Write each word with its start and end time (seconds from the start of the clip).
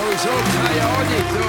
sowieso 0.00 0.28
keine 0.28 0.82
Ahnung. 0.82 1.24
So. 1.32 1.46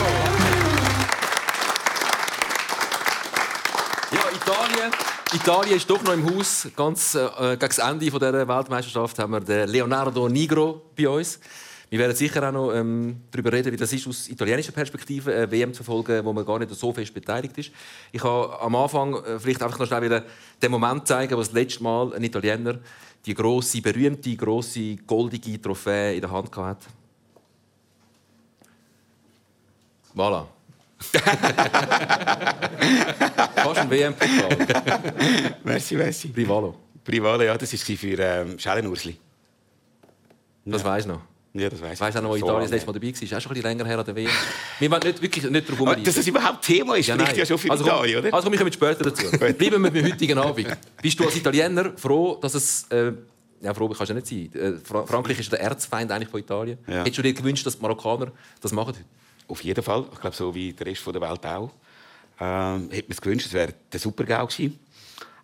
Ja, 4.16 4.24
Italien. 4.36 4.92
Italien 5.34 5.78
ist 5.78 5.90
doch 5.90 6.04
noch 6.04 6.14
im 6.14 6.36
Haus. 6.36 6.68
Ganz 6.76 7.16
äh, 7.16 7.28
gegen 7.52 7.60
das 7.60 7.78
Ende 7.78 8.00
dieser 8.06 8.48
Weltmeisterschaft 8.48 9.20
haben 9.20 9.32
wir 9.34 9.40
den 9.40 9.70
Leonardo 9.70 10.28
Nigro 10.28 10.82
bei 10.98 11.08
uns. 11.08 11.40
Wir 11.90 12.00
werden 12.00 12.16
sicher 12.16 12.48
auch 12.48 12.54
noch 12.54 12.74
ähm, 12.74 13.22
darüber 13.32 13.52
reden, 13.52 13.72
wie 13.74 13.78
das 13.78 13.92
ist, 13.92 14.08
aus 14.08 14.30
italienischer 14.30 14.72
Perspektive 14.72 15.34
eine 15.34 15.52
WM 15.52 15.74
zu 15.74 15.84
verfolgen, 15.84 16.24
wo 16.24 16.32
man 16.32 16.46
gar 16.46 16.58
nicht 16.58 16.74
so 16.74 16.94
fest 16.94 17.14
beteiligt 17.14 17.58
ist. 17.58 17.72
Ich 18.14 18.24
habe 18.24 18.62
am 18.62 18.76
Anfang 18.76 19.16
äh, 19.16 19.40
vielleicht 19.40 19.62
einfach 19.62 19.78
noch 19.78 19.88
schnell 19.88 20.04
wieder 20.04 20.24
den 20.62 20.72
Moment 20.72 21.06
zeigen, 21.06 21.34
wo 21.34 21.40
das 21.40 21.52
letzte 21.52 21.84
Mal 21.84 22.14
ein 22.14 22.24
Italiener 22.24 22.80
die 23.26 23.34
große, 23.34 23.82
berühmte, 23.82 24.36
große 24.36 24.96
goldige 25.06 25.62
Trophäe 25.62 26.16
in 26.16 26.22
der 26.22 26.32
Hand 26.32 26.56
hatte. 26.56 26.88
Voilà. 30.16 30.46
Fast 33.56 33.80
ein 33.80 33.90
WM-Pokal. 33.90 34.58
Merci, 35.64 35.96
merci. 35.96 36.28
Privalo. 36.28 36.76
Privalo, 37.04 37.44
ja, 37.44 37.58
das 37.58 37.74
war 37.74 37.98
für 37.98 38.20
ähm, 38.20 38.60
Schellenursli. 38.60 39.18
Das 40.66 40.84
weiß 40.84 41.04
ich 41.06 41.08
noch. 41.08 41.22
Ja, 41.54 41.70
das 41.70 41.82
weiß 41.82 41.94
ich. 41.94 42.00
Weißt 42.00 42.16
du 42.16 42.20
auch 42.20 42.24
noch, 42.24 42.30
wo 42.30 42.38
So 42.38 42.46
Italien 42.46 42.62
das 42.62 42.72
letzte 42.72 42.88
Mal 42.88 42.94
dabei 42.94 43.08
war? 43.08 43.22
Ist 43.24 43.34
auch 43.34 43.42
schon 43.42 43.52
ein 43.52 43.54
bisschen 43.56 43.64
länger 43.64 43.86
her 43.86 44.00
an 44.00 44.06
der 44.06 44.16
WM. 44.16 44.30
Wir 44.80 44.92
wollen 44.92 45.02
nicht, 45.04 45.22
wirklich 45.22 45.44
nicht 45.44 45.68
darauf 45.68 45.82
Aber 45.82 45.90
rumreiten. 45.90 46.04
dass 46.06 46.16
das 46.16 46.28
überhaupt 46.28 46.62
Thema 46.66 46.96
ist, 46.96 47.08
Ja, 47.08 47.16
nein. 47.18 47.36
ja 47.36 47.46
schon 47.46 47.58
für 47.58 47.72
also, 47.72 47.84
komm, 47.84 47.94
Italien, 47.94 48.20
oder? 48.20 48.34
Also 48.34 48.44
komm, 48.46 48.52
wir 48.54 48.60
kommen 48.60 48.72
später 48.72 49.04
dazu. 49.04 49.30
Bleiben 49.38 49.60
wir 49.60 49.80
mit 49.80 49.96
dem 49.96 50.06
heutigen 50.06 50.38
Abend. 50.38 50.78
Bist 51.02 51.20
du 51.20 51.26
als 51.26 51.36
Italiener 51.36 51.92
froh, 51.98 52.38
dass 52.42 52.54
es... 52.54 52.86
Äh, 52.90 53.12
ja, 53.64 53.74
froh 53.74 53.88
kannst 53.90 54.10
du 54.10 54.14
ja 54.14 54.20
nicht 54.20 54.28
sein. 54.28 54.62
Äh, 54.62 54.78
Fra 54.84 55.06
Frankreich 55.06 55.40
ist 55.40 55.52
der 55.52 55.60
Erzfeind 55.62 56.12
eigentlich 56.12 56.30
von 56.30 56.40
Italien. 56.40 56.78
Ja. 56.88 57.00
Hättest 57.02 57.18
du 57.18 57.22
dir 57.22 57.34
gewünscht, 57.34 57.66
dass 57.66 57.76
die 57.76 57.82
Marokkaner 57.82 58.32
das 58.62 58.72
machen 58.72 58.88
heute? 58.90 59.00
Auf 59.52 59.64
jeden 59.66 59.84
Fall. 59.84 60.06
Ich 60.14 60.22
glaube, 60.22 60.36
so 60.36 60.56
wie 60.56 60.72
der 60.72 60.88
Rest 60.88 61.06
der 61.06 61.20
Welt 61.20 61.46
auch. 61.46 61.72
Ähm, 62.40 62.90
hätte 62.90 63.10
man 63.10 63.12
es 63.12 63.22
gewünscht, 63.22 63.48
es 63.48 63.54
wäre 63.54 63.74
der 63.92 64.00
Supergau 64.00 64.48
gewesen. 64.48 64.80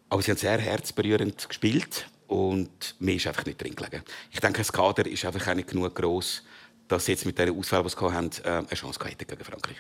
Aber 0.08 0.22
sie 0.22 0.32
haben 0.32 0.38
sehr 0.38 0.58
herzberührend 0.58 1.50
gespielt 1.50 2.08
und 2.28 2.96
mir 3.00 3.16
ist 3.16 3.28
einfach 3.28 3.46
nicht 3.46 3.62
drin 3.62 3.76
gelegen. 3.76 4.02
Ich 4.32 4.40
denke, 4.40 4.60
das 4.60 4.72
Kader 4.72 5.06
ist 5.06 5.26
einfach 5.26 5.46
auch 5.50 5.56
nicht 5.56 5.68
genug 5.68 5.94
groß, 5.94 6.42
dass 6.88 7.06
sie 7.06 7.12
jetzt 7.12 7.26
mit 7.26 7.38
dieser 7.38 7.52
Auswahl, 7.52 7.84
die 7.84 7.90
sie 7.90 7.98
hatten, 7.98 8.32
äh, 8.46 8.50
eine 8.50 8.68
Chance 8.68 9.00
hätten 9.04 9.28
gegen 9.28 9.44
Frankreich. 9.44 9.78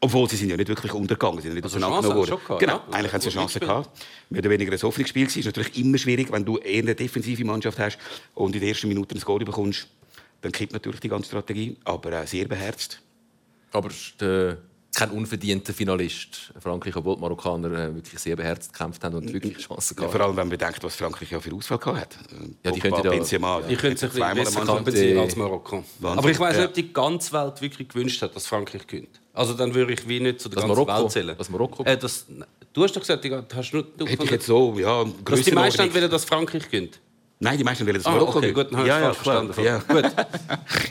Obwohl 0.00 0.28
sie 0.28 0.36
sind 0.36 0.50
ja 0.50 0.56
nicht 0.56 0.68
wirklich 0.68 0.92
untergegangen, 0.92 1.38
sie 1.38 1.48
sind 1.48 1.54
nicht 1.54 1.64
Also 1.64 1.76
auseinandergenommen 1.76 2.28
worden. 2.30 2.58
Genau, 2.58 2.74
ja. 2.74 2.84
eigentlich 2.90 3.12
haben 3.12 3.20
sie 3.20 3.28
eine 3.28 3.34
Chance 3.34 3.60
gehabt. 3.60 3.90
Mehr 4.30 4.40
oder 4.40 4.50
weniger 4.50 4.72
ein 4.72 4.82
offenes 4.82 5.08
Spiel. 5.08 5.26
Es 5.26 5.36
ist 5.36 5.46
natürlich 5.46 5.78
immer 5.78 5.98
schwierig, 5.98 6.32
wenn 6.32 6.44
du 6.44 6.58
eher 6.58 6.82
eine 6.82 6.96
defensive 6.96 7.44
Mannschaft 7.44 7.78
hast 7.78 7.98
und 8.34 8.56
in 8.56 8.60
den 8.60 8.70
ersten 8.70 8.88
Minuten 8.88 9.16
ein 9.16 9.20
Goal 9.20 9.44
bekommst, 9.44 9.86
dann 10.40 10.50
kippt 10.50 10.72
natürlich 10.72 11.00
die 11.00 11.08
ganze 11.08 11.28
Strategie. 11.28 11.76
Aber 11.84 12.12
äh, 12.12 12.26
sehr 12.26 12.46
beherzt. 12.46 13.00
Aber 13.72 13.88
es 13.88 13.96
ist 13.96 14.22
äh, 14.22 14.56
kein 14.94 15.10
unverdienter 15.10 15.72
Finalist. 15.74 16.52
Frankreich, 16.58 16.96
obwohl 16.96 17.14
die 17.16 17.20
Marokkaner 17.20 17.70
äh, 17.72 17.94
wirklich 17.94 18.18
sehr 18.18 18.34
beherzt 18.34 18.72
gekämpft 18.72 19.04
haben 19.04 19.14
und 19.16 19.32
wirklich 19.32 19.58
Chancen 19.58 19.94
Ja, 19.94 20.00
gehabt 20.00 20.12
vor 20.12 20.20
allem, 20.22 20.30
wenn 20.36 20.48
man 20.48 20.58
bedenkt, 20.58 20.82
was 20.82 20.96
Frankreich 20.96 21.30
ja 21.30 21.38
für 21.40 21.54
Auswahl 21.54 21.78
gehabt 21.78 21.98
hat. 22.00 22.16
Ja, 22.64 22.70
die 22.72 22.80
könnten 22.80 23.04
ja- 23.04 23.10
Benzema, 23.10 23.60
Ich 23.68 23.78
könnte 23.78 23.94
es 23.96 24.02
ein 24.02 24.08
bisschen 24.08 24.46
zweimal 24.56 24.82
besser 24.82 25.20
als 25.20 25.36
Marokko. 25.36 25.84
Wahnsinn. 26.00 26.18
Aber 26.18 26.30
ich 26.30 26.40
weiß 26.40 26.54
Ja. 26.54 26.60
nicht, 26.62 26.68
ob 26.70 26.74
die 26.74 26.92
ganze 26.92 27.32
Welt 27.32 27.60
wirklich 27.60 27.88
gewünscht 27.88 28.22
hat, 28.22 28.34
dass 28.34 28.46
Frankreich 28.46 28.86
gewinnt. 28.86 29.20
Also 29.34 29.54
dann 29.54 29.72
würde 29.74 29.92
ich 29.92 30.08
wie 30.08 30.18
nicht 30.18 30.40
zu 30.40 30.48
der 30.48 30.56
Dass 30.56 30.64
ganzen 30.66 30.82
Marokko- 30.86 31.02
Welt 31.02 31.12
zählen. 31.12 31.38
dass 31.38 31.50
Marokko- 31.50 31.84
Äh, 31.86 31.96
das, 31.96 32.26
du 32.72 32.82
hast 32.82 32.96
doch 32.96 33.00
gesagt, 33.02 33.22
die, 33.22 33.32
hast 33.32 33.70
du, 33.70 33.82
du 33.82 34.06
Hätte 34.06 34.24
ich 34.24 34.30
jetzt 34.30 34.46
so, 34.46 34.76
ja, 34.78 35.04
dass 35.24 35.42
die 35.42 35.52
meisten 35.52 35.94
wollen, 35.94 36.10
dass 36.10 36.24
Frankreich 36.24 36.64
gewinnt. 36.68 36.98
Nein, 37.40 37.56
die 37.56 37.62
meisten 37.64 37.86
wollen 37.86 37.94
das 37.96 38.06
Ah, 38.06 38.10
Marokko 38.10 38.38
okay, 38.38 38.52
gewinnen. 38.52 38.68
gut, 38.68 38.72
dann 38.78 38.86
ja, 38.86 39.00
ja, 39.00 39.12
verstanden. 39.14 39.62
Ja. 39.62 39.80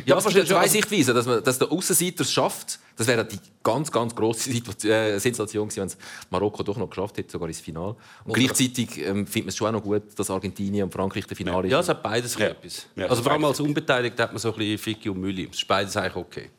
Ja, 0.05 0.15
aber 0.17 0.35
es 0.35 0.47
zwei 0.47 0.67
Sichtweisen. 0.67 1.13
Dass, 1.13 1.25
man, 1.25 1.43
dass 1.43 1.59
der 1.59 1.69
Außenseiter 1.71 2.21
es 2.23 2.31
schafft, 2.31 2.79
das 2.95 3.05
wäre 3.07 3.25
die 3.25 3.37
ganz, 3.61 3.91
ganz 3.91 4.15
grosse 4.15 4.49
Situation, 4.51 4.91
äh, 4.91 5.19
Sensation 5.19 5.67
gewesen, 5.67 5.81
wenn 5.81 5.87
es 5.87 5.97
Marokko 6.29 6.63
doch 6.63 6.77
noch 6.77 6.89
geschafft 6.89 7.17
hätte, 7.17 7.31
sogar 7.31 7.49
ins 7.49 7.59
Finale. 7.59 7.95
Und 8.23 8.33
gleichzeitig 8.33 8.97
ähm, 9.05 9.27
findet 9.27 9.35
man 9.45 9.47
es 9.49 9.57
schon 9.57 9.67
auch 9.67 9.71
noch 9.73 9.83
gut, 9.83 10.03
dass 10.15 10.29
Argentinien 10.29 10.85
und 10.85 10.93
Frankreich 10.93 11.25
der 11.27 11.35
Finale 11.35 11.67
Ja, 11.67 11.79
ist. 11.79 11.85
es 11.85 11.89
hat 11.89 12.01
beides 12.03 12.37
Ja. 12.37 12.47
etwas. 12.47 12.87
Ja, 12.95 13.07
also 13.07 13.21
vor 13.23 13.33
allem 13.33 13.43
als 13.43 13.59
Unbeteiligter 13.59 14.23
hat 14.23 14.31
man 14.31 14.39
so 14.39 14.51
ein 14.53 14.57
bisschen 14.57 14.77
Ficky 14.77 15.09
und 15.09 15.19
Mülli. 15.19 15.49
Es 15.51 15.57
ist 15.57 15.67
beides 15.67 15.97
eigentlich 15.97 16.15
okay. 16.15 16.49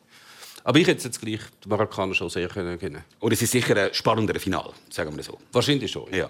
Aber 0.65 0.79
ich 0.79 0.87
hätte 0.87 1.05
jetzt 1.05 1.19
gleich 1.21 1.41
die 1.65 1.69
Marokkaner 1.69 2.13
schon 2.15 2.29
sehr 2.29 2.49
können 2.49 2.79
gewinnen. 2.79 3.03
Und 3.21 3.33
es 3.33 3.41
ist 3.41 3.53
sicher 3.53 3.75
ein 3.75 3.95
spannenderes 3.95 4.43
Finale, 4.43 4.71
sagen 4.91 5.17
wir 5.17 5.25
so. 5.25 5.39
Wahrscheinlich 5.51 5.91
schon. 5.91 6.13
Ja. 6.13 6.29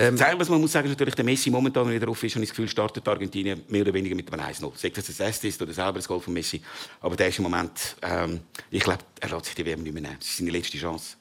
Ähm, 0.00 0.16
das 0.16 0.22
Einzige, 0.22 0.40
was 0.40 0.48
man 0.48 0.60
muss 0.62 0.72
sagen, 0.72 0.86
ist 0.86 0.92
natürlich, 0.92 1.14
der 1.14 1.24
Messi 1.26 1.50
momentan 1.50 1.84
wenn 1.84 1.92
er 1.92 2.00
wieder 2.00 2.10
auf 2.10 2.22
ist, 2.24 2.34
habe 2.34 2.42
ich 2.42 2.48
das 2.48 2.56
Gefühl, 2.56 2.68
startet 2.68 3.06
Argentinien 3.06 3.62
mehr 3.68 3.82
oder 3.82 3.92
weniger 3.92 4.14
mit 4.14 4.32
einem 4.32 4.46
1-0. 4.46 4.72
Sagt 4.74 4.96
das 4.96 5.06
das 5.06 5.20
erste 5.20 5.48
ist 5.48 5.60
oder 5.60 5.74
selber 5.74 5.94
das 5.94 6.08
Goal 6.08 6.20
von 6.20 6.32
Messi. 6.32 6.62
Aber 7.02 7.16
der 7.16 7.28
ist 7.28 7.38
im 7.38 7.42
Moment, 7.42 7.96
ähm, 8.00 8.40
ich 8.70 8.82
glaube, 8.82 9.00
er 9.20 9.28
lässt 9.28 9.44
sich 9.44 9.54
die 9.54 9.66
WM 9.66 9.82
nicht 9.82 9.92
mehr 9.92 10.02
nehmen. 10.02 10.16
Das 10.18 10.26
ist 10.26 10.38
seine 10.38 10.50
letzte 10.52 10.78
Chance. 10.78 11.16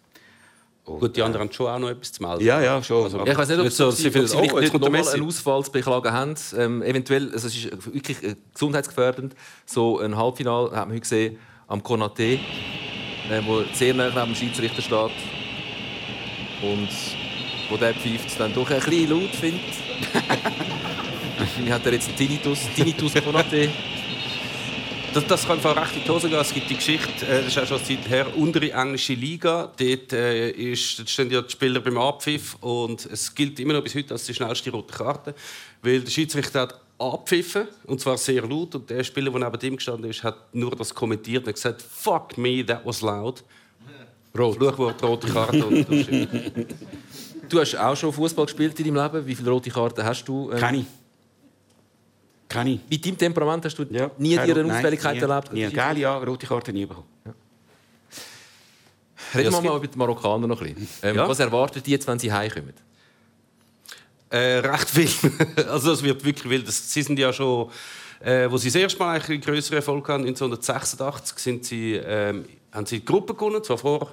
Und, 0.86 1.02
Gut, 1.02 1.18
die 1.18 1.22
anderen 1.22 1.48
haben 1.48 1.54
schon 1.54 1.68
auch 1.68 1.78
noch 1.78 1.90
etwas 1.90 2.14
zu 2.14 2.24
melden. 2.24 2.44
Ja, 2.44 2.62
ja, 2.62 2.82
schon. 2.82 3.04
Also, 3.04 3.18
Ja, 3.18 3.32
ich 3.34 3.38
weiß 3.38 3.50
nicht, 3.50 3.58
ob 3.58 3.66
Nicht 3.66 3.76
sie, 3.76 3.84
so, 3.84 3.92
sie, 3.92 4.02
sie 4.04 4.08
ob 4.08 4.14
sie 4.14 4.20
oh, 4.22 4.40
vielleicht 4.40 4.54
jetzt 4.54 4.62
nicht 4.62 4.74
nochmal 4.74 4.92
Messi. 5.02 5.18
einen 5.18 5.28
Ausfall 5.28 5.64
zu 5.66 5.72
beklagen 5.74 6.14
haben. 6.14 6.36
Ähm, 6.58 6.82
eventuell, 6.82 7.34
also 7.34 7.48
es 7.48 7.56
ist 7.58 7.94
wirklich 7.94 8.24
äh, 8.24 8.36
gesundheitsgefährdend. 8.54 9.36
So 9.66 10.00
ein 10.00 10.16
Halbfinale 10.16 10.72
haben 10.72 10.92
wir 10.92 10.96
heute 10.96 11.02
gesehen 11.02 11.38
am 11.68 11.82
Konaté, 11.82 12.40
äh, 13.30 13.42
wo 13.46 13.62
sehr 13.74 13.94
nah 13.94 14.08
neben 14.08 14.34
dem 14.34 14.36
Schiedsrichter 14.36 14.82
steht. 14.82 15.12
Und 16.62 16.90
wo 17.70 17.78
der 17.78 17.94
pfeift, 17.94 18.40
dann 18.40 18.54
doch 18.54 18.70
ein 18.70 18.80
bisschen 18.80 19.10
laut 19.10 19.36
findet. 19.36 19.62
Wahrscheinlich 21.38 21.74
hat 21.74 21.86
er 21.86 21.94
jetzt 21.94 22.08
einen 22.08 22.18
Tinnitus, 22.18 22.60
Tinnitus 22.76 23.16
Konaté. 23.16 23.70
Das, 25.14 25.26
das 25.26 25.48
kann 25.48 25.58
einfach 25.58 25.76
recht 25.76 25.96
in 25.96 26.04
die 26.04 26.10
Hose 26.10 26.30
gehen. 26.30 26.40
Es 26.40 26.54
gibt 26.54 26.70
die 26.70 26.76
Geschichte, 26.76 27.26
äh, 27.26 27.44
das 27.44 27.48
ist 27.48 27.58
auch 27.58 27.66
schon 27.66 27.84
Zeit 27.84 28.08
her, 28.10 28.28
untere 28.38 28.72
englische 28.72 29.14
Liga. 29.14 29.72
Dort, 29.76 30.14
äh, 30.14 30.52
ist, 30.52 31.00
dort 31.00 31.10
stehen 31.10 31.32
ja 31.32 31.42
die 31.42 31.52
Spieler 31.52 31.80
beim 31.80 31.98
Abpfiff 31.98 32.56
und 32.62 33.06
es 33.06 33.34
gilt 33.34 33.60
immer 33.60 33.74
noch 33.74 33.84
bis 33.84 33.96
heute 33.96 34.14
als 34.14 34.26
die 34.26 34.34
schnellste 34.34 34.70
rote 34.70 34.94
Karte, 34.94 35.34
weil 35.82 36.02
der 36.02 36.12
Schiedsrichter 36.12 36.62
hat 36.62 36.80
abpfiffen 37.00 37.68
und 37.86 38.00
zwar 38.00 38.18
sehr 38.18 38.46
laut 38.46 38.76
und 38.76 38.90
der 38.90 39.04
Spieler, 39.04 39.32
der 39.32 39.50
neben 39.50 39.68
ihm 39.68 39.78
gestanden 39.78 40.10
ist, 40.10 40.22
hat 40.24 40.54
nur 40.54 40.76
das 40.76 40.94
kommentiert 40.94 41.48
und 41.48 41.54
gesagt 41.54 41.82
«Fuck 41.82 42.38
me, 42.38 42.64
that 42.66 42.86
was 42.86 43.02
loud». 43.02 43.44
Rot. 44.38 44.58
Fluchwort, 44.58 45.02
rote 45.02 45.28
Karte 45.28 45.66
und. 45.66 45.88
Du 47.50 47.60
hast 47.60 47.76
auch 47.76 47.96
schon 47.96 48.14
Fußball 48.14 48.46
gespielt 48.46 48.80
in 48.80 48.94
deinem 48.94 49.04
Leben. 49.14 49.26
Wie 49.28 49.36
viele 49.36 49.50
rote 49.52 49.70
Karten 49.70 50.04
hast 50.04 50.24
du? 50.26 50.52
Ähm, 50.52 50.58
Keine. 50.60 50.86
Keine. 52.48 52.80
Bei 52.90 52.98
deinem 52.98 53.18
Temperament 53.18 53.66
hast 53.66 53.76
du 53.78 53.84
Ja, 53.90 54.10
nie 54.18 54.36
keine- 54.36 54.54
dir 54.54 54.60
eine 54.62 54.74
nie, 54.74 54.84
erlebt? 55.20 55.54
Nie. 55.54 55.70
Geile 55.70 56.00
ja, 56.00 56.18
rote 56.18 56.48
Karte 56.48 56.74
nie 56.74 56.86
bekommen. 56.86 57.08
Reden 59.36 59.46
Ja, 59.46 59.52
wir 59.52 59.58
es 59.60 59.64
mal 59.64 59.78
über 59.78 59.88
die 59.88 59.98
Marokkaner 59.98 60.48
noch 60.48 60.62
ein 60.62 60.74
bisschen. 60.74 60.88
Ähm, 61.04 61.16
Ja. 61.18 61.28
Was 61.28 61.40
erwartet 61.40 61.86
die 61.86 61.92
jetzt, 61.92 62.08
wenn 62.08 62.18
sie 62.18 62.32
heimkommen? 62.32 62.74
Äh, 64.32 64.60
recht 64.60 64.90
viel. 64.90 65.10
also 65.70 65.92
es 65.92 66.02
wird 66.04 66.24
wirklich 66.24 66.50
wild. 66.50 66.68
Das- 66.68 66.92
Sie 66.92 67.02
sind 67.04 67.20
ja 67.20 67.32
schon, 67.34 67.70
äh, 68.22 68.50
wo 68.50 68.58
sie 68.58 68.70
das 68.70 68.76
erste 68.76 69.00
Mal 69.00 69.20
einen 69.22 69.42
größeren 69.42 69.78
Erfolg 69.78 70.08
hatten, 70.08 70.24
1986, 70.26 71.38
sind 71.40 71.66
sie, 71.66 71.94
ähm, 71.96 72.46
haben 72.72 72.86
sie 72.86 73.00
die 73.00 73.06
Gruppe 73.06 73.34
gewonnen, 73.36 73.64
zwar 73.64 73.78
vor 73.78 74.12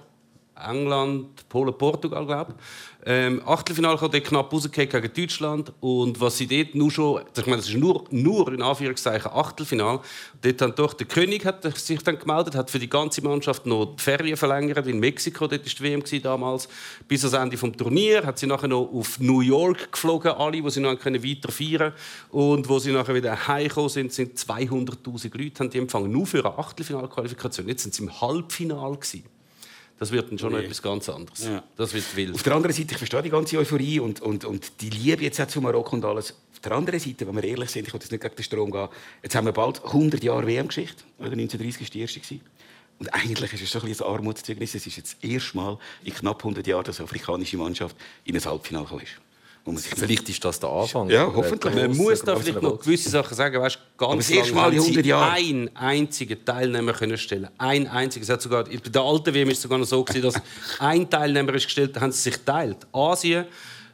England, 0.57 1.49
Polen, 1.49 1.77
Portugal, 1.77 2.27
glaube 2.27 2.55
ich. 2.57 2.65
Ähm, 3.09 3.41
Achtelfinale 3.47 3.97
kam 3.99 4.11
dort 4.11 4.25
knapp 4.25 4.53
rausgekriegt 4.53 4.93
gegen 4.93 5.13
Deutschland. 5.13 5.73
Und 5.81 6.21
was 6.21 6.39
sie 6.39 6.49
dort 6.49 6.75
nur 6.75 6.91
schon, 6.91 7.23
ich 7.37 7.47
meine, 7.47 7.59
das 7.59 7.69
ist 7.69 7.77
nur, 7.77 8.05
nur 8.11 8.53
in 8.53 8.63
Anführungszeichen 8.63 9.31
Achtelfinale, 9.31 10.01
dort 10.43 10.61
hat 10.61 10.79
doch 10.79 10.93
der 10.93 11.07
König 11.07 11.45
hat 11.45 11.63
sich 11.79 12.03
dann 12.03 12.19
gemeldet, 12.19 12.57
hat 12.57 12.69
für 12.69 12.81
die 12.81 12.89
ganze 12.89 13.23
Mannschaft 13.23 13.65
noch 13.65 13.95
die 13.95 14.03
Ferien 14.03 14.37
verlängert 14.37 14.89
in 14.89 14.99
Mexiko, 14.99 15.47
dort 15.47 15.65
war 15.65 15.73
die 15.73 15.83
WM 15.83 16.03
damals, 16.23 16.69
bis 17.07 17.25
ans 17.25 17.37
Ende 17.37 17.57
des 17.57 17.77
Turnier, 17.77 18.27
hat 18.27 18.41
sie 18.41 18.49
nachher 18.49 18.69
noch 18.69 18.91
auf 18.93 19.21
New 19.21 19.41
York 19.41 19.93
geflogen, 19.93 20.33
alle, 20.33 20.63
wo 20.65 20.69
sie 20.69 20.81
noch 20.81 20.99
können 20.99 21.23
weiter 21.23 21.53
feiern 21.53 21.93
Und 22.31 22.69
wo 22.69 22.81
sie 22.81 22.91
nachher 22.91 23.15
wieder 23.15 23.47
heimgekommen 23.47 23.91
sind, 23.91 24.13
sind 24.13 24.37
200'000 24.37 25.39
Leute 25.39 25.61
haben 25.61 25.71
die 25.71 25.79
empfangen, 25.79 26.11
nur 26.11 26.27
für 26.27 26.45
eine 26.45 26.59
Achtelfinalqualifikation. 26.59 27.69
Jetzt 27.69 27.85
sind 27.85 27.95
sie 27.95 28.03
im 28.03 28.21
Halbfinale 28.21 28.97
gewesen. 28.97 29.36
Das 29.99 30.13
wird 30.13 30.31
dann 30.31 30.39
schon 30.39 30.53
noch 30.53 30.59
etwas 30.59 30.83
ganz 30.83 31.09
anderes. 31.09 31.45
Ja. 31.45 31.63
Das 31.77 31.95
wird 31.95 32.05
wild. 32.17 32.35
Auf 32.35 32.43
der 32.43 32.55
anderen 32.55 32.75
Seite, 32.75 32.93
ich 32.93 32.99
verstehe 32.99 33.23
die 33.23 33.31
ganze 33.31 33.57
Euphorie 33.57 33.99
und, 34.01 34.21
und, 34.21 34.45
und 34.45 34.81
die 34.83 34.91
Liebe 34.91 35.23
jetzt 35.23 35.41
auch 35.41 35.49
zu 35.49 35.61
Marokko 35.61 35.97
und 35.97 36.05
alles. 36.05 36.35
Auf 36.53 36.61
der 36.61 36.73
anderen 36.73 37.01
Seite, 37.01 37.27
wenn 37.27 37.35
wir 37.35 37.45
ehrlich 37.45 37.71
sind, 37.71 37.87
ich 37.87 37.95
will 37.95 38.01
jetzt 38.01 38.13
nicht 38.13 38.23
gegen 38.23 38.37
den 38.37 38.45
Strom 38.45 38.71
gehen, 38.71 38.89
jetzt 39.23 39.35
haben 39.35 39.47
wir 39.47 39.53
bald 39.53 39.83
100 39.85 40.23
Jahre 40.23 40.47
WM-Geschichte. 40.47 41.03
Oder 41.19 41.33
1930 41.33 41.81
war 41.81 41.89
die 41.91 42.01
erste. 42.01 42.21
Und 42.99 43.13
eigentlich 43.13 43.53
ist 43.53 43.63
es 43.63 43.71
so 43.71 43.81
ein 43.81 43.87
ein 43.87 44.01
Armutszeugnis. 44.03 44.75
Es 44.75 44.87
ist 44.87 44.97
jetzt 44.97 45.17
das 45.23 45.31
erste 45.31 45.57
Mal 45.57 45.79
in 46.05 46.15
knapp 46.15 46.39
100 46.39 46.67
Jahren, 46.67 46.85
dass 46.85 46.99
eine 46.99 47.05
afrikanische 47.05 47.57
Mannschaft 47.57 47.97
in 48.25 48.37
ein 48.37 48.45
Halbfinale 48.45 48.85
gekommen 48.85 49.03
ist. 49.03 49.87
Vielleicht 49.97 50.29
ist 50.29 50.45
das 50.45 50.61
der 50.61 50.71
Anfang. 50.71 51.11
Ja, 51.11 51.31
hoffentlich. 51.35 51.75
Man 51.75 51.97
muss 51.97 52.23
da 52.23 52.37
vielleicht 52.37 52.63
noch 52.63 52.79
gewisse 52.79 53.11
Sachen 53.11 53.35
sagen. 53.35 53.61
Weißt, 53.61 53.79
Aber 53.99 54.13
ganz 54.13 54.27
das 54.29 54.37
erste 54.37 54.55
lange 54.55 54.63
Mal 54.63 54.73
in 54.73 54.79
haben 54.79 54.85
sie 54.85 54.91
100 54.91 55.07
Jahren. 55.07 55.33
einen 55.33 55.77
einzigen 55.77 56.45
Teilnehmer 56.45 56.93
können 56.93 57.17
stellen. 57.19 57.49
Ein 57.59 57.89
einziger. 57.89 58.23
Es 58.25 58.29
hat 58.31 58.43
sogar 58.43 58.65
bei 58.65 58.77
der 58.77 59.03
alten 59.03 59.33
WM 59.35 59.49
ist 59.51 59.57
es 59.59 59.63
sogar 59.63 59.79
noch 59.79 59.87
so 59.87 60.05
gewesen, 60.05 60.23
dass 60.23 60.35
ein 60.81 61.09
Teilnehmer 61.09 61.55
ist 61.55 61.65
gestellt, 61.65 61.99
haben 62.01 62.13
sie 62.13 62.21
sich 62.23 62.35
geteilt. 62.35 62.79
Asien, 62.93 63.47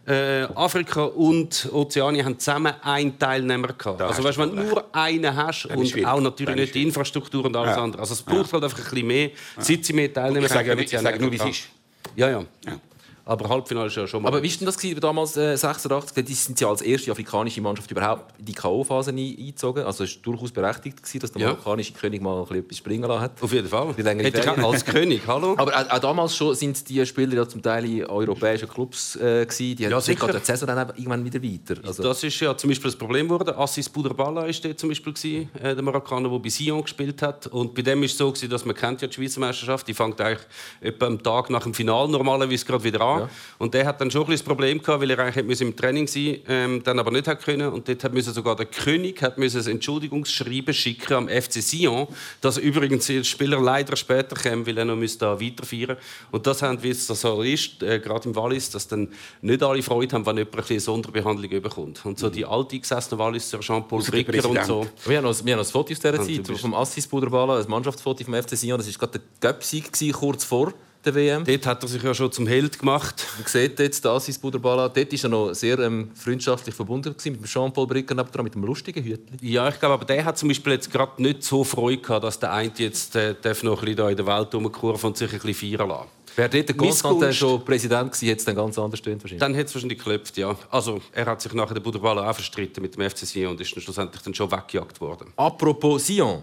äh, 0.04 0.42
Afrika 0.56 1.04
und 1.04 1.68
Ozeanien 1.72 2.26
haben 2.26 2.38
zusammen 2.38 2.72
einen 2.82 3.16
Teilnehmer 3.16 3.68
gehabt. 3.68 4.00
Da 4.00 4.08
also 4.08 4.24
weißt, 4.24 4.38
wenn 4.38 4.56
du 4.56 4.62
nur 4.62 4.84
einen 4.92 5.36
hast 5.36 5.66
und 5.66 5.88
schwierig. 5.88 6.06
auch 6.08 6.20
natürlich 6.20 6.56
nicht 6.56 6.74
die 6.74 6.82
Infrastruktur 6.82 7.44
und 7.44 7.56
alles 7.56 7.76
Ja. 7.76 7.82
andere. 7.84 8.02
Also 8.02 8.14
es 8.14 8.22
braucht 8.22 8.52
halt 8.52 8.64
einfach 8.64 8.78
ein 8.78 8.84
bisschen 8.84 9.06
mehr. 9.06 9.30
Seit 9.58 9.84
sie 9.84 9.92
mehr 9.92 10.12
Teilnehmer 10.12 10.46
Ich 10.46 10.52
sage, 10.52 10.68
ja 10.72 10.78
ich 10.78 10.90
sage 10.90 11.20
nur, 11.20 11.30
wie 11.30 11.36
es 11.36 11.44
ist. 11.44 11.68
Ja, 12.16 12.28
ja. 12.30 12.44
Ja. 12.66 12.80
Aber 13.24 13.48
Halbfinale 13.48 13.86
ist 13.86 13.96
ja 13.96 14.06
schon 14.06 14.22
mal. 14.22 14.28
Aber 14.28 14.42
wie 14.42 14.50
war 14.50 14.56
denn 14.58 14.66
das 14.66 14.76
gewesen, 14.76 15.00
damals, 15.00 15.36
äh, 15.36 15.56
86? 15.56 16.24
Die 16.24 16.34
sind 16.34 16.60
ja 16.60 16.68
als 16.68 16.82
erste 16.82 17.12
afrikanische 17.12 17.60
Mannschaft 17.60 17.88
überhaupt 17.90 18.36
in 18.38 18.46
die 18.46 18.52
K.O.-Phase 18.52 19.10
ein- 19.10 19.18
eingezogen. 19.38 19.84
Also 19.84 20.02
es 20.04 20.16
war 20.16 20.22
durchaus 20.22 20.50
berechtigt, 20.50 20.96
gewesen, 21.02 21.20
dass 21.20 21.30
der 21.32 21.40
Ja. 21.42 21.48
marokkanische 21.50 21.92
König 21.92 22.20
mal 22.20 22.36
ein 22.40 22.42
bisschen 22.46 22.64
etwas 22.64 22.78
springen 22.78 23.04
lassen 23.04 23.20
hat. 23.20 23.40
auf 23.42 23.52
jeden 23.52 23.68
Fall. 23.68 23.94
Hätte 23.96 24.64
als 24.64 24.84
König, 24.84 25.22
hallo? 25.26 25.54
Aber 25.58 25.72
auch, 25.76 25.90
auch 25.90 25.98
damals 26.00 26.36
schon 26.36 26.54
sind 26.56 26.88
die 26.88 27.04
Spieler 27.06 27.34
ja 27.34 27.48
zum 27.48 27.62
Teil 27.62 27.84
in 27.84 28.04
europäischen 28.06 28.68
Clubs 28.68 29.14
äh, 29.16 29.46
gewesen. 29.46 29.76
Die 29.76 29.82
Ja, 29.84 30.00
sicher. 30.00 30.26
sicher. 30.26 30.38
die 30.40 30.44
Saison 30.44 30.66
dann 30.66 30.88
irgendwann 30.90 31.24
wieder 31.24 31.40
weiter. 31.42 31.80
Also, 31.86 32.02
Das 32.02 32.24
ist 32.24 32.40
ja 32.40 32.56
zum 32.56 32.70
Beispiel 32.70 32.90
das 32.90 32.98
Problem 32.98 33.28
geworden. 33.28 33.54
Assis 33.56 33.88
Bouderbala 33.88 34.46
ist 34.46 34.64
der 34.64 34.76
zum 34.76 34.88
Beispiel 34.88 35.12
gewesen, 35.12 35.48
äh, 35.62 35.74
der 35.74 35.82
Marokkaner, 35.82 36.28
der 36.28 36.38
bei 36.40 36.48
Sion 36.48 36.82
gespielt 36.82 37.22
hat. 37.22 37.46
Und 37.46 37.72
bei 37.74 37.82
dem 37.82 38.02
ist 38.02 38.12
es 38.12 38.18
so 38.18 38.30
gewesen, 38.32 38.50
dass 38.50 38.64
man 38.64 38.74
kennt 38.74 39.00
ja 39.00 39.06
die 39.06 39.14
Schweizer 39.14 39.38
Meisterschaft. 39.38 39.86
Die 39.86 39.94
fängt 39.94 40.20
eigentlich 40.20 40.44
etwa 40.80 41.06
am 41.06 41.22
Tag 41.22 41.50
nach 41.50 41.62
dem 41.62 41.72
Finale 41.74 42.08
normalerweise 42.10 42.64
gerade 42.66 42.82
wieder 42.82 43.00
an. 43.00 43.11
Ja. 43.20 43.30
Und 43.58 43.74
der 43.74 43.86
hat 43.86 44.00
dann 44.00 44.10
schon 44.10 44.22
ein 44.22 44.26
bisschen 44.26 44.44
das 44.44 44.48
Problem 44.48 44.80
gehabt, 44.80 45.00
weil 45.00 45.10
er 45.10 45.18
eigentlich 45.18 45.60
im 45.60 45.76
Training 45.76 46.06
sein, 46.06 46.38
ähm, 46.48 46.82
dann 46.82 46.98
aber 46.98 47.10
nicht 47.10 47.28
hat 47.28 47.42
können. 47.42 47.68
Und 47.68 47.88
dort 47.88 48.04
hat 48.04 48.12
müssen 48.12 48.32
sogar 48.32 48.56
der 48.56 48.66
König 48.66 49.22
hat 49.22 49.38
müssen 49.38 49.60
ein 49.60 49.72
Entschuldigungsschreiben 49.72 50.74
schicken 50.74 51.14
am 51.14 51.28
FC 51.28 51.62
Sion, 51.62 52.08
dass 52.40 52.58
übrigens 52.58 53.06
der 53.06 53.24
Spieler 53.24 53.60
leider 53.60 53.96
später 53.96 54.36
kam, 54.36 54.66
weil 54.66 54.78
er 54.78 54.84
noch 54.84 55.02
da 55.18 55.40
weiterfeiern. 55.40 55.96
Und 56.30 56.46
das 56.46 56.62
haben, 56.62 56.82
wie 56.82 56.90
es 56.90 57.06
so 57.06 57.42
ist, 57.42 57.82
äh, 57.82 58.00
gerade 58.00 58.28
im 58.28 58.36
Wallis, 58.36 58.70
dass 58.70 58.88
dann 58.88 59.08
nicht 59.40 59.62
alle 59.62 59.82
Freude 59.82 60.14
haben, 60.14 60.26
wenn 60.26 60.38
jemand 60.38 60.70
eine 60.70 60.80
Sonderbehandlung 60.80 61.62
bekommt. 61.62 62.04
Und 62.04 62.18
so 62.18 62.30
die 62.30 62.44
alte 62.44 62.78
gesessenen 62.78 63.18
Walliser 63.18 63.60
Jean-Paul 63.60 64.02
Bricker 64.02 64.48
und 64.48 64.64
so. 64.64 64.86
Wir 65.04 65.18
haben 65.18 65.24
noch, 65.24 65.44
wir 65.44 65.52
haben 65.52 65.60
noch 65.60 65.66
ein 65.66 65.72
Foto 65.72 65.92
aus 65.92 66.00
dieser 66.00 66.22
Zeit 66.22 66.58
vom 66.58 66.74
Assis 66.74 67.06
Buderbala, 67.06 67.58
ein 67.58 67.68
Mannschaftsfoto 67.68 68.24
vom 68.24 68.34
FC 68.34 68.56
Sion. 68.56 68.78
Das 68.78 68.86
war 68.86 69.08
gerade 69.08 69.24
der 69.42 69.52
gewesen, 69.52 70.12
kurz 70.12 70.44
vor 70.44 70.72
der 71.04 71.14
WM. 71.14 71.44
Dort 71.44 71.66
hat 71.66 71.82
er 71.82 71.88
sich 71.88 72.02
ja 72.02 72.14
schon 72.14 72.30
zum 72.30 72.46
Held 72.46 72.78
gemacht. 72.78 73.26
Man 73.38 73.46
sieht 73.46 73.78
jetzt 73.78 74.04
den 74.04 74.10
Assis 74.10 74.38
Buderbala. 74.38 74.88
Dort 74.88 75.12
war 75.12 75.18
er 75.22 75.28
noch 75.28 75.54
sehr 75.54 75.78
ähm, 75.80 76.10
freundschaftlich 76.14 76.74
verbunden 76.74 77.12
gewesen, 77.12 77.32
mit 77.32 77.40
dem 77.42 77.46
Jean-Paul 77.46 77.86
Bricker, 77.86 78.14
nebendran, 78.14 78.44
mit 78.44 78.54
dem 78.54 78.64
lustigen 78.64 79.02
Hütchen. 79.02 79.38
Ja, 79.40 79.68
ich 79.68 79.78
glaube, 79.78 79.94
aber 79.94 80.04
der 80.04 80.24
hat 80.24 80.38
zum 80.38 80.48
Beispiel 80.48 80.74
jetzt 80.74 80.90
gerade 80.90 81.20
nicht 81.22 81.42
so 81.42 81.64
Freude 81.64 82.02
gehabt, 82.02 82.24
dass 82.24 82.38
der 82.38 82.52
eine 82.52 82.72
jetzt 82.76 83.16
äh, 83.16 83.34
darf 83.40 83.62
noch 83.62 83.78
ein 83.78 83.84
bisschen 83.84 83.96
da 83.96 84.10
in 84.10 84.16
der 84.16 84.26
Welt 84.26 84.54
rumkurven 84.54 85.08
und 85.08 85.16
sich 85.16 85.32
ein 85.32 85.40
bisschen 85.40 85.78
feiern 85.78 85.88
lassen. 85.88 86.08
Wäre 86.34 86.48
dort 86.48 86.68
der 86.68 86.76
Constantin 86.76 87.32
schon 87.32 87.64
Präsident 87.64 88.10
gewesen, 88.10 88.28
hätte 88.28 88.38
es 88.38 88.44
dann 88.46 88.54
ganz 88.54 88.78
anders 88.78 89.00
wahrscheinlich. 89.04 89.38
Dann 89.38 89.54
hat 89.54 89.66
es 89.66 89.74
wahrscheinlich 89.74 89.98
geklopft, 89.98 90.36
ja. 90.38 90.56
Also, 90.70 91.02
er 91.12 91.26
hat 91.26 91.42
sich 91.42 91.52
nachher 91.52 91.74
den 91.74 91.82
Buderballer 91.82 92.28
auch 92.28 92.34
verstritten 92.34 92.80
mit 92.80 92.96
dem 92.96 93.08
FC 93.10 93.18
Sion 93.18 93.48
und 93.48 93.60
ist 93.60 93.74
dann 93.76 93.82
schlussendlich 93.82 94.22
dann 94.22 94.32
schon 94.32 94.50
weggejagt 94.50 94.98
worden. 95.00 95.32
Apropos 95.36 96.06
Sion. 96.06 96.42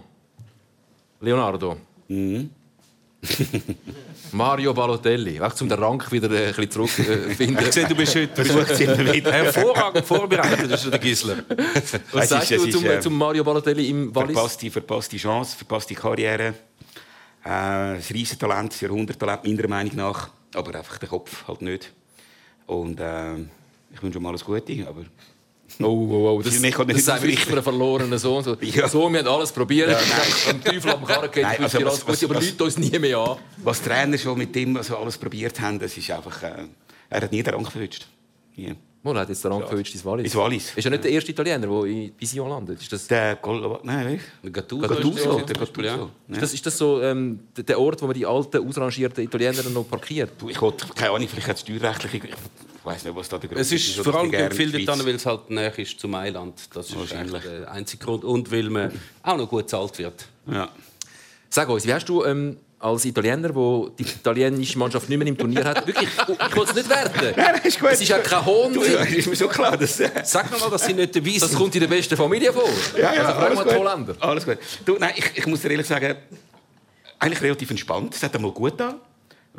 Leonardo. 1.19 1.77
Mhm. 2.07 2.51
Mario 4.31 4.73
Balotelli. 4.73 5.39
Auch 5.41 5.53
zum 5.53 5.67
den 5.69 5.79
Rank 5.79 6.11
wieder 6.11 6.29
äh, 6.31 6.47
ein 6.49 6.53
bisschen 6.55 6.71
zurückfinden. 6.71 7.57
Ich 7.65 7.73
sehe, 7.73 7.87
du 7.87 7.95
bist 7.95 8.15
heute 8.15 8.45
Versucht 8.45 8.69
es 8.71 8.79
immer 8.79 9.13
wieder. 9.13 9.31
hervorragend 9.31 10.05
vorbereitet, 10.05 10.69
das 10.71 10.83
ist 10.85 10.91
der 10.91 10.99
Gisler. 10.99 11.37
Was 12.11 12.23
Es 12.25 12.29
sagst 12.29 12.51
ist- 12.51 12.65
du 12.65 12.69
zum, 12.71 12.85
ist, 12.85 12.91
äh, 12.91 12.99
zum 13.01 13.17
Mario 13.17 13.43
Balotelli 13.43 13.89
im 13.89 14.13
Wallis? 14.15 14.33
Verpasste, 14.33 14.71
verpasste 14.71 15.17
Chance, 15.17 15.57
verpasste 15.57 15.95
Karriere. 15.95 16.53
Äh, 17.43 17.49
ein 17.49 18.03
Riesentalent, 18.11 18.73
ein 18.73 18.77
Jahrhunderttalent 18.81 19.45
meiner 19.45 19.67
Meinung 19.67 19.95
nach. 19.95 20.29
Aber 20.55 20.75
einfach 20.75 20.97
der 20.97 21.09
Kopf 21.09 21.47
halt 21.47 21.61
nicht. 21.61 21.91
Und 22.67 22.99
äh, 22.99 23.35
ich 23.93 24.01
wünsche 24.01 24.19
ihm 24.19 24.25
alles 24.25 24.45
Gute. 24.45 24.87
Aber 24.87 25.01
Oh, 25.81 25.85
oh, 25.85 26.29
oh. 26.37 26.41
Das, 26.41 26.53
ich 26.61 26.61
das 26.75 26.87
wir 26.87 27.13
ausrichten. 27.13 27.37
für 27.45 27.53
einen 27.53 27.63
verlorenen 27.63 28.19
Sohn. 28.19 28.43
So, 28.43 28.57
Ja. 28.61 28.87
so, 28.87 29.09
wir 29.11 29.19
haben 29.19 29.27
alles 29.27 29.51
probiert. 29.51 29.89
Ja, 29.91 29.97
am 30.49 30.63
Teufel 30.63 30.91
am 30.91 31.05
Karren 31.05 31.31
geht, 31.31 31.43
Nein, 31.43 31.55
ich 31.57 31.63
also 31.63 31.77
was- 31.77 31.85
alles 31.85 32.07
was- 32.07 32.23
aber 32.23 32.33
Leute 32.35 32.63
uns 32.63 32.77
nie 32.77 32.99
mehr 32.99 33.17
an. 33.17 33.37
was 33.63 33.81
die 33.81 33.89
Trainer 33.89 34.17
schon 34.17 34.37
mit 34.37 34.53
dem 34.55 34.75
also 34.77 34.97
alles 34.97 35.17
probiert 35.17 35.59
haben, 35.61 35.79
das 35.79 35.95
ist 35.97 36.09
einfach... 36.11 36.41
Äh, 36.43 36.65
er 37.09 37.21
hat 37.21 37.31
nie 37.31 37.41
den 37.43 37.53
Rang 37.53 37.65
verwünscht. 37.65 38.07
Wo 39.01 39.15
hat 39.15 39.29
jetzt 39.29 39.43
der 39.45 39.51
Rang 39.51 39.65
verwünscht 39.65 39.93
ins 39.93 40.03
Wallis? 40.03 40.25
Ins 40.25 40.35
Wallis. 40.35 40.73
Ist 40.75 40.83
ja 40.83 40.89
nicht 40.91 41.03
der 41.05 41.11
erste 41.11 41.31
Italiener, 41.31 41.65
der 41.67 41.83
in 41.85 42.11
bei 42.19 42.25
Sion 42.25 42.49
landet. 42.49 42.81
Ist 42.81 42.91
das, 42.91 43.07
Der 43.07 43.37
Gol... 43.37 43.79
Nein, 43.83 44.19
Der 44.43 44.51
Gattuso. 44.51 44.87
Gattuso. 44.87 45.37
ist 45.37 45.49
Der 45.49 45.53
Beispiel, 45.55 45.85
ja. 45.85 45.91
Gattuso. 45.95 46.11
ist 46.33 46.41
das, 46.41 46.53
ist 46.53 46.65
das 46.65 46.77
so 46.77 47.01
ähm, 47.01 47.39
der- 47.55 47.79
Ort, 47.79 48.01
wo 48.01 48.07
man 48.07 48.13
die 48.15 48.25
alten, 48.25 48.67
ausrangierten 48.67 49.23
Italiener 49.23 49.63
noch 49.69 49.87
parkiert? 49.89 50.31
Ich 50.49 50.61
wollte, 50.61 50.85
keine 50.93 51.11
Ahnung, 51.11 51.27
vielleicht 51.29 51.47
hat 51.47 51.55
es 51.55 51.61
steuerrechtliche... 51.61 52.27
Ich 52.79 52.85
weiß 52.85 53.03
nicht, 53.03 53.15
was 53.15 53.27
da 53.29 53.37
der 53.37 53.49
Grund 53.49 53.61
Es 53.61 53.71
ist 53.71 53.99
oder 53.99 54.11
vor 54.11 54.21
allem 54.21 54.31
Schweiz- 54.31 55.05
weil 55.05 55.15
es 55.15 55.25
halt 55.25 55.49
näher 55.49 55.77
ist 55.77 55.99
zu 55.99 56.07
Mailand. 56.07 56.55
Das 56.73 56.87
ist 56.89 56.97
Wahrscheinlich. 56.97 57.43
der 57.43 57.69
einzige 57.71 58.03
Grund. 58.05 58.23
Und 58.23 58.51
weil 58.51 58.69
man 58.69 58.91
auch 59.23 59.37
noch 59.37 59.49
gut 59.49 59.63
bezahlt 59.65 59.97
wird. 59.99 60.25
Ja. 60.49 60.69
Sag 61.49 61.67
uns, 61.69 61.85
wie 61.85 61.93
hast 61.93 62.07
du 62.07 62.23
ähm, 62.23 62.57
als 62.79 63.03
Italiener, 63.03 63.49
der 63.49 63.91
die 63.97 64.03
italienische 64.03 64.77
Mannschaft 64.79 65.09
nicht 65.09 65.17
mehr 65.17 65.27
im 65.27 65.37
Turnier 65.37 65.65
hat, 65.65 65.85
wirklich, 65.85 66.07
ich 66.07 66.55
will 66.55 66.63
es 66.63 66.73
nicht 66.75 66.89
werden. 66.89 67.33
Nein, 67.35 67.61
ist 67.63 67.79
gut. 67.79 67.89
Es 67.91 68.01
ist 68.01 68.07
ja 68.07 68.19
kein 68.19 68.45
Hohn. 68.45 68.73
Du, 68.73 68.81
ist 68.81 69.27
mir 69.27 69.35
so 69.35 69.47
klar, 69.49 69.75
dass... 69.75 69.99
Äh, 69.99 70.09
Sag 70.23 70.49
noch 70.51 70.61
mal, 70.61 70.69
dass 70.69 70.85
sie 70.85 70.93
nicht 70.93 71.13
dabei 71.15 71.35
Das 71.37 71.53
kommt 71.53 71.75
in 71.75 71.81
der 71.81 71.87
besten 71.87 72.15
Familie 72.15 72.53
vor. 72.53 72.69
Ja, 72.95 73.13
ja, 73.13 73.21
also 73.25 73.33
frag 73.33 73.41
alles 73.43 73.55
mal 73.57 73.63
die 73.65 73.69
gut. 73.75 73.79
Holländer. 73.79 74.15
Alles 74.21 74.45
gut. 74.45 74.57
Du, 74.85 74.95
nein, 74.97 75.11
ich, 75.17 75.31
ich 75.35 75.45
muss 75.47 75.61
dir 75.61 75.71
ehrlich 75.71 75.87
sagen, 75.87 76.15
eigentlich 77.19 77.41
relativ 77.41 77.69
entspannt. 77.71 78.15
Es 78.15 78.23
hat 78.23 78.33
einmal 78.35 78.51
gut 78.51 78.79
da. 78.79 78.95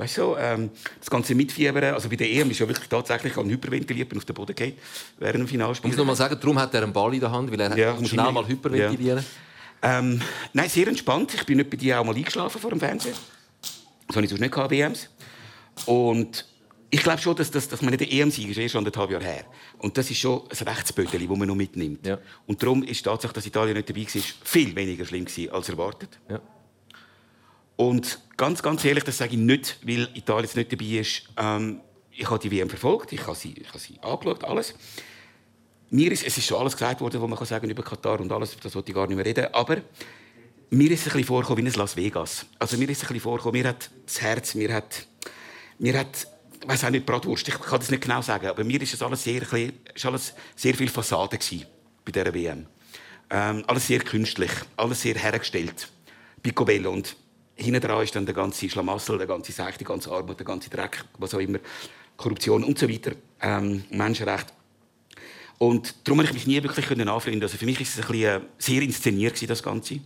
Weißt 0.01 0.17
du, 0.17 0.35
ähm, 0.39 0.71
das 0.99 1.11
ganze 1.11 1.35
Mitfiebern, 1.35 1.93
also 1.93 2.09
bei 2.09 2.17
der 2.17 2.31
EM 2.31 2.51
ist 2.51 2.59
ja 2.59 2.67
wirklich 2.67 2.89
tatsächlich 2.89 3.37
an 3.37 3.51
hyperventiliert, 3.51 4.09
bin 4.09 4.17
auf 4.17 4.25
den 4.25 4.33
Boden 4.33 4.55
gefallen 4.55 4.73
während 5.19 5.35
dem 5.41 5.45
Ich 5.45 5.51
Finalspiel. 5.51 5.89
muss 5.91 5.99
noch 5.99 6.07
mal 6.07 6.17
sagen, 6.17 6.39
darum 6.41 6.59
hat 6.59 6.73
er 6.73 6.85
einen 6.85 6.93
Ball 6.95 7.13
in 7.13 7.21
der 7.21 7.31
Hand, 7.31 7.53
weil 7.53 7.61
er 7.61 7.77
Ja, 7.77 8.03
schnell 8.03 8.33
mal 8.33 8.49
hyperventilieren. 8.49 9.23
Ähm, 9.83 10.23
nein, 10.55 10.71
sehr 10.71 10.89
entspannt. 10.89 11.35
Ich 11.35 11.45
bin 11.45 11.59
nicht 11.59 11.69
bei 11.69 11.77
dir 11.77 12.01
auch 12.01 12.05
mal 12.05 12.17
eingeschlafen 12.17 12.59
vor 12.59 12.71
dem 12.71 12.81
Fernsehen. 12.81 13.15
Das 14.07 14.17
habe 14.17 14.25
ich 14.25 14.31
sonst 14.31 14.41
nicht 14.41 14.55
gehabt, 14.55 14.71
WMs. 14.71 15.11
Und 15.85 16.47
ich 16.89 17.03
glaube 17.03 17.19
schon, 17.21 17.37
dass, 17.37 17.51
dass, 17.51 17.69
dass 17.69 17.83
man 17.83 17.91
nicht 17.91 18.01
der 18.01 18.11
EM-Sieg 18.11 18.49
ist, 18.49 18.57
erst 18.57 18.77
anderthalb 18.77 19.11
Jahre 19.11 19.25
her. 19.25 19.45
Und 19.81 19.99
das 19.99 20.11
ist 20.11 20.17
schon 20.19 20.45
ein 20.49 20.67
Rechtsböteli, 20.67 21.29
das 21.29 21.37
man 21.37 21.47
noch 21.47 21.55
mitnimmt. 21.55 22.07
Ja. 22.07 22.17
Und 22.47 22.63
darum 22.63 22.83
ist 22.85 23.01
die 23.01 23.05
Tatsache, 23.05 23.35
dass 23.35 23.45
Italien 23.45 23.77
nicht 23.77 23.91
dabei 23.91 24.01
war, 24.07 24.23
viel 24.45 24.75
weniger 24.75 25.05
schlimm 25.05 25.27
gewesen, 25.27 25.53
als 25.53 25.69
erwartet. 25.69 26.19
Ja. 26.31 26.41
Und 27.81 28.19
ganz, 28.37 28.63
ganz 28.63 28.85
ehrlich, 28.85 29.05
das 29.05 29.17
sage 29.17 29.33
ich 29.33 29.39
nicht, 29.39 29.79
weil 29.83 30.07
Italien 30.13 30.45
jetzt 30.45 30.55
nicht 30.55 30.71
dabei 30.71 30.85
ist. 30.85 31.23
Ähm, 31.39 31.81
ich 32.11 32.29
habe 32.29 32.39
die 32.39 32.51
WM 32.51 32.69
verfolgt, 32.69 33.11
ich 33.11 33.27
habe 33.27 33.35
sie, 33.35 33.55
ich 33.55 33.69
habe 33.69 33.79
sie 33.79 33.99
angeschaut, 34.03 34.45
alles. 34.45 34.75
Mir 35.89 36.13
ist, 36.13 36.27
es 36.27 36.37
ist 36.37 36.45
schon 36.45 36.59
alles 36.59 36.75
gesagt 36.75 37.01
worden, 37.01 37.23
was 37.23 37.31
man 37.31 37.39
kann 37.39 37.47
sagen 37.47 37.71
über 37.71 37.83
Katar 37.83 38.21
und 38.21 38.31
alles, 38.31 38.55
das 38.63 38.75
wollte 38.75 38.91
ich 38.91 38.95
gar 38.95 39.07
nicht 39.07 39.17
mehr 39.17 39.25
reden. 39.25 39.47
Aber 39.55 39.79
mir 40.69 40.91
ist 40.91 41.01
es 41.01 41.07
ein 41.07 41.13
bisschen 41.13 41.25
vorgekommen 41.25 41.65
wie 41.65 41.71
ein 41.71 41.75
Las 41.75 41.97
Vegas. 41.97 42.45
Also 42.59 42.77
mir 42.77 42.87
ist 42.91 42.99
es 42.99 43.05
ein 43.05 43.15
bisschen 43.15 43.23
vorgekommen, 43.23 43.63
mir 43.63 43.69
hat 43.71 43.91
das 44.05 44.21
Herz, 44.21 44.55
mir 44.55 44.75
hat, 44.75 45.07
mir 45.79 45.99
hat, 45.99 46.27
ich 46.61 46.69
weiß 46.69 46.85
auch 46.85 46.91
nicht, 46.91 47.07
Bratwurst, 47.07 47.49
ich 47.49 47.59
kann 47.59 47.79
das 47.79 47.91
nicht 47.91 48.03
genau 48.03 48.21
sagen, 48.21 48.49
aber 48.49 48.63
mir 48.63 48.83
ist 48.83 48.93
es 48.93 49.01
alles 49.01 49.25
sehr, 49.25 49.41
ist 49.41 50.05
alles 50.05 50.35
sehr 50.55 50.75
viel 50.75 50.91
Fassade 50.91 51.39
bei 52.05 52.13
dieser 52.13 52.35
WM. 52.35 52.67
Ähm, 53.31 53.65
alles 53.67 53.87
sehr 53.87 54.01
künstlich, 54.01 54.51
alles 54.77 55.01
sehr 55.01 55.15
hergestellt. 55.15 55.89
Picobello 56.43 56.91
und 56.93 57.17
hinten 57.61 57.81
dran 57.81 58.03
ist 58.03 58.15
dann 58.17 58.27
der 58.27 58.35
ganze 58.35 58.69
Schlamassel, 58.69 59.19
der 59.19 59.27
ganze 59.27 59.53
Seich, 59.53 59.77
die 59.77 59.85
ganze 59.85 60.11
Armut, 60.11 60.39
der 60.39 60.47
ganze 60.47 60.71
Dreck, 60.71 61.05
was 61.19 61.35
auch 61.35 61.39
immer, 61.41 61.59
Korruption 62.17 62.65
und 62.65 62.79
so 62.79 62.89
weiter, 62.89 63.13
ähm, 63.41 63.85
Menschenrecht. 63.91 64.47
Und 65.59 65.95
darum 66.05 66.19
konnte 66.19 66.31
ich 66.31 66.35
mich 66.35 66.47
nie 66.47 66.63
wirklich 66.63 66.91
anfreunden. 66.91 67.43
Also 67.43 67.59
für 67.59 67.67
mich 67.67 67.81
ist 67.81 67.99
es 67.99 68.05
ein 68.05 68.11
bisschen, 68.11 68.43
äh, 68.43 68.47
sehr 68.59 68.83
inszeniert 68.83 69.51
das 69.51 69.63
Ganze. 69.63 70.01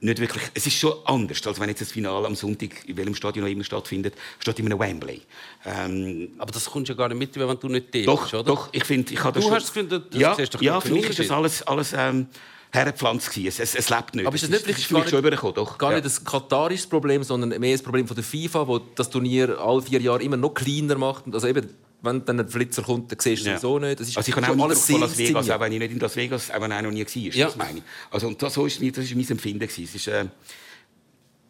Nicht 0.00 0.18
wirklich. 0.18 0.42
Es 0.54 0.66
ist 0.66 0.76
schon 0.78 0.94
anders, 1.04 1.46
als 1.46 1.60
wenn 1.60 1.68
jetzt 1.68 1.80
das 1.82 1.92
Finale 1.92 2.26
am 2.26 2.34
Sonntag 2.34 2.70
in 2.88 2.96
welchem 2.96 3.14
Stadion 3.14 3.46
auch 3.46 3.50
immer 3.50 3.62
stattfindet, 3.62 4.14
statt 4.40 4.58
in 4.58 4.66
einem 4.66 4.80
Wembley. 4.80 5.20
Ähm, 5.64 6.30
Aber 6.38 6.50
das 6.50 6.64
kommst 6.64 6.88
du 6.88 6.94
ja 6.94 6.96
gar 6.96 7.08
nicht 7.08 7.18
mit, 7.18 7.36
wenn 7.36 7.56
du 7.60 7.68
nicht 7.68 8.06
doch, 8.08 8.22
bist, 8.22 8.34
oder? 8.34 8.42
doch. 8.44 8.68
Ich 8.72 8.82
finde, 8.84 9.12
ich 9.12 9.22
habe 9.22 9.34
das 9.34 9.44
Du 9.44 9.48
schon- 9.48 9.56
hast 9.56 9.66
das 9.68 9.74
Gefühl, 9.74 9.88
das- 9.88 10.08
das 10.10 10.60
ja, 10.60 10.72
ja, 10.74 10.80
für 10.80 10.92
mich 10.92 11.08
ist 11.08 11.18
das 11.20 11.30
alles, 11.30 11.62
alles 11.62 11.92
ähm, 11.96 12.26
hergepflanzt. 12.72 13.36
Es, 13.36 13.60
es, 13.60 13.74
es 13.74 13.90
lebt 13.90 14.14
nicht. 14.14 14.26
Aber 14.26 14.34
ist 14.34 14.42
das 14.44 14.50
Es 14.50 14.66
nicht 14.66 14.78
vielleicht 14.86 14.90
gar 14.90 15.08
schon 15.08 15.24
nicht- 15.24 15.56
doch. 15.58 15.78
Gar 15.78 15.92
ja. 15.92 16.00
nicht 16.00 16.18
ein 16.20 16.24
katarisches 16.24 16.86
Problem, 16.86 17.22
sondern 17.22 17.58
mehr 17.60 17.76
ein 17.76 17.82
Problem 17.82 18.06
von 18.06 18.14
der 18.16 18.24
FIFA, 18.24 18.66
wo 18.66 18.78
das 18.78 19.10
Turnier 19.10 19.58
alle 19.60 19.82
vier 19.82 20.00
Jahre 20.00 20.22
immer 20.22 20.36
noch 20.36 20.54
kleiner 20.54 20.96
macht. 20.96 21.24
Also 21.32 21.46
eben, 21.48 21.68
wenn 22.00 22.24
dann 22.24 22.40
ein 22.40 22.48
Flitzer 22.48 22.82
kommt, 22.82 23.12
dann 23.12 23.18
siehst 23.20 23.44
du 23.44 23.50
Ja. 23.50 23.56
es 23.56 23.60
so 23.60 23.78
nicht. 23.78 24.00
Das 24.00 24.08
ist 24.08 24.16
Also 24.16 24.30
ich 24.30 24.36
habe 24.36 24.48
auch 24.60 24.64
alles 24.64 24.86
sehr 24.86 24.98
Las 24.98 25.16
Vegas, 25.18 25.50
auch 25.50 25.60
wenn 25.60 25.72
ich 25.72 25.78
nicht 25.78 25.92
in 25.92 26.00
Las 26.00 26.16
Vegas, 26.16 26.50
auch 26.50 26.60
wenn 26.60 26.70
er 26.70 26.82
noch 26.82 26.90
nie 26.90 27.04
war. 27.04 27.34
Ja. 27.34 27.46
Das 27.46 27.56
meine 27.56 27.78
ich. 27.78 27.84
Also, 28.10 28.28
und 28.28 28.42
das, 28.42 28.54
so 28.54 28.66
ist, 28.66 28.80
das 28.80 29.04
ist 29.04 29.14
mein 29.14 29.28
Empfinden. 29.28 29.62
Es 29.64 29.78
ist, 29.78 30.08
äh, 30.08 30.24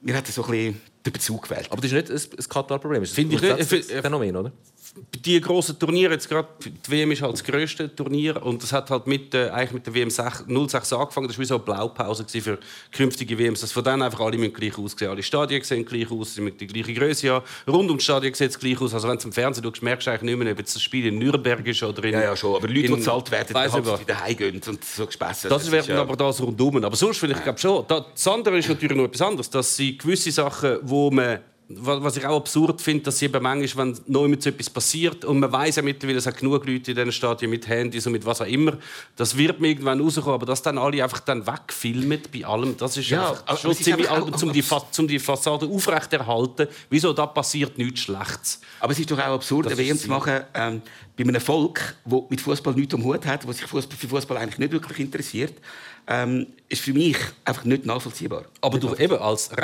mir 0.03 0.17
hat 0.17 0.27
so 0.27 0.43
ein 0.45 0.51
bisschen 0.51 0.81
den 1.07 1.13
Bezug 1.13 1.43
gefehlt. 1.49 1.71
Aber 1.71 1.81
das 1.81 1.93
ist 1.93 2.11
nicht 2.11 2.11
ein, 2.11 2.39
ein 2.39 2.49
Katar-Problem. 2.49 3.01
Das 3.03 3.11
ist 3.11 3.15
Finde 3.15 3.35
ein 3.35 3.37
ich 3.37 3.43
nicht. 3.43 3.51
grundsätzliches 3.51 3.91
Ich 3.91 4.01
Phänomen, 4.01 4.37
oder? 4.37 4.53
Die 5.25 5.41
grossen 5.41 5.79
Turniere, 5.79 6.13
jetzt 6.13 6.29
gerade 6.29 6.49
die 6.61 6.91
WM 6.91 7.13
ist 7.13 7.23
halt 7.23 7.33
das 7.33 7.45
grösste 7.45 7.95
Turnier 7.95 8.43
und 8.45 8.63
das 8.63 8.73
hat 8.73 8.91
halt 8.91 9.07
mit, 9.07 9.33
äh, 9.35 9.49
eigentlich 9.49 9.73
mit 9.73 9.87
der 9.87 9.95
WM 9.95 10.11
06 10.11 10.93
angefangen. 10.93 11.29
Das 11.29 11.37
war 11.39 11.43
wie 11.43 11.47
so 11.47 11.55
eine 11.55 11.63
Blaupause 11.65 12.27
für 12.29 12.59
künftige 12.91 13.39
WMs. 13.39 13.61
Das 13.61 13.73
von 13.73 13.85
dann 13.85 14.03
einfach 14.03 14.21
alle 14.21 14.37
müssen 14.37 14.53
gleich 14.53 14.77
aussehen. 14.77 15.09
Alle 15.11 15.23
Stadien 15.23 15.63
sehen 15.63 15.85
gleich 15.87 16.11
aus, 16.11 16.35
sie 16.35 16.43
müssen 16.43 16.59
die 16.59 16.67
gleiche 16.67 16.93
Größe 16.93 17.31
haben. 17.31 17.45
Rund 17.67 17.89
ums 17.89 18.03
Stadion 18.05 18.35
sieht 18.35 18.51
es 18.51 18.59
gleich 18.59 18.79
aus. 18.81 18.93
Also 18.93 19.09
wenn 19.09 19.17
du 19.17 19.25
im 19.29 19.33
Fernsehen 19.33 19.65
schaust, 19.65 19.83
merkst 19.83 20.07
du 20.07 20.11
eigentlich 20.11 20.23
nicht 20.37 20.45
mehr, 20.45 20.53
ob 20.53 20.59
das 20.59 20.83
Spiel 20.83 21.07
in 21.07 21.19
Nürnberg 21.19 21.67
ist 21.67 21.83
oder 21.83 22.05
in... 22.05 22.13
Ja, 22.13 22.21
ja, 22.23 22.37
schon. 22.37 22.57
Aber 22.57 22.67
Leute, 22.69 22.81
die 22.81 22.87
in- 22.87 22.97
bezahlt 22.97 23.31
werden, 23.31 23.55
Weiss 23.55 23.73
halt 23.73 24.01
wieder 24.01 24.21
heimgehen 24.21 24.61
und 24.67 24.85
so 24.85 25.07
gespessen. 25.07 25.49
Das, 25.49 25.71
wäre 25.71 25.87
ja- 25.87 26.01
aber 26.03 26.17
das 26.17 26.41
rundum. 26.43 26.85
Aber 26.85 26.97
sonst 26.97 27.19
vielleicht 27.19 27.43
glaube 27.45 27.59
schon. 27.59 27.85
Da, 27.89 28.05
das 28.13 28.29
andere 28.29 28.59
ist 28.59 28.69
natürlich 28.69 28.97
noch 28.97 29.05
etwas 29.05 29.23
anderes, 29.23 29.49
dass 29.49 29.75
sie 29.77 29.97
gewisse 29.97 30.31
Sachen, 30.33 30.79
wo 30.83 31.11
man 31.11 31.39
was 31.69 32.17
ich 32.17 32.27
auch 32.27 32.37
absurd 32.37 32.81
finde, 32.81 33.05
dass 33.05 33.19
sie 33.19 33.27
eben 33.27 33.43
manchmal, 33.43 33.95
wenn 34.07 34.31
mit 34.31 34.43
so 34.43 34.51
etwas 34.51 34.69
passiert 34.69 35.25
und 35.25 35.41
man 35.41 35.51
weiß 35.51 35.77
ja 35.77 35.83
mittlerweile, 35.83 36.19
es 36.19 36.27
hat 36.27 36.37
genug 36.37 36.67
Leute 36.67 36.91
in 36.91 36.97
diesen 36.97 37.13
Stadien 37.13 37.51
mit 37.51 37.67
Handys 37.67 38.07
und 38.07 38.13
mit 38.13 38.27
was 38.27 38.41
auch 38.41 38.47
immer, 38.47 38.77
das 39.17 39.37
wird 39.37 39.61
mir 39.61 39.69
irgendwann 39.69 40.01
rauskommen, 40.01 40.35
aber 40.35 40.47
dass 40.47 40.63
dann 40.63 40.79
alle 40.79 41.03
einfach 41.03 41.21
dann 41.21 41.47
wegfilmen 41.47 42.21
bei 42.33 42.45
allem, 42.45 42.77
das 42.77 42.97
ist 42.97 43.09
Ja, 43.09 43.31
einfach 43.31 43.59
schon 43.59 43.75
ziemlich 43.75 44.11
albern, 44.11 44.35
um 44.35 44.53
die, 44.53 44.63
Fa 44.63 44.85
um 44.99 45.09
die 45.09 45.19
Fassade 45.19 45.67
aufrechterhalten. 45.67 46.69
Wieso 46.91 47.13
da 47.13 47.27
passiert 47.27 47.79
nichts 47.79 48.01
Schlechtes? 48.01 48.61
Aber 48.81 48.93
es 48.93 48.99
ist 48.99 49.11
doch 49.11 49.19
auch 49.19 49.35
absurd, 49.35 49.67
Das 49.67 49.79
WM 49.79 49.97
zu 49.97 50.09
machen 50.09 50.41
ähm, 50.55 50.83
bei 51.17 51.25
einem 51.25 51.41
Volk, 51.41 51.95
das 52.05 52.21
mit 52.29 52.41
Fußball 52.41 52.75
nichts 52.75 52.95
am 52.95 53.05
Hut 53.05 53.25
hat, 53.27 53.49
das 53.49 53.57
sich 53.57 53.67
Fußball, 53.67 53.97
für 53.97 54.09
Fußball 54.09 54.37
eigentlich 54.37 54.59
nicht 54.59 54.73
wirklich 54.73 54.99
interessiert, 54.99 55.55
ähm, 56.07 56.47
ist 56.69 56.83
für 56.83 56.93
mich 56.93 57.17
einfach 57.45 57.65
nicht 57.65 57.87
nachvollziehbar. 57.87 58.45
Aber 58.61 58.79
du 58.79 58.95
eben 58.97 59.19
als 59.19 59.57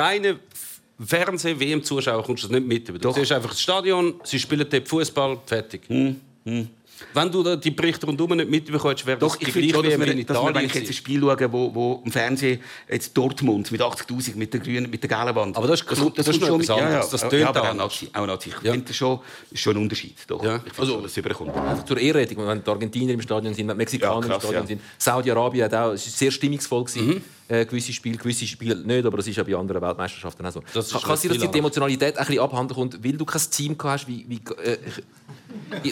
reiner 0.99 1.07
Fernseh-WM-Zuschauer 1.07 2.23
kommst 2.23 2.43
du 2.43 2.47
das 2.47 2.55
nicht 2.59 2.67
mit. 2.67 2.89
Du 2.89 2.97
Doch. 2.97 3.15
siehst 3.15 3.31
einfach 3.31 3.51
das 3.51 3.61
Stadion, 3.61 4.15
sie 4.23 4.39
spielen 4.39 4.67
dort 4.69 4.87
Fußball, 4.87 5.39
fertig. 5.45 5.81
Wenn 7.13 7.31
du 7.31 7.55
die 7.55 7.71
Berichte 7.71 8.05
rundum 8.05 8.35
nicht 8.35 8.49
mitbekommst, 8.49 9.05
wäre 9.05 9.17
das 9.17 9.33
Doch, 9.33 9.39
ich 9.39 9.45
die 9.45 9.51
finde 9.51 9.73
schon, 9.73 9.83
dass 9.85 9.99
wir, 9.99 10.07
in 10.07 10.25
dass 10.25 10.37
wir, 10.37 10.53
wenn 10.55 10.65
ich 10.65 10.73
jetzt 10.73 10.87
ein. 10.89 10.93
Spiel 10.93 11.19
schaue, 11.21 11.51
wo, 11.51 11.73
wo 11.73 12.01
im 12.05 12.11
Fernsehen 12.11 12.59
jetzt 12.89 13.17
Dortmund 13.17 13.71
mit 13.71 13.81
80'000 13.81 14.35
mit 14.35 14.53
der 14.53 14.59
grünen, 14.59 14.89
mit 14.89 15.01
der 15.03 15.07
gelben 15.09 15.35
Wand. 15.35 15.57
Aber 15.57 15.67
das 15.67 15.81
ist 15.81 15.89
das 15.89 15.97
ist 15.97 16.03
noch 16.03 16.05
kommt 16.05 16.19
etwas 16.19 16.35
schon 16.45 16.57
mit- 16.59 16.69
anderes. 16.69 17.09
Das 17.09 17.21
ja, 17.21 17.29
tönt 17.29 17.41
ja, 17.41 17.49
aber 17.49 17.69
anders. 17.69 18.05
Auch 18.13 18.25
Nazi. 18.27 18.49
Ich 18.49 18.63
Ja. 18.63 18.71
finde 18.71 18.87
das 18.87 18.95
schon, 18.95 19.19
ist 19.51 19.59
schon 19.61 19.75
ein 19.77 19.81
Unterschied. 19.83 20.15
Doch. 20.27 20.43
Ja. 20.43 20.61
Ich 20.65 20.79
Also- 20.79 20.93
schon, 20.93 21.03
dass 21.03 21.11
es 21.11 21.17
überkommt. 21.17 21.55
Einfach 21.55 21.85
zur 21.85 21.97
Ehrenrettung, 21.97 22.47
wenn 22.47 22.63
die 22.63 22.69
Argentinier 22.69 23.13
im 23.13 23.21
Stadion 23.21 23.53
sind, 23.53 23.67
wenn 23.67 23.75
die 23.75 23.77
Mexikaner 23.79 24.21
Ja, 24.21 24.33
krass, 24.33 24.43
im 24.43 24.49
Stadion 24.49 24.61
ja. 24.63 24.67
sind. 24.67 24.81
Saudi-Arabien 24.97 25.65
hat 25.65 25.73
auch, 25.73 25.91
es 25.93 26.05
war 26.05 26.11
sehr 26.17 26.31
stimmungsvoll. 26.31 26.83
Gewesen. 26.83 27.07
Mhm. 27.07 27.21
Äh, 27.47 27.65
gewisse 27.65 27.91
Spiele, 27.91 28.15
gewisse 28.17 28.45
Spiele 28.45 28.75
nicht, 28.75 29.05
aber 29.05 29.17
das 29.17 29.25
ist 29.27 29.35
ja 29.35 29.43
bei 29.43 29.55
anderen 29.55 29.81
Weltmeisterschaften 29.81 30.45
auch 30.45 30.51
so. 30.51 30.61
Das 30.71 30.85
ist 30.85 30.91
Kann, 30.93 31.01
kann 31.01 31.17
sein, 31.17 31.31
dass 31.39 31.49
die 31.51 31.57
Emotionalität 31.57 32.15
ein 32.17 32.25
bisschen 32.27 32.43
abhanden 32.43 32.75
kommt, 32.75 33.03
weil 33.03 33.13
du 33.13 33.25
kein 33.25 33.41
Team 33.49 33.75
gehabt 33.75 34.01
hast, 34.01 34.07
wie... 34.07 34.23
wie 34.27 34.35
äh, 34.63 34.77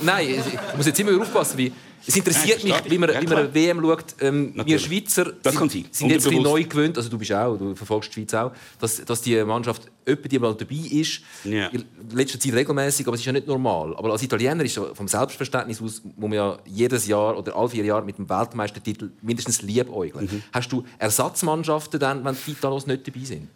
nein, 0.03 0.27
ich 0.29 0.75
muss 0.77 0.85
jetzt 0.85 0.99
immer 0.99 1.11
wieder 1.11 1.21
aufpassen, 1.21 1.57
wie... 1.57 1.71
Es 2.05 2.15
interessiert 2.15 2.63
mich, 2.63 2.73
wie 2.89 2.97
man, 2.97 3.09
wie 3.09 3.27
man 3.27 3.53
WM 3.53 3.81
schaut. 3.81 4.15
Ähm, 4.21 4.53
wir. 4.63 4.79
Schweizer 4.79 5.33
sind, 5.43 5.93
sind 5.93 6.09
jetzt 6.09 6.27
ein 6.27 6.41
neu 6.41 6.63
gewöhnt, 6.63 6.97
also 6.97 7.09
du 7.09 7.17
bist 7.17 7.33
auch, 7.33 7.57
du 7.57 7.75
verfolgst 7.75 8.11
die 8.11 8.21
Schweiz 8.21 8.33
auch, 8.33 8.51
dass, 8.79 9.03
dass 9.03 9.21
die 9.21 9.43
Mannschaft 9.43 9.91
öppe 10.05 10.29
die 10.29 10.39
mal 10.39 10.55
dabei 10.55 10.75
ist. 10.75 11.21
Ja. 11.43 11.67
In 11.67 11.83
letzter 12.13 12.39
Zeit 12.39 12.53
regelmäßig, 12.53 13.05
aber 13.07 13.15
es 13.15 13.21
ist 13.21 13.25
ja 13.25 13.33
nicht 13.33 13.47
normal. 13.47 13.95
Aber 13.97 14.11
als 14.11 14.23
Italiener 14.23 14.63
ist 14.63 14.79
vom 14.93 15.07
Selbstverständnis 15.07 15.81
aus, 15.81 16.01
muss 16.03 16.29
man 16.29 16.33
ja 16.33 16.57
jedes 16.65 17.07
Jahr 17.07 17.37
oder 17.37 17.55
alle 17.55 17.69
vier 17.69 17.83
Jahre 17.83 18.05
mit 18.05 18.17
dem 18.17 18.29
Weltmeistertitel 18.29 19.11
mindestens 19.21 19.61
liebäugeln. 19.61 20.29
Mhm. 20.31 20.43
Hast 20.53 20.71
du 20.71 20.85
Ersatzmannschaften 20.99 21.99
dann, 21.99 22.23
wenn 22.23 22.37
die 22.45 22.51
Italos 22.51 22.87
nicht 22.87 23.05
dabei 23.07 23.25
sind? 23.25 23.49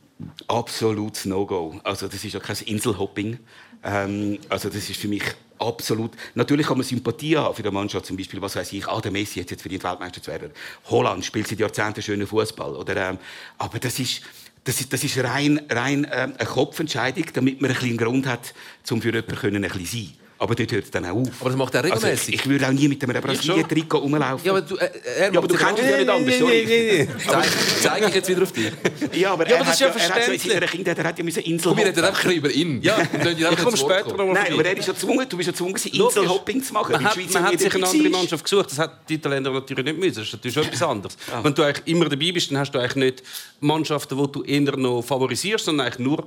Absolutes 0.48 1.25
No-Go. 1.25 1.79
Also 1.84 2.08
das 2.08 2.24
ist 2.24 2.34
ja 2.34 2.39
kein 2.39 2.58
Inselhopping. 2.65 3.39
Ähm, 3.84 4.39
also 4.50 4.70
das 4.70 4.89
ist 4.89 5.00
für 5.00 5.08
mich 5.08 5.24
absolut. 5.62 6.12
Natürlich 6.36 6.68
kann 6.68 6.77
man 6.77 6.86
Sympathie 6.86 7.38
haben 7.38 7.56
für 7.56 7.63
die 7.63 7.72
Mannschaft, 7.72 8.06
zum 8.06 8.18
Beispiel, 8.18 8.41
was 8.41 8.56
weiß 8.56 8.74
ich, 8.74 8.88
ah, 8.88 9.00
der 9.00 9.12
Messi 9.12 9.39
hat 9.39 9.51
jetzt 9.51 9.62
verdient, 9.62 9.84
Weltmeister 9.84 10.22
zu 10.22 10.32
werden. 10.32 10.51
Holland 10.89 11.24
spielt 11.24 11.48
seit 11.48 11.60
Jahrzehnten 11.60 12.01
schönen 12.01 12.27
Fußball. 12.27 12.84
Ähm, 12.88 13.18
aber 13.58 13.80
das 13.80 14.00
ist 14.00 14.22
das 14.63 14.80
ist, 14.80 14.94
das 14.94 15.03
ist 15.03 15.18
rein, 15.18 15.60
rein 15.70 16.06
ähm, 16.12 16.34
eine 16.38 16.48
Kopfentscheidung, 16.48 17.25
damit 17.34 17.62
man 17.62 17.72
ein 17.72 17.74
bisschen 17.74 17.89
einen 17.89 17.98
Grund 17.98 18.27
hat, 18.27 18.53
um 18.91 19.01
für 19.01 19.10
jemanden 19.10 19.36
können 19.36 19.63
ein 19.63 19.72
bisschen 19.72 19.86
sein. 19.86 20.13
Aber 20.41 20.55
dort 20.55 20.71
hört 20.71 20.86
es 20.86 20.89
dann 20.89 21.05
auch 21.05 21.17
auf. 21.17 21.27
Aber 21.39 21.50
das 21.51 21.55
macht 21.55 21.75
er 21.75 21.83
Also 21.83 21.93
regelmäßig. 21.98 22.29
ich, 22.33 22.41
ich 22.41 22.50
würde 22.50 22.65
auch 22.67 22.71
nie 22.71 22.88
mit 22.88 23.03
einem 23.03 23.21
Brasilien-Trikot 23.21 24.00
rumlaufen. 24.00 24.43
ja, 24.43 24.51
aber 24.53 24.62
du, 24.63 24.75
äh, 24.75 24.89
er 25.19 25.31
Ja, 25.33 25.38
aber 25.38 25.48
du 25.48 25.53
kennst 25.53 25.83
es 25.83 25.89
ja 25.91 25.98
nicht 25.98 26.10
anders, 26.10 26.39
sorry. 26.39 27.07
Zeig, 27.27 27.45
zeig 27.79 28.07
ich 28.10 28.15
jetzt 28.15 28.27
wieder 28.27 28.41
auf 28.41 28.51
dich. 28.51 28.71
Ja, 29.13 29.33
aber, 29.33 29.48
Ja, 29.48 29.57
er 29.57 29.62
aber 29.62 29.65
das 29.65 29.67
hat 29.67 29.74
ist 29.74 29.79
ja 29.81 29.88
er 29.88 29.93
hat 29.93 30.01
verständlich. 30.24 30.51
seiner 30.53 30.65
Kindheit, 30.65 30.98
er 30.98 31.03
hat 31.03 31.17
ja 31.19 31.24
müssen 31.24 31.43
Insel 31.43 31.69
Komm, 31.69 31.77
wir 31.77 31.86
reden 31.86 32.03
einfach 32.03 32.31
über 32.31 32.50
ihn. 32.50 32.81
Ja, 32.81 32.98
Ich 33.01 33.57
komme 33.63 33.77
später 33.77 34.07
noch 34.07 34.17
mal 34.17 34.33
Nein, 34.33 34.53
aber 34.53 34.65
er 34.65 34.77
ist 34.77 34.88
ja 34.88 34.93
gezwungen, 34.93 35.27
du 35.29 35.38
bist 35.38 35.45
ja 35.48 35.51
gezwungen. 35.51 35.75
Inselhopping 35.75 36.63
zu 36.63 36.74
machen. 36.74 36.91
Man 36.93 37.03
hat, 37.03 37.15
die 37.15 37.21
Schweiz 37.21 37.33
man 37.36 37.43
hat 37.43 37.60
sich 37.60 37.75
eine 37.75 37.86
andere. 37.88 38.10
Mannschaft 38.10 38.43
gesucht. 38.43 38.71
Das 38.71 38.79
hat 38.79 39.07
die 39.10 39.13
Italiener 39.13 39.51
natürlich 39.51 39.86
nicht 39.86 40.00
müssen. 40.00 40.15
Das 40.15 40.24
ist 40.25 40.33
natürlich 40.33 40.55
schon 40.55 40.63
etwas 40.65 40.81
anderes. 40.81 41.17
Wenn 41.43 41.53
du 41.53 41.62
eigentlich 41.62 41.86
immer 41.88 42.10
dabei 42.10 42.31
bist, 42.31 42.50
dann 42.50 42.57
hast 42.57 42.71
du 42.71 42.79
eigentlich 42.79 42.95
nicht 42.95 43.24
Mannschaften, 43.60 44.17
die 44.17 44.31
du 44.31 44.41
eher 44.43 44.75
noch 44.75 45.03
favorisierst, 45.03 45.65
sondern 45.65 45.86
eigentlich 45.86 46.00
nur 46.00 46.25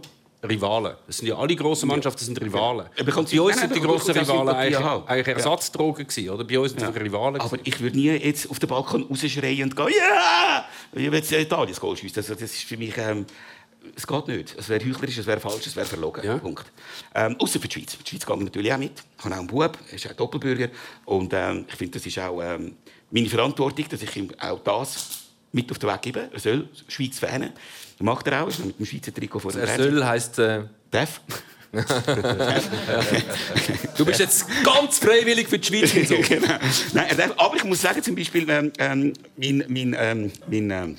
Rivalen. 0.48 0.94
Das 1.06 1.16
sind 1.18 1.28
ja 1.28 1.36
alle 1.36 1.56
grossen 1.56 1.88
Mannschaften 1.88 2.18
das 2.18 2.26
sind 2.26 2.40
Rivalen. 2.40 2.86
Sie- 2.96 3.02
Bei 3.04 3.14
uns 3.16 3.30
sind 3.60 3.74
die 3.74 3.80
grossen 3.80 4.16
Rivalen 4.16 4.48
eigentlich, 4.50 4.78
haben. 4.80 5.06
eigentlich 5.08 5.26
Ja. 5.26 5.32
Ersatzdrogen 5.34 6.06
gewesen, 6.06 6.30
oder? 6.30 6.44
Bei 6.44 6.58
uns 6.58 6.72
sind 6.72 6.82
es 6.82 6.94
Rivalen. 6.94 7.40
Aber 7.40 7.58
ich 7.62 7.80
würde 7.80 7.96
nie 7.96 8.10
jetzt 8.10 8.50
auf 8.50 8.58
den 8.58 8.68
Balkon 8.68 9.04
rausschreien 9.04 9.64
und 9.64 9.76
gehen, 9.76 9.88
ja! 9.98 10.64
Ich 10.92 11.10
will 11.10 11.14
jetzt 11.14 11.32
Italien 11.32 11.74
Goal 11.76 11.96
schiessen. 11.96 12.18
Also, 12.18 12.34
das 12.34 12.42
ist 12.42 12.62
für 12.64 12.76
mich... 12.76 12.96
Ähm, 12.98 13.26
es 13.94 14.06
geht 14.06 14.28
nicht. 14.28 14.54
Es 14.58 14.68
wäre 14.70 14.82
heuchlerisch, 14.82 15.18
es 15.18 15.26
wäre 15.26 15.40
falsch, 15.40 15.66
es 15.66 15.76
wäre 15.76 15.84
verlogen. 15.86 16.24
Ja. 16.24 16.38
Punkt. 16.38 16.64
Ähm, 17.14 17.36
Außer 17.38 17.60
für 17.60 17.68
die 17.68 17.74
Schweiz. 17.80 17.98
Die 17.98 18.08
Schweiz 18.08 18.24
geht 18.24 18.40
natürlich 18.40 18.72
auch 18.72 18.78
mit. 18.78 18.92
Ich 19.18 19.24
habe 19.24 19.34
auch 19.34 19.38
einen 19.40 19.46
Bub, 19.46 19.78
er 19.90 19.94
ist 19.94 20.10
auch 20.10 20.14
Doppelbürger. 20.14 20.68
Und 21.04 21.32
ähm, 21.34 21.66
ich 21.68 21.74
finde, 21.74 21.98
das 21.98 22.06
ist 22.06 22.18
auch 22.18 22.40
ähm, 22.40 22.76
meine 23.10 23.28
Verantwortung, 23.28 23.84
dass 23.90 24.00
ich 24.00 24.16
ihm 24.16 24.30
auch 24.40 24.58
das 24.60 25.23
mit 25.54 25.70
auf 25.70 25.78
den 25.78 25.88
Weg 25.88 26.02
gebe. 26.02 26.28
Er 26.32 26.40
soll 26.40 26.68
Schweiz. 26.88 27.20
Das 27.20 27.30
macht 28.00 28.26
er 28.26 28.42
auch. 28.42 28.48
Ist 28.48 28.64
mit 28.64 28.78
dem 28.78 28.86
Schweizer 28.86 29.14
Trikot 29.14 29.38
vor 29.38 29.52
dem 29.52 29.60
Er 29.60 29.76
soll 29.76 30.04
heisst, 30.04 30.38
äh, 30.38 30.64
Darf. 30.90 31.20
du 33.96 34.04
bist 34.04 34.20
jetzt 34.20 34.46
ganz 34.62 35.00
freiwillig 35.00 35.48
für 35.48 35.58
die 35.58 35.66
Schweiz. 35.66 35.90
So. 36.08 36.14
genau. 36.28 36.54
Nein, 36.92 37.16
darf, 37.16 37.32
aber 37.36 37.56
ich 37.56 37.64
muss 37.64 37.80
sagen, 37.80 38.00
zum 38.00 38.14
Beispiel, 38.14 38.48
ähm, 38.48 38.70
ähm, 38.78 39.12
mein, 39.36 39.64
mein, 39.68 39.96
ähm, 39.98 40.30
mein, 40.48 40.70
ähm, 40.70 40.96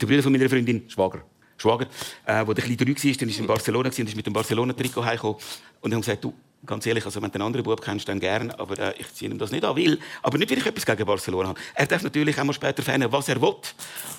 der 0.00 0.06
Bruder 0.06 0.22
von 0.22 0.30
meiner 0.30 0.48
Freundin, 0.48 0.88
Schwager. 0.88 1.24
Schwager, 1.56 1.88
äh, 2.24 2.46
wo 2.46 2.52
der 2.52 2.62
kleine 2.62 2.76
drei 2.76 2.86
war, 2.86 2.94
der 2.94 3.28
ist 3.28 3.38
in 3.38 3.46
Barcelona 3.48 3.88
und 3.88 3.98
ist 3.98 4.16
mit 4.16 4.26
dem 4.26 4.32
Barcelona-Trikot 4.32 5.04
heimgekommen. 5.04 5.38
Und 5.80 5.92
haben 5.92 6.00
gesagt, 6.00 6.22
du, 6.22 6.32
ganz 6.66 6.86
ehrlich, 6.86 7.04
also 7.04 7.20
wenn 7.22 7.30
du 7.30 7.34
einen 7.36 7.42
anderen 7.46 7.64
Bub 7.64 7.80
kennst, 7.82 8.08
dann 8.08 8.20
gern, 8.20 8.50
aber 8.52 8.78
äh, 8.78 8.94
ich 8.98 9.12
ziehe 9.14 9.30
ihm 9.30 9.38
das 9.38 9.50
nicht 9.50 9.64
an, 9.64 9.74
will. 9.76 9.98
Aber 10.22 10.38
nicht, 10.38 10.50
weil 10.50 10.58
ich 10.58 10.66
etwas 10.66 10.86
gegen 10.86 11.04
Barcelona 11.04 11.48
habe. 11.50 11.60
Er 11.74 11.86
darf 11.86 12.02
natürlich 12.02 12.38
auch 12.38 12.44
mal 12.44 12.52
später 12.52 12.82
fanen, 12.82 13.10
was 13.10 13.28
er 13.28 13.40
will. 13.40 13.54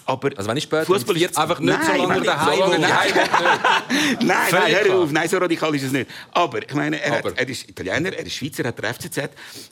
Aber 0.05 0.29
Also 0.35 0.50
wenn 0.50 0.57
ich 0.57 0.63
später 0.63 0.85
Fußball 0.85 1.15
ist 1.15 1.21
40 1.21 1.38
Einfach 1.38 1.59
nicht 1.59 1.79
Nein, 1.79 1.97
so 2.01 2.07
lange 2.07 2.21
daheim 2.25 2.55
so 2.55 2.62
lange 2.71 2.79
daheim. 2.79 3.12
Nein, 4.19 4.27
nein, 4.27 4.38
Völlig 4.50 4.75
hör 4.89 4.95
auf. 5.00 5.12
Nein, 5.12 5.29
so 5.29 5.38
radikal 5.38 5.75
ist 5.75 5.83
es 5.83 5.91
nicht. 5.91 6.09
Aber 6.31 6.62
ich 6.62 6.73
meine, 6.73 7.01
er. 7.01 7.17
Hat, 7.19 7.25
er 7.38 7.47
ist 7.50 7.69
Italiener, 7.69 8.12
er 8.13 8.25
ist 8.25 8.33
Schweizer, 8.35 8.63
er 8.63 8.69
hat 8.69 8.81
der 8.83 8.93
FCZ. 8.93 9.19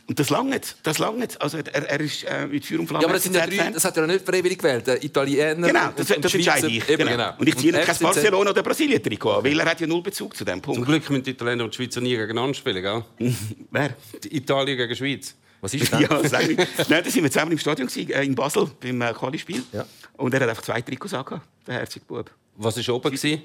Und 0.07 0.19
das 0.19 0.29
langt. 0.29 0.75
Das 0.83 0.99
langt. 0.99 1.41
Also 1.41 1.57
er, 1.57 1.67
er 1.89 1.99
ist 1.99 2.23
äh, 2.23 2.47
mit 2.47 2.65
Feuer 2.65 2.79
und 2.79 2.87
Flamme 2.87 3.03
Ja, 3.03 3.07
aber 3.07 3.15
das, 3.15 3.23
sind 3.23 3.35
ja 3.35 3.45
drei, 3.45 3.71
das 3.71 3.83
hat 3.83 3.97
er 3.97 4.03
ja 4.07 4.13
nicht 4.13 4.25
freiwillig 4.25 4.57
gewählt. 4.57 4.87
Der 4.87 5.03
Italiener 5.03 5.67
Genau, 5.67 5.87
und- 5.87 5.99
das, 5.99 6.11
und 6.11 6.23
das 6.23 6.31
Schweizer. 6.31 6.53
entscheide 6.55 6.67
ich. 6.67 6.89
Eben, 6.89 7.07
Genau. 7.07 7.33
Und 7.37 7.47
ich 7.49 7.57
ziehe 7.57 7.71
ihm 7.73 7.75
kein 7.85 7.95
FCZ. 7.95 8.01
Barcelona 8.03 8.49
oder 8.51 8.63
Brasilien-Trikot 8.63 9.43
weil 9.43 9.59
er 9.59 9.65
hat 9.65 9.81
ja 9.81 9.87
null 9.87 10.01
Bezug 10.01 10.35
zu 10.35 10.45
Zum 10.45 10.61
Punkt. 10.61 10.85
Glück 10.85 11.09
müssen 11.09 11.23
die 11.23 11.31
Italiener 11.31 11.63
und 11.65 11.73
die 11.73 11.77
Schweizer 11.83 11.99
nie 12.01 12.15
gegeneinander 12.15 12.53
spielen. 12.61 12.81
Gell? 12.81 13.03
Wer? 13.71 13.95
Die 14.23 14.37
Italien 14.37 14.77
gegen 14.77 14.95
Schweiz. 14.95 15.35
Was 15.59 15.73
ist 15.73 15.91
das? 15.93 15.99
Ja, 16.01 16.27
sag 16.27 16.49
ich. 16.49 16.57
Nein, 16.57 17.03
da 17.03 17.09
sind 17.09 17.23
wir 17.23 17.31
zusammen 17.31 17.51
im 17.51 17.57
Stadion 17.59 17.87
gewesen, 17.87 18.09
äh, 18.11 18.23
in 18.23 18.33
Basel 18.35 18.69
beim 18.79 19.01
äh, 19.01 19.13
Quali-Spiel. 19.13 19.63
Ja. 19.71 19.85
Und 20.17 20.33
er 20.33 20.39
hat 20.41 20.49
einfach 20.49 20.63
zwei 20.63 20.81
Trikots 20.81 21.13
angehabt, 21.13 21.45
der 21.67 21.75
herzige 21.75 22.05
Bub. 22.05 22.31
Was 22.57 22.75
war 22.87 22.95
oben? 22.95 23.11
gewesen? 23.11 23.41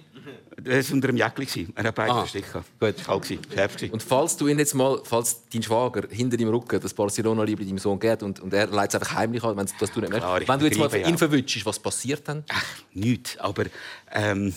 Er 0.64 0.84
war 0.84 0.92
unter 0.94 1.08
einem 1.08 1.16
Jäckli. 1.16 1.68
Er 1.76 1.84
hat 1.84 1.94
beide 1.94 2.12
Ah, 2.12 2.24
gehabt. 2.24 2.32
gut. 2.80 2.94
Das 2.98 3.06
war 3.08 3.14
kalt, 3.20 3.22
gewesen, 3.22 3.42
schärf. 3.54 3.76
gewesen. 3.76 3.92
Und 3.92 4.02
falls 4.02 4.36
du 4.36 4.48
ihn 4.48 4.58
jetzt 4.58 4.74
mal, 4.74 5.00
falls 5.04 5.42
dein 5.52 5.62
Schwager 5.62 6.02
hinter 6.10 6.36
deinem 6.36 6.48
Rücken 6.50 6.80
das 6.80 6.92
Barcelona-Liebe 6.92 7.64
deinem 7.64 7.78
Sohn 7.78 7.98
geht 8.00 8.22
und, 8.22 8.40
und 8.40 8.52
er 8.52 8.66
leitet 8.66 8.94
es 8.94 9.00
einfach 9.08 9.16
heimlich 9.16 9.44
an, 9.44 9.56
wenn 9.56 9.66
das 9.78 9.92
du 9.92 10.00
nicht 10.00 10.10
merkst. 10.10 10.48
Wenn 10.48 10.58
du 10.58 10.66
jetzt 10.66 10.78
mal 10.78 10.92
ihn 10.94 11.10
ja. 11.10 11.16
verwünschst, 11.16 11.64
was 11.64 11.78
passiert 11.78 12.26
dann? 12.28 12.44
Ach, 12.48 12.64
nichts. 12.94 13.38
Aber 13.38 13.64
ähm, 14.12 14.52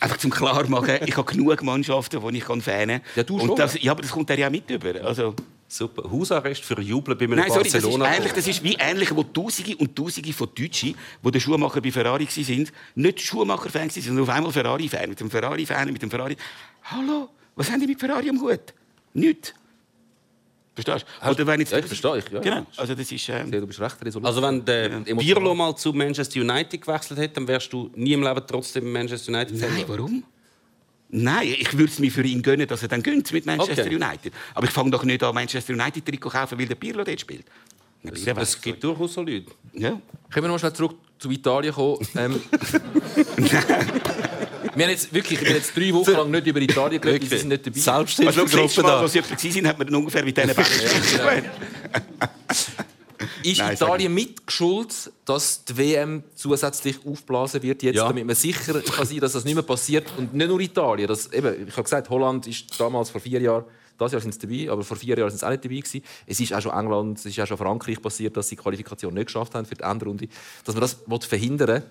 einfach 0.00 0.18
zum 0.18 0.30
klar 0.30 0.68
machen, 0.68 0.98
ich 1.06 1.16
habe 1.16 1.30
genug 1.30 1.62
Mannschaften, 1.62 2.20
die 2.20 2.38
ich 2.38 2.44
kann 2.44 2.60
fanen 2.60 3.00
kann. 3.00 3.10
Ja, 3.16 3.22
du 3.22 3.38
schon. 3.38 3.50
Und 3.50 3.58
das, 3.58 3.80
ja, 3.80 3.92
aber 3.92 4.02
das 4.02 4.10
kommt 4.10 4.30
er 4.30 4.38
ja 4.38 4.50
mit 4.50 4.68
über. 4.70 5.04
Also, 5.04 5.34
Super. 5.70 6.10
Hausarrest 6.10 6.64
für 6.64 6.80
Jubeln 6.80 7.18
bei 7.18 7.26
einem 7.26 7.36
Nein, 7.36 7.48
sorry, 7.48 7.64
das 7.64 7.74
ist, 7.74 7.82
Barcelona. 7.82 8.16
ähnlich, 8.16 8.32
das 8.32 8.46
ist 8.46 8.64
wie 8.64 8.74
ähnliche, 8.80 9.14
wo 9.14 9.22
Tausende 9.22 9.76
und 9.76 9.94
Tausende 9.94 10.32
von 10.32 10.48
Deutschen, 10.54 10.94
die 11.22 11.30
der 11.30 11.40
Schuhmacher 11.40 11.82
bei 11.82 11.92
Ferrari 11.92 12.26
waren, 12.26 12.68
nicht 12.94 13.20
Schuhmacher-Fans 13.20 13.96
waren, 13.96 14.02
sondern 14.02 14.22
auf 14.22 14.30
einmal 14.30 14.50
Ferrari-Fan. 14.50 15.10
Mit 15.10 15.20
dem 15.20 15.30
Ferrari-Fan, 15.30 15.92
mit 15.92 16.00
dem 16.00 16.10
Ferrari. 16.10 16.36
Hallo, 16.84 17.28
was 17.54 17.70
haben 17.70 17.80
die 17.80 17.86
mit 17.86 18.00
Ferrari 18.00 18.30
am 18.30 18.40
Hut? 18.40 18.72
Nichts. 19.12 19.52
Verstehst 20.84 21.06
du? 21.24 21.30
Oder 21.30 21.46
wenn 21.46 21.60
jetzt, 21.60 21.72
Ja, 21.72 21.78
ich 21.78 21.86
verstehe, 21.86 22.18
ich, 22.18 22.28
ja. 22.30 22.40
Genau, 22.40 22.66
also 22.76 22.94
das 22.94 23.10
ist... 23.10 23.28
Ähm, 23.28 23.52
Ja, 23.52 23.60
du 23.60 23.66
bist 23.66 23.80
recht 23.80 23.96
resolut. 24.04 24.26
Also 24.26 24.40
wenn 24.42 24.64
der 24.64 24.86
emotional. 24.86 25.18
Pirlo 25.24 25.54
mal 25.54 25.74
zu 25.76 25.92
Manchester 25.92 26.40
United 26.40 26.80
gewechselt 26.80 27.18
hätte, 27.18 27.34
dann 27.34 27.48
wärst 27.48 27.72
du 27.72 27.90
nie 27.96 28.12
im 28.12 28.22
Leben 28.22 28.40
trotzdem 28.46 28.92
Manchester 28.92 29.32
United 29.32 29.58
Fan. 29.58 29.74
nein, 29.74 29.84
warum? 29.88 30.24
Nein, 31.10 31.48
ich 31.58 31.72
würde 31.72 31.90
es 31.90 31.98
mir 31.98 32.10
für 32.12 32.22
ihn 32.22 32.42
gönnen, 32.42 32.66
dass 32.68 32.82
er 32.82 32.88
dann 32.88 33.02
gönnt 33.02 33.32
mit 33.32 33.46
Manchester 33.46 33.84
Okay. 33.86 33.96
United. 33.96 34.32
Aber 34.54 34.66
ich 34.66 34.72
fange 34.72 34.90
doch 34.90 35.02
nicht 35.04 35.22
an, 35.24 35.34
Manchester 35.34 35.72
United 35.72 36.04
Trikot 36.04 36.28
kaufen, 36.30 36.58
weil 36.58 36.66
der 36.66 36.74
Pirlo 36.74 37.02
dort 37.02 37.20
spielt. 37.20 37.46
Ja, 38.02 38.12
Es, 38.12 38.26
es 38.54 38.60
gibt 38.60 38.84
durchaus 38.84 39.14
so 39.14 39.22
Leute. 39.22 39.46
Ja. 39.72 40.00
Können 40.30 40.44
wir 40.46 40.48
noch 40.48 40.58
schnell 40.58 40.72
zurück 40.74 40.96
zu 41.18 41.30
Italien 41.30 41.74
kommen? 41.74 42.06
Ähm, 42.16 42.40
wir 44.78 44.84
haben 44.86 44.92
jetzt 44.92 45.12
wirklich 45.12 45.40
wir 45.40 45.48
haben 45.48 45.56
jetzt 45.56 45.76
drei 45.76 45.92
Wochen 45.92 46.10
lang 46.12 46.30
nicht 46.30 46.46
über 46.46 46.60
Italien 46.60 47.00
geredet, 47.00 47.22
weil 47.22 47.28
sie 47.30 47.38
sind 47.38 47.48
nicht 47.48 47.66
dabei. 47.66 47.98
Also, 48.26 48.42
das 48.44 48.52
letzte 48.52 48.82
Mal, 48.82 48.88
da. 48.88 49.00
als 49.00 49.12
sie 49.12 49.20
waren, 49.20 49.66
hat 49.68 49.78
man 49.78 49.86
dann 49.86 49.96
ungefähr 49.96 50.24
mit 50.24 50.36
diesen 50.36 50.54
Bällen 50.54 50.66
gespielt. 50.66 51.44
Ist 53.42 53.58
Nein, 53.58 53.74
Italien 53.74 54.14
mitgeschuld, 54.14 55.12
dass 55.24 55.64
die 55.64 55.76
WM 55.76 56.22
zusätzlich 56.34 56.98
aufblasen 57.04 57.62
wird, 57.62 57.82
jetzt, 57.82 57.96
Ja. 57.96 58.06
damit 58.06 58.24
man 58.24 58.36
sicher 58.36 58.80
kann 58.80 59.06
sein 59.06 59.18
dass 59.18 59.32
das 59.32 59.44
nicht 59.44 59.54
mehr 59.54 59.64
passiert? 59.64 60.06
Und 60.16 60.34
nicht 60.34 60.48
nur 60.48 60.60
Italien. 60.60 61.08
Das, 61.08 61.32
eben, 61.32 61.66
ich 61.66 61.72
habe 61.72 61.82
gesagt, 61.82 62.10
Holland 62.10 62.46
ist 62.46 62.78
damals 62.78 63.10
vor 63.10 63.20
vier 63.20 63.40
Jahren, 63.40 63.64
das 63.98 64.12
Jahr 64.12 64.20
sind 64.20 64.32
sie 64.34 64.40
dabei, 64.40 64.70
aber 64.70 64.84
vor 64.84 64.96
vier 64.96 65.18
Jahren 65.18 65.30
sind 65.30 65.40
sie 65.40 65.46
auch 65.46 65.50
nicht 65.50 65.64
dabei 65.64 65.76
gewesen. 65.76 66.02
Es 66.26 66.38
ist 66.38 66.52
auch 66.52 66.60
schon 66.62 66.72
England, 66.72 67.18
es 67.18 67.26
ist 67.26 67.40
auch 67.40 67.46
schon 67.46 67.58
Frankreich 67.58 68.00
passiert, 68.00 68.36
dass 68.36 68.48
sie 68.48 68.54
die 68.54 68.62
Qualifikation 68.62 69.12
nicht 69.14 69.26
geschafft 69.26 69.54
haben 69.54 69.66
für 69.66 69.74
die 69.74 69.82
Endrunde. 69.82 70.28
Dass 70.64 70.76
man 70.76 70.82
das 70.82 71.26
verhindern 71.26 71.68
will, 71.68 71.82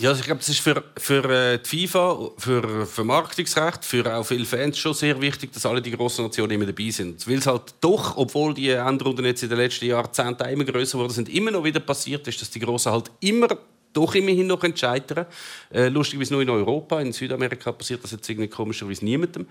Ja, 0.00 0.10
also 0.10 0.20
ich 0.20 0.26
glaube, 0.26 0.40
das 0.40 0.48
ist 0.48 0.60
für, 0.60 0.82
für 0.96 1.24
äh, 1.30 1.58
die 1.58 1.86
FIFA, 1.86 2.30
für 2.36 2.86
Vermarktungsrecht, 2.86 3.84
für 3.84 4.14
auch 4.14 4.24
viele 4.24 4.44
Fans 4.44 4.78
schon 4.78 4.94
sehr 4.94 5.20
wichtig, 5.20 5.52
dass 5.52 5.66
alle 5.66 5.80
die 5.80 5.92
grossen 5.92 6.24
Nationen 6.24 6.52
immer 6.52 6.66
dabei 6.66 6.90
sind. 6.90 7.26
Weil 7.28 7.38
es 7.38 7.46
halt 7.46 7.74
doch, 7.80 8.16
obwohl 8.16 8.54
die 8.54 8.70
Endrunden 8.70 9.24
jetzt 9.24 9.42
in 9.42 9.48
den 9.48 9.58
letzten 9.58 9.86
Jahrzehnten 9.86 10.48
immer 10.48 10.64
größer 10.64 10.98
wurden, 10.98 11.12
sind 11.12 11.28
immer 11.28 11.50
noch 11.50 11.64
wieder 11.64 11.80
passiert 11.80 12.26
ist, 12.26 12.40
dass 12.40 12.50
die 12.50 12.60
Grossen 12.60 12.92
halt 12.92 13.10
immer 13.20 13.48
doch 13.94 14.14
immerhin 14.14 14.46
noch 14.46 14.62
entscheiden. 14.62 15.24
Äh, 15.72 15.88
lustigerweise 15.88 16.34
nur 16.34 16.42
in 16.42 16.50
Europa, 16.50 17.00
in 17.00 17.12
Südamerika 17.12 17.72
passiert 17.72 18.04
das 18.04 18.10
jetzt 18.10 18.28
irgendwie 18.28 18.48
komischerweise 18.48 19.04
niemandem. 19.04 19.46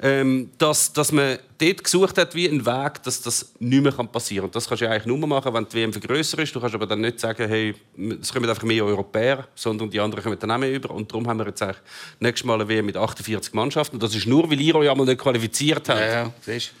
Ähm, 0.00 0.50
dass, 0.56 0.92
dass 0.92 1.12
man 1.12 1.38
dort 1.58 1.84
gesucht 1.84 2.16
hat 2.16 2.34
wie 2.34 2.48
einen 2.48 2.64
Weg, 2.64 3.02
dass 3.02 3.20
das 3.20 3.52
nicht 3.58 3.82
mehr 3.82 3.92
passieren 3.92 4.42
kann. 4.42 4.44
Und 4.46 4.54
das 4.54 4.68
kannst 4.68 4.80
du 4.80 4.86
ja 4.86 4.92
eigentlich 4.92 5.06
nur 5.06 5.18
machen, 5.26 5.52
wenn 5.52 5.68
die 5.68 5.76
WM 5.76 5.92
vergrößert 5.92 6.40
ist. 6.40 6.54
Du 6.54 6.60
kannst 6.60 6.74
aber 6.74 6.86
dann 6.86 7.00
nicht 7.00 7.20
sagen, 7.20 7.48
hey, 7.48 7.74
es 8.20 8.32
kommen 8.32 8.48
einfach 8.48 8.62
mehr 8.62 8.84
Europäer, 8.84 9.46
sondern 9.54 9.90
die 9.90 10.00
anderen 10.00 10.22
kommen 10.22 10.38
dann 10.38 10.50
auch 10.52 10.58
mehr 10.58 10.72
über. 10.72 10.90
Und 10.90 11.10
darum 11.10 11.26
haben 11.26 11.38
wir 11.40 11.46
jetzt 11.46 11.60
eigentlich 11.62 11.78
nächstes 12.20 12.46
Mal 12.46 12.54
eine 12.54 12.68
WM 12.68 12.86
mit 12.86 12.96
48 12.96 13.52
Mannschaften. 13.52 13.96
Und 13.96 14.02
das 14.02 14.14
ist 14.14 14.26
nur, 14.26 14.48
weil 14.50 14.60
ihr 14.60 14.74
euch 14.76 14.88
einmal 14.88 15.06
nicht 15.06 15.20
qualifiziert 15.20 15.88
habt. 15.88 16.00
Ja, 16.00 16.06
ja, 16.06 16.32
siehst 16.40 16.72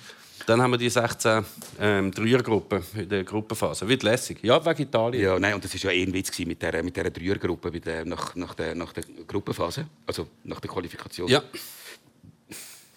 Dann 0.48 0.62
haben 0.62 0.70
wir 0.70 0.78
die 0.78 0.88
16 0.88 1.44
ähm, 1.78 2.10
Dreiergruppen 2.10 2.82
in 2.96 3.06
der 3.06 3.22
Gruppenphase. 3.22 3.86
Wird 3.86 4.02
lässig. 4.02 4.38
Ja, 4.42 4.64
wegen 4.64 4.80
Italien. 4.80 5.22
Ja, 5.22 5.38
nein, 5.38 5.52
und 5.52 5.62
das 5.62 5.74
war 5.74 5.92
ja 5.92 6.00
eh 6.00 6.02
ein 6.02 6.14
Witz 6.14 6.38
mit 6.38 6.62
dieser 6.62 6.82
mit 6.82 6.96
der 6.96 7.10
Dreiergruppe 7.10 7.70
bei 7.70 7.78
der, 7.80 8.06
nach, 8.06 8.34
nach, 8.34 8.54
der, 8.54 8.74
nach 8.74 8.94
der 8.94 9.04
Gruppenphase, 9.26 9.86
also 10.06 10.26
nach 10.44 10.58
der 10.58 10.70
Qualifikation. 10.70 11.28
Ja. 11.28 11.42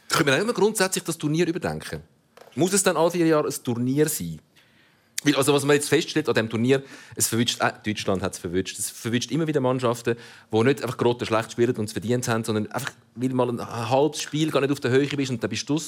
können 0.07 0.27
wir 0.27 0.35
auch 0.35 0.39
immer 0.39 0.53
grundsätzlich 0.53 1.03
das 1.03 1.17
Turnier 1.17 1.45
überdenken? 1.45 2.01
Muss 2.55 2.71
es 2.71 2.83
dann 2.83 2.95
alle 2.95 3.11
vier 3.11 3.25
Jahre 3.25 3.49
ein 3.49 3.63
Turnier 3.65 4.07
sein? 4.07 4.39
Also 5.35 5.53
was 5.53 5.65
man 5.65 5.75
jetzt 5.75 5.87
feststellt 5.87 6.27
an 6.27 6.33
diesem 6.33 6.49
Turnier, 6.49 6.81
es 7.15 7.27
verwünscht, 7.27 7.61
äh, 7.61 7.71
Deutschland 7.85 8.23
hat 8.23 8.33
es 8.33 8.39
verwünscht. 8.39 8.79
Es 8.79 8.89
verwünscht 8.89 9.29
immer 9.31 9.45
wieder 9.45 9.61
Mannschaften, 9.61 10.15
die 10.51 10.63
nicht 10.63 10.81
einfach 10.81 10.97
gerade 10.97 11.25
schlecht 11.25 11.51
spielen 11.51 11.75
und 11.75 11.85
es 11.85 11.91
verdient 11.91 12.27
haben, 12.27 12.43
sondern 12.43 12.71
einfach, 12.71 12.91
weil 13.13 13.29
mal 13.29 13.49
ein 13.49 13.89
halbes 13.89 14.21
Spiel 14.21 14.49
gar 14.49 14.61
nicht 14.61 14.71
auf 14.71 14.79
der 14.79 14.89
Höhe 14.89 15.05
bist 15.05 15.29
und 15.29 15.43
dann 15.43 15.49
bist 15.49 15.69
du 15.69 15.79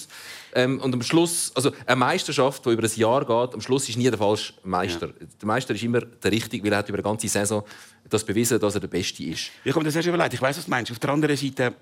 ähm, 0.54 0.80
Und 0.80 0.94
am 0.94 1.02
Schluss, 1.02 1.52
also 1.56 1.72
eine 1.88 1.96
Meisterschaft, 1.96 2.64
die 2.66 2.70
über 2.70 2.84
ein 2.84 2.92
Jahr 2.96 3.22
geht, 3.22 3.56
am 3.56 3.62
Schluss 3.62 3.90
ist 3.90 3.98
nie 3.98 4.10
der 4.10 4.20
falsche 4.20 4.54
Meister. 4.64 5.08
Der 5.08 5.48
Meister 5.48 5.74
ist 5.74 5.84
immer 5.84 6.02
der 6.02 6.32
Richtige, 6.32 6.64
weil 6.64 6.74
er 6.74 6.78
hat 6.80 6.90
über 6.90 7.00
eine 7.00 7.04
ganze 7.04 7.28
Saison 7.28 7.64
das 8.08 8.24
bewiesen, 8.24 8.60
dass 8.60 8.76
er 8.76 8.82
der 8.82 8.88
Beste 8.88 9.24
ist. 9.24 9.50
Ich 9.64 9.72
habe 9.72 9.80
mir 9.80 9.86
das 9.86 9.96
erst 9.96 10.08
überlegt. 10.08 10.34
Ich 10.36 10.42
weiß, 10.42 10.58
was 10.58 10.66
du 10.66 10.70
meinst. 10.70 10.92
Auf 10.92 11.00
der 11.00 11.10
anderen 11.10 11.36
Seite, 11.36 11.74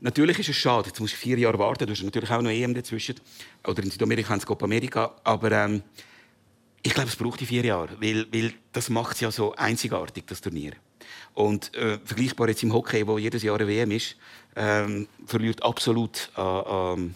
natürlich 0.00 0.38
ist 0.38 0.50
es 0.50 0.56
schade. 0.56 0.88
Jetzt 0.88 1.00
musst 1.00 1.14
du 1.14 1.18
vier 1.18 1.38
Jahre 1.38 1.58
warten. 1.58 1.86
Du 1.86 1.92
hast 1.92 2.02
natürlich 2.02 2.30
auch 2.30 2.42
noch 2.42 2.50
EM 2.50 2.74
dazwischen. 2.74 3.14
Oder 3.66 3.82
in 3.82 3.90
Südamerika 3.90 4.28
haben 4.28 4.40
sie 4.40 4.46
Copa 4.46 4.66
America. 4.66 5.14
Aber 5.24 5.50
ähm, 5.52 5.82
ich 6.82 6.94
glaube, 6.94 7.08
es 7.08 7.16
braucht 7.16 7.40
die 7.40 7.46
vier 7.46 7.64
Jahre. 7.64 8.00
Weil, 8.00 8.26
weil 8.32 8.52
das 8.72 8.88
macht 8.88 9.14
es 9.14 9.20
ja 9.20 9.30
so 9.30 9.54
einzigartig, 9.54 10.24
das 10.26 10.40
Turnier. 10.40 10.72
Und 11.34 11.74
äh, 11.74 11.98
vergleichbar 12.04 12.48
jetzt 12.48 12.62
im 12.62 12.72
Hockey, 12.72 13.06
wo 13.06 13.18
jedes 13.18 13.42
Jahr 13.42 13.56
eine 13.56 13.68
WM 13.68 13.90
ist, 13.90 14.16
ähm, 14.56 15.06
verliert 15.26 15.62
absolut 15.62 16.30
an, 16.34 16.64
an, 16.64 17.14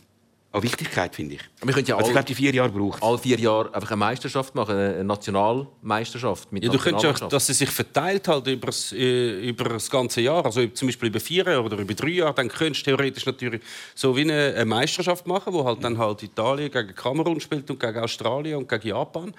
an 0.55 0.63
Wichtigkeit, 0.63 1.15
finde 1.15 1.35
ich. 1.35 1.41
Aber 1.61 1.69
wir 1.69 1.75
können 1.75 1.87
ja 1.87 1.97
Also 1.97 2.11
ich 2.11 2.17
alle, 2.17 2.25
glaube, 2.25 2.27
die 2.27 2.35
vier 2.35 2.55
Jahre 2.55 2.71
braucht 2.71 3.03
alle 3.03 3.19
vier 3.19 3.39
Jahre 3.41 3.75
einfach 3.75 3.91
eine 3.91 3.97
Meisterschaft 3.97 4.55
machen, 4.55 4.77
eine 4.77 5.03
Nationalmeisterschaft 5.03 6.53
mit 6.53 6.63
Ja, 6.63 6.71
du 6.71 6.79
könntest 6.79 7.23
auch, 7.25 7.29
dass 7.29 7.47
sie 7.49 7.55
sich 7.55 7.71
verteilt 7.71 8.29
halt 8.29 8.47
über 8.47 8.67
das, 8.67 8.93
äh, 8.93 9.49
über 9.49 9.65
das 9.65 9.91
ganze 9.91 10.21
Jahr, 10.21 10.45
also 10.45 10.65
zum 10.69 10.89
Beispiel 10.89 11.09
über 11.09 11.19
vier 11.19 11.45
Jahre 11.45 11.63
oder 11.63 11.79
über 11.79 11.95
drei 11.95 12.09
Jahre, 12.09 12.35
dann 12.35 12.49
könntest 12.49 12.87
du 12.87 12.91
theoretisch 12.91 13.27
natürlich 13.27 13.63
so 13.97 14.17
wie 14.17 14.21
eine, 14.21 14.55
eine 14.55 14.65
Meisterschaft 14.65 15.27
machen, 15.27 15.53
wo 15.53 15.65
halt 15.65 15.83
dann 15.83 15.99
halt 15.99 16.23
Italien 16.23 16.71
gegen 16.71 16.95
Kamerun 16.95 17.41
spielt 17.41 17.69
und 17.69 17.81
gegen 17.81 17.99
Australien 17.99 18.59
und 18.59 18.69
gegen 18.69 18.89
Japan. 18.89 19.35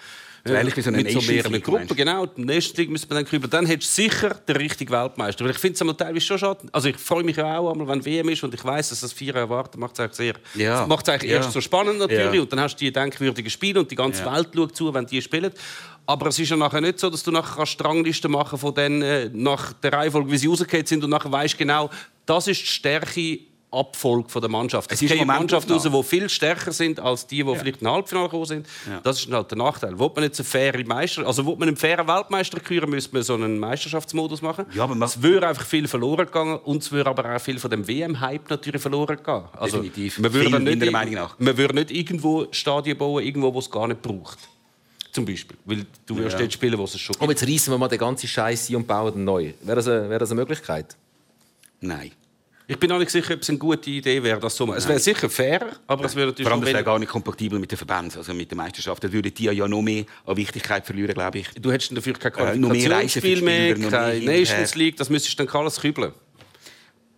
So 0.47 0.53
ähnlich 0.53 0.77
wie 0.77 0.81
so 0.81 0.89
eine 0.89 1.01
Mit 1.01 1.11
so 1.11 1.21
mehreren 1.21 1.59
Gruppen, 1.59 1.95
genau. 1.95 2.27
Die 2.27 2.45
Nations 2.45 2.77
League 2.77 2.91
müsste 2.91 3.07
man 3.07 3.17
dann 3.17 3.25
kriegen. 3.25 3.49
Dann 3.49 3.65
hättest 3.65 3.97
du 3.97 4.03
sicher 4.03 4.29
den 4.47 4.55
richtigen 4.57 4.91
Weltmeister. 4.91 5.43
Weil 5.43 5.51
ich 5.51 5.57
finde 5.57 5.73
es 5.73 5.81
einmal 5.81 5.95
teilweise 5.97 6.23
schon 6.23 6.37
schade. 6.37 6.59
Also 6.71 6.87
ich 6.89 6.97
freue 6.97 7.23
mich 7.23 7.35
ja 7.37 7.57
auch 7.57 7.71
einmal, 7.71 7.87
wenn 7.87 8.05
WM 8.05 8.29
ist 8.29 8.43
und 8.43 8.53
ich 8.53 8.63
weiß, 8.63 8.89
dass 8.89 8.99
das 8.99 9.11
vier 9.11 9.33
Jahre 9.33 9.49
warten 9.49 9.79
macht 9.79 9.93
es 9.95 10.01
eigentlich 10.01 10.15
sehr. 10.17 10.33
Ja. 10.53 10.85
Macht 10.85 11.07
es 11.07 11.13
eigentlich 11.15 11.31
Ja. 11.31 11.37
erst 11.37 11.51
so 11.51 11.61
spannend 11.61 11.97
natürlich 11.97 12.35
Ja. 12.35 12.41
und 12.41 12.51
dann 12.53 12.59
hast 12.59 12.75
du 12.75 12.85
die 12.85 12.91
denkwürdigen 12.93 13.49
Spiele 13.49 13.79
und 13.79 13.89
die 13.89 13.95
ganze 13.95 14.23
Ja. 14.23 14.35
Welt 14.35 14.49
schaut 14.55 14.75
zu, 14.75 14.93
wenn 14.93 15.07
die 15.07 15.19
spielen. 15.19 15.51
Aber 16.05 16.27
es 16.27 16.37
ist 16.37 16.49
ja 16.49 16.55
nachher 16.57 16.81
nicht 16.81 16.99
so, 16.99 17.09
dass 17.09 17.23
du 17.23 17.31
nachher 17.31 17.55
kannst 17.55 17.83
Ranglisten 17.83 18.29
machen 18.31 18.59
von 18.59 18.75
denen 18.75 19.01
äh, 19.01 19.29
nach 19.33 19.73
der 19.73 19.93
Reihenfolge, 19.93 20.31
wie 20.31 20.37
sie 20.37 20.45
rausgefallen 20.45 20.85
sind 20.85 21.03
und 21.03 21.09
nachher 21.09 21.31
weißt 21.31 21.57
genau, 21.57 21.89
das 22.27 22.47
ist 22.47 22.61
die 22.61 22.67
Stärke 22.67 23.39
Abfolge 23.75 24.29
von 24.29 24.41
der 24.41 24.49
Mannschaft. 24.49 24.91
Es 24.91 24.97
Es 24.97 25.01
ist 25.03 25.09
gibt 25.13 25.25
Mannschaften 25.25 25.71
raus, 25.73 25.83
Momentaufnahme. 25.83 26.03
die 26.03 26.09
viel 26.09 26.29
stärker 26.29 26.71
sind 26.71 26.99
als 26.99 27.27
die, 27.27 27.43
die 27.43 27.55
vielleicht 27.55 27.81
im 27.81 27.89
Halbfinale 27.91 28.27
gekommen 28.27 28.45
sind. 28.45 28.67
Ja. 28.89 28.99
Das 29.03 29.19
ist 29.19 29.31
halt 29.31 29.51
der 29.51 29.57
Nachteil. 29.57 29.99
Will 29.99 30.09
man 30.15 30.23
jetzt 30.23 30.39
einen 30.39 30.47
fairen 30.47 30.87
Meister, 30.87 31.25
also 31.27 31.45
will 31.45 31.55
man 31.57 31.67
einen 31.67 31.77
fairen 31.77 32.07
Weltmeister 32.07 32.59
küren, 32.59 32.89
müsste 32.89 33.13
man 33.13 33.23
so 33.23 33.33
einen 33.35 33.59
Meisterschaftsmodus 33.59 34.41
machen. 34.41 34.65
Ja, 34.73 34.83
aber 34.83 34.95
man- 34.95 35.07
es 35.07 35.21
würde 35.21 35.47
einfach 35.47 35.65
viel 35.65 35.87
verloren 35.87 36.25
gegangen 36.25 36.57
und 36.63 36.81
es 36.83 36.91
würde 36.91 37.09
aber 37.09 37.35
auch 37.35 37.39
viel 37.41 37.59
von 37.59 37.69
dem 37.71 37.87
WM-Hype 37.87 38.49
natürlich 38.49 38.81
verloren 38.81 39.17
gehen. 39.23 39.43
Also, 39.57 39.77
Definitiv. 39.77 40.19
Man 40.19 40.33
würde 40.33 40.59
nicht, 40.59 41.11
nach. 41.13 41.37
man 41.39 41.57
würde 41.57 41.75
nicht 41.75 41.91
irgendwo 41.91 42.47
Stadien 42.51 42.97
bauen, 42.97 43.23
irgendwo, 43.23 43.53
wo 43.53 43.59
es 43.59 43.69
gar 43.69 43.87
nicht 43.87 44.01
braucht. 44.01 44.39
Zum 45.11 45.25
Beispiel. 45.25 45.55
Weil 45.63 45.85
du 46.05 46.17
wirst 46.17 46.33
Ja. 46.33 46.39
dort 46.39 46.51
spielen, 46.51 46.77
wo 46.77 46.83
es 46.83 46.99
schon 46.99 47.15
Aber 47.17 47.27
gibt. 47.27 47.39
jetzt 47.41 47.49
reißen 47.49 47.71
wir 47.73 47.77
mal 47.77 47.87
den 47.87 47.99
ganzen 47.99 48.27
Scheiß 48.27 48.69
ein 48.69 48.75
und 48.75 48.85
bauen 48.87 49.13
den 49.13 49.23
neu. 49.23 49.53
Wäre 49.61 49.75
das 49.77 49.87
eine, 49.87 50.09
wäre 50.09 50.19
das 50.19 50.31
eine 50.31 50.41
Möglichkeit? 50.41 50.97
Nein. 51.79 52.11
Ich 52.67 52.79
bin 52.79 52.91
auch 52.91 52.97
nicht 52.97 53.11
sicher, 53.11 53.35
ob 53.35 53.41
es 53.41 53.49
eine 53.49 53.59
gute 53.59 53.89
Idee 53.89 54.23
wäre, 54.23 54.39
das 54.39 54.55
so 54.55 54.65
machen. 54.65 54.77
Es 54.77 54.87
wäre 54.87 54.99
sicher 54.99 55.29
fair, 55.29 55.67
aber 55.85 56.05
es 56.05 56.15
wäre 56.15 56.27
natürlich 56.27 56.47
Vor 56.47 56.53
allem, 56.57 56.63
schon 56.65 56.73
wäre 56.73 56.83
gar 56.83 56.97
nicht 56.99 57.09
kompatibel 57.09 57.59
mit 57.59 57.71
den 57.71 57.77
Verbänden, 57.77 58.17
also 58.17 58.33
mit 58.33 58.49
der 58.49 58.57
Meisterschaft. 58.57 59.03
Da 59.03 59.11
würden 59.11 59.33
die 59.33 59.43
ja 59.43 59.67
noch 59.67 59.81
mehr 59.81 60.05
an 60.25 60.35
Wichtigkeit 60.37 60.85
verlieren, 60.85 61.13
glaube 61.13 61.39
ich. 61.39 61.49
Du 61.59 61.71
hättest 61.71 61.91
dann 61.91 61.95
dafür 61.95 62.13
kein 62.13 62.33
Äh, 62.33 62.57
mehr 62.57 62.69
Qualifikationsspiel 62.69 63.41
mehr, 63.41 63.71
Spieler, 63.75 63.85
noch 63.85 63.91
mehr 63.91 64.11
keine 64.11 64.25
Nations. 64.25 64.75
League, 64.75 64.97
das 64.97 65.09
müsstest 65.09 65.39
du 65.39 65.45
dann 65.45 65.55
alles 65.55 65.79
kübeln. 65.79 66.13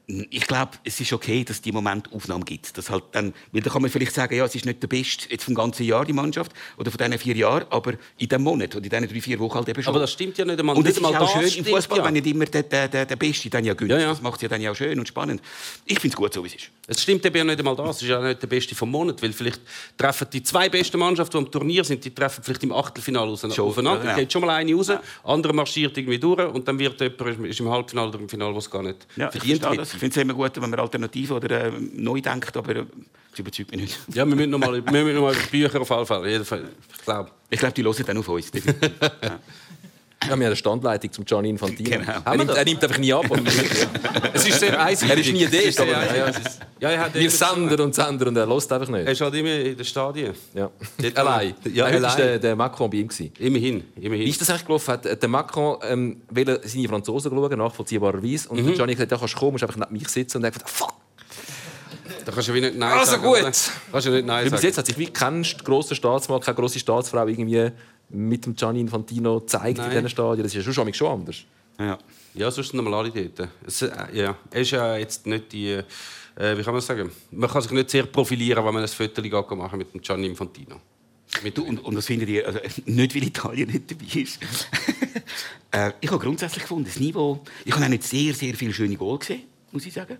Ich 0.10 0.48
glaube, 0.48 0.72
es 0.86 1.02
ist 1.02 1.12
okay, 1.12 1.44
dass 1.44 1.62
die 1.62 1.74
Momentaufnahme 1.74 2.46
gibt. 2.46 2.78
Dass 2.78 2.90
halt 2.90 3.04
dann, 3.12 3.34
weil 3.52 3.62
da 3.62 3.70
kann 3.70 3.82
man 3.82 3.92
vielleicht 3.92 4.14
sagen, 4.14 4.38
ja, 4.38 4.46
es 4.46 4.56
ist 4.56 4.66
nicht 4.66 4.82
der 4.82 4.88
Beste 4.88 5.30
jetzt 5.30 5.44
vom 5.44 5.54
ganzen 5.54 5.86
Jahr, 5.86 6.06
die 6.06 6.14
Mannschaft, 6.14 6.54
oder 6.78 6.90
von 6.92 6.98
diesen 6.98 7.20
vier 7.20 7.36
Jahren, 7.36 7.66
aber 7.70 7.92
in 8.18 8.30
diesem 8.30 8.42
Monat 8.42 8.74
oder 8.74 8.86
in 8.86 8.90
diesen 8.90 9.08
drei, 9.10 9.22
vier 9.22 9.38
Wochen 9.40 9.56
halt 9.56 9.68
eben 9.68 9.84
schon. 9.84 9.92
Aber 9.92 10.00
das 10.00 10.14
stimmt 10.14 10.38
ja 10.38 10.46
nicht 10.46 10.58
einmal. 10.58 10.78
und 10.78 10.88
es 10.88 10.96
ist 10.96 11.04
auch 11.04 11.12
das 11.12 11.32
schön 11.32 11.66
im 11.66 11.66
Fußball, 11.66 11.98
ja. 11.98 12.06
wenn 12.06 12.14
nicht 12.14 12.26
immer 12.26 12.46
der, 12.46 12.64
der, 12.64 12.88
der, 12.88 13.06
der 13.06 13.16
Beste 13.18 13.50
dann 13.50 13.66
ja 13.66 13.74
gönnt. 13.74 13.92
Ja, 13.92 14.00
ja. 14.00 14.10
Das 14.10 14.22
macht 14.22 14.38
es 14.38 14.44
ja 14.44 14.48
dann 14.48 14.62
ja 14.62 14.72
auch 14.72 14.76
schön 14.78 14.98
und 14.98 15.10
spannend. 15.10 15.42
Ich 15.84 16.00
finde 16.00 16.14
es 16.14 16.16
gut, 16.16 16.34
so 16.34 16.42
wie 16.42 16.48
es 16.48 16.56
ist. 16.56 16.70
Es 16.88 17.04
stimmt 17.04 17.26
eben 17.26 17.36
ja 17.36 17.44
nicht 17.44 17.60
einmal 17.60 17.76
das. 17.76 17.98
Es 17.98 18.04
ist 18.04 18.08
ja 18.08 18.22
nicht 18.22 18.42
der 18.42 18.48
Beste 18.48 18.76
vom 18.76 18.90
Monat, 18.90 19.22
weil 19.22 19.34
vielleicht 19.34 19.60
treffen 19.98 20.28
die 20.32 20.42
zwei 20.42 20.70
besten 20.70 21.00
Mannschaften, 21.00 21.38
die 21.38 21.46
am 21.46 21.52
Turnier 21.52 21.84
sind, 21.84 22.06
die 22.06 22.16
treffen 22.16 22.42
vielleicht 22.42 22.64
im 22.64 22.72
Achtelfinale 22.72 23.30
aufeinander. 23.30 24.06
ja, 24.06 24.12
ja. 24.12 24.16
Geht 24.16 24.32
schon 24.32 24.42
mal 24.42 24.56
eine 24.56 24.74
raus, 24.74 24.90
andere 25.26 25.52
marschiert 25.52 25.98
irgendwie 25.98 26.18
durch 26.18 26.48
und 26.48 26.66
dann 26.66 26.80
wird 26.80 27.02
jemand 27.02 27.46
ist 27.46 27.60
im 27.60 27.70
Halbfinale 27.70 28.08
oder 28.08 28.20
im 28.20 28.30
Finale, 28.30 28.56
was 28.56 28.72
gar 28.72 28.84
nicht 28.84 29.06
Ja, 29.18 29.26
ich 29.26 29.32
verdient 29.32 29.64
wird. 29.64 29.97
Finde 30.00 30.16
es 30.16 30.22
immer 30.22 30.34
gut, 30.34 30.62
wenn 30.62 30.70
man 30.70 30.80
alternativ 30.80 31.32
oder 31.32 31.66
äh, 31.66 31.72
neu 31.94 32.22
denkt, 32.22 32.56
aber 32.56 32.76
äh, 32.76 32.86
das 33.32 33.40
überzeugt 33.40 33.72
mich 33.72 33.82
nicht. 33.82 34.00
Ja, 34.14 34.26
wir 34.26 34.36
müssen 34.36 34.50
noch 34.50 34.60
mal, 34.60 34.74
wir 34.74 34.92
müssen 34.92 35.16
noch 35.16 35.22
mal 35.22 35.36
die 35.36 35.50
Bücher 35.50 35.82
auf 35.82 35.92
alle 35.92 36.06
Fälle. 36.06 36.40
Ich 36.40 37.04
glaube. 37.04 37.32
Ich 37.50 37.60
glaube, 37.60 37.74
die 37.74 37.84
hören 37.84 38.06
dann 38.06 38.18
auf 38.18 38.28
uns. 38.28 38.52
Ja, 39.22 39.40
wir 40.24 40.32
haben 40.32 40.42
eine 40.42 40.56
Standleitung 40.56 41.12
zum 41.12 41.26
Gianni 41.26 41.50
Infantino. 41.50 41.90
Genau. 41.90 42.12
Er, 42.26 42.38
nimmt, 42.38 42.50
er 42.52 42.66
nimmt 42.66 42.84
einfach 42.84 42.98
nie 42.98 43.14
ab. 43.14 43.26
Es 44.34 44.48
ist 44.48 44.60
sehr 44.60 44.80
einseitig. 44.80 45.10
er 45.16 45.18
ist 45.44 45.52
nie 45.52 45.58
ist 45.68 45.80
dort. 45.80 45.90
Aber, 45.90 46.16
ja, 46.18 46.26
ist, 46.26 46.60
Ja, 46.80 46.90
er 46.90 47.00
hat 47.06 47.14
wir 47.16 47.30
senden 47.32 47.80
und 47.82 47.96
senden 47.96 48.28
und 48.28 48.36
er 48.36 48.46
lässt 48.46 48.72
einfach 48.72 48.88
Er 48.90 48.92
nicht. 49.00 49.10
ist 49.10 49.22
halt 49.22 49.34
immer 49.36 49.54
in 49.54 49.78
den 49.78 49.86
Stadien. 49.86 50.34
Ja. 50.54 50.70
Allein. 51.16 51.54
Ja, 51.74 51.86
heute 51.88 52.02
war 52.02 52.10
allein. 52.12 52.18
der, 52.18 52.40
der 52.40 52.56
Macron 52.56 52.90
bei 52.90 52.98
ihm. 52.98 53.08
Gewesen. 53.08 53.32
Immerhin. 53.40 53.84
immerhin. 53.96 54.26
Wie 54.26 54.30
ist 54.30 54.42
das 54.42 54.50
eigentlich 54.50 54.66
gelaufen? 54.66 54.92
Hat 54.94 55.22
der 55.22 55.30
Macron 55.30 55.78
ähm, 55.84 56.22
will 56.30 56.60
seine 56.64 56.88
Franzosen 56.88 57.32
schauen, 57.32 57.58
nachvollziehbarerweise. 57.58 58.50
Und 58.50 58.64
Mhm. 58.66 58.74
Gianni 58.74 58.94
hat 58.94 58.98
gesagt, 58.98 59.12
ja, 59.12 59.18
kannst 59.18 59.34
du 59.36 59.38
kommen, 59.40 59.52
musst 59.54 59.64
einfach 59.64 59.78
neben 59.78 59.94
mich 59.94 60.08
sitzen. 60.10 60.38
Und 60.38 60.44
er 60.44 60.48
hat 60.48 60.54
gesagt, 60.56 60.70
fuck. 60.70 60.94
Da 62.26 62.32
kannst 62.34 62.50
du 62.50 62.54
wie 62.54 62.62
nicht 62.62 62.76
Nein 62.78 62.92
Also 62.98 63.12
sagen. 63.12 63.24
gut. 63.24 63.38
oder? 63.38 63.44
Kannst 63.92 64.08
du 64.08 64.12
nicht 64.12 64.26
Nein 64.26 64.50
bis 64.52 64.62
jetzt 64.62 64.78
hat 64.78 64.86
sich 64.86 64.98
wie 64.98 65.08
kein 65.08 65.46
grosser 65.64 65.96
Staatsmann, 65.96 66.42
keine 66.42 66.56
grosse 66.56 66.80
Staatsfrau 66.80 67.26
irgendwie 67.28 67.72
mit 68.10 68.46
dem 68.46 68.56
Gianni 68.56 68.82
Infantino 68.82 69.40
gezeigt 69.40 69.78
Nein. 69.78 69.88
in 69.88 69.98
diesen 69.98 70.10
Stadien. 70.10 70.44
Das 70.44 70.54
ist 70.54 70.66
ja 70.66 70.74
schon, 70.74 70.94
schon 70.94 71.12
anders. 71.12 71.38
Ja. 71.80 71.98
Ja, 72.34 72.52
sonst 72.52 72.72
sind 72.72 72.86
dort. 72.86 73.50
Es, 73.66 73.82
äh, 73.82 73.90
ja. 74.14 74.38
Er 74.52 74.62
ist 74.62 74.72
ja 74.72 74.98
jetzt 74.98 75.26
nicht 75.26 75.52
die... 75.52 75.72
Äh, 76.36 76.56
wie 76.56 76.62
kann 76.62 76.74
man 76.74 76.82
sagen? 76.82 77.12
Man 77.32 77.50
kann 77.50 77.62
sich 77.62 77.72
nicht 77.72 77.90
sehr 77.90 78.04
profilieren, 78.04 78.64
wenn 78.64 78.74
man 78.74 78.84
ein 78.84 78.88
Foto 78.88 79.56
machen 79.56 79.80
mit 79.80 79.94
dem 79.94 80.02
Gianni 80.02 80.28
Infantino. 80.28 80.80
Mit, 81.44 81.58
und, 81.60 81.80
und 81.80 81.96
was 81.96 82.06
findet 82.06 82.30
ihr? 82.30 82.46
Also, 82.46 82.60
nicht, 82.86 83.16
weil 83.16 83.24
Italien 83.24 83.70
nicht 83.70 83.92
dabei 83.92 84.22
ist. 84.22 84.40
äh, 85.72 85.92
ich 86.00 86.10
habe 86.12 86.24
grundsätzlich 86.24 86.64
gefunden, 86.64 86.86
das 86.86 87.00
Niveau... 87.00 87.44
Ich 87.66 87.74
habe 87.74 87.84
auch 87.84 87.90
nicht 87.90 88.04
sehr, 88.04 88.34
sehr 88.34 88.54
viele 88.54 88.74
schöne 88.74 88.96
Goal 88.96 89.18
gesehen, 89.18 89.44
muss 89.72 89.86
ich 89.86 89.94
sagen. 89.94 90.18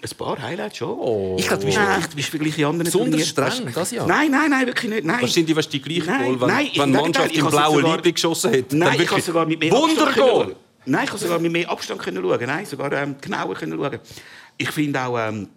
Ein 0.00 0.16
paar 0.16 0.40
Highlights 0.40 0.76
schon. 0.76 0.90
Oh. 0.90 1.36
Ich 1.38 1.46
glaube, 1.48 1.60
du 1.60 1.66
bist, 1.66 1.78
Nein. 1.78 2.00
du 2.08 2.14
bist 2.16 2.28
verglichen 2.28 2.64
anderen 2.64 2.84
Besonders 2.84 3.34
Turnieren. 3.34 3.52
streng, 3.52 3.72
das 3.74 3.90
ja. 3.90 4.06
Nein, 4.06 4.30
nein, 4.30 4.50
nein, 4.50 4.66
wirklich 4.66 4.90
nicht. 4.92 5.04
Nein. 5.04 5.18
Was 5.22 5.32
sind 5.34 5.48
die, 5.48 5.56
was 5.56 5.68
die 5.68 5.82
gleichen 5.82 6.06
Nein, 6.06 6.24
Goal, 6.24 6.40
wenn, 6.40 6.48
nein, 6.48 6.66
wenn 6.66 6.72
die 6.72 6.78
nein, 6.78 7.02
Mannschaft 7.02 7.34
im 7.36 7.46
blauen 7.48 7.74
sogar- 7.76 7.96
Liebling 7.96 8.14
geschossen 8.14 8.52
hat? 8.52 8.58
Nein, 8.58 8.68
dann 8.80 8.92
ich 8.92 8.98
wirklich 9.00 9.10
habe 9.10 9.22
sogar 9.22 9.46
mit 9.46 9.58
mehr 9.58 9.72
Wundergoal! 9.72 10.56
Nein, 10.86 11.04
ich 11.04 11.10
habe 11.10 11.18
sogar 11.18 11.38
mit 11.40 11.52
mehr 11.52 11.68
Abstand 11.68 12.00
können 12.00 12.22
schauen. 12.22 12.46
Nein, 12.46 12.64
sogar 12.64 12.92
ähm, 12.92 13.16
genauer 13.20 13.54
können 13.54 13.76
schauen. 13.76 13.98
Ich 14.56 14.70
finde 14.70 15.00
auch, 15.02 15.18
ähm, 15.18 15.48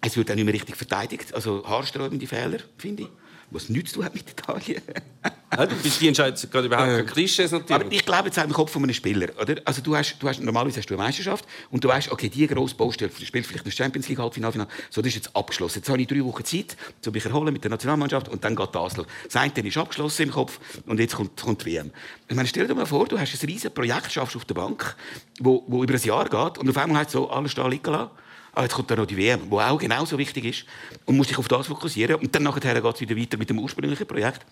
es 0.00 0.16
wird 0.16 0.30
auch 0.30 0.34
nicht 0.36 0.44
mehr 0.44 0.54
richtig 0.54 0.76
verteidigt. 0.76 1.34
Also 1.34 1.64
haarsträubende 1.66 2.26
Fehler, 2.26 2.58
finde 2.78 3.02
ich. 3.02 3.08
Was 3.50 3.68
nichts 3.68 3.90
zu 3.90 3.96
tun 3.96 4.04
hat 4.04 4.14
mit 4.14 4.30
Italien. 4.30 4.80
Ja, 5.50 5.64
du 5.64 5.74
bist 5.76 6.00
die 6.00 6.12
gerade 6.12 6.66
überhaupt 6.66 6.88
keine 6.88 7.04
Klischees 7.04 7.52
Aber 7.52 7.62
natürlich. 7.62 8.00
ich 8.00 8.04
glaube 8.04 8.26
jetzt 8.26 8.38
auch 8.38 8.44
im 8.44 8.52
Kopf 8.52 8.70
von 8.70 8.82
einem 8.82 8.92
Spieler. 8.92 9.28
Oder? 9.40 9.56
Also 9.64 9.80
du 9.80 9.96
hast, 9.96 10.18
du 10.18 10.28
hast, 10.28 10.40
normalerweise 10.40 10.78
hast 10.80 10.90
du 10.90 10.94
eine 10.94 11.02
Meisterschaft 11.02 11.46
und 11.70 11.82
du 11.82 11.88
weißt, 11.88 12.12
okay, 12.12 12.28
die 12.28 12.46
grosse 12.46 12.74
Baustelle, 12.74 13.10
du 13.10 13.24
spielst 13.24 13.48
vielleicht 13.48 13.64
eine 13.64 13.72
Champions 13.72 14.08
League 14.08 14.18
Halbfinale, 14.18 14.52
Finale, 14.52 14.70
so, 14.90 15.00
das 15.00 15.08
ist 15.08 15.14
jetzt 15.14 15.36
abgeschlossen. 15.36 15.78
Jetzt 15.78 15.88
habe 15.88 16.00
ich 16.02 16.06
drei 16.06 16.22
Wochen 16.22 16.44
Zeit, 16.44 16.76
um 17.06 17.12
mich 17.12 17.24
erholen 17.24 17.52
mit 17.52 17.64
der 17.64 17.70
Nationalmannschaft 17.70 18.28
und 18.28 18.44
dann 18.44 18.54
geht 18.54 18.74
das 18.74 18.96
los. 18.96 19.06
Das 19.24 19.36
eine 19.36 19.52
ist 19.66 19.76
abgeschlossen 19.76 20.22
im 20.24 20.30
Kopf 20.30 20.60
und 20.86 21.00
jetzt 21.00 21.16
kommt, 21.16 21.40
kommt 21.40 21.64
die 21.64 21.72
WM. 21.72 21.92
Ich 22.28 22.36
meine, 22.36 22.46
stell 22.46 22.66
dir 22.66 22.74
mal 22.74 22.86
vor, 22.86 23.06
du 23.08 23.18
hast 23.18 23.32
ein 23.32 23.46
riesiges 23.46 23.72
Projekt, 23.72 24.12
schaffst 24.12 24.36
auf 24.36 24.44
der 24.44 24.54
Bank, 24.54 24.96
wo, 25.40 25.64
wo 25.66 25.82
über 25.82 25.94
ein 25.94 26.02
Jahr 26.02 26.24
geht 26.24 26.58
und 26.58 26.68
auf 26.68 26.76
einmal 26.76 27.00
heißt 27.00 27.12
so, 27.12 27.30
alles 27.30 27.52
stehen 27.52 27.70
liegen 27.70 27.90
lassen. 27.90 28.10
Ah, 28.54 28.62
jetzt 28.62 28.74
kommt 28.74 28.90
dann 28.90 28.98
noch 28.98 29.06
die 29.06 29.16
WM, 29.16 29.48
die 29.48 29.54
auch 29.54 29.78
genauso 29.78 30.18
wichtig 30.18 30.44
ist 30.44 30.64
und 31.04 31.16
musst 31.16 31.30
dich 31.30 31.38
auf 31.38 31.46
das 31.48 31.68
fokussieren. 31.68 32.16
Und 32.16 32.34
dann 32.34 32.42
nachher 32.42 32.80
geht 32.80 32.94
es 32.94 33.00
wieder 33.00 33.16
weiter 33.16 33.36
mit 33.36 33.48
dem 33.48 33.58
ursprünglichen 33.60 34.06
Projekt. 34.06 34.44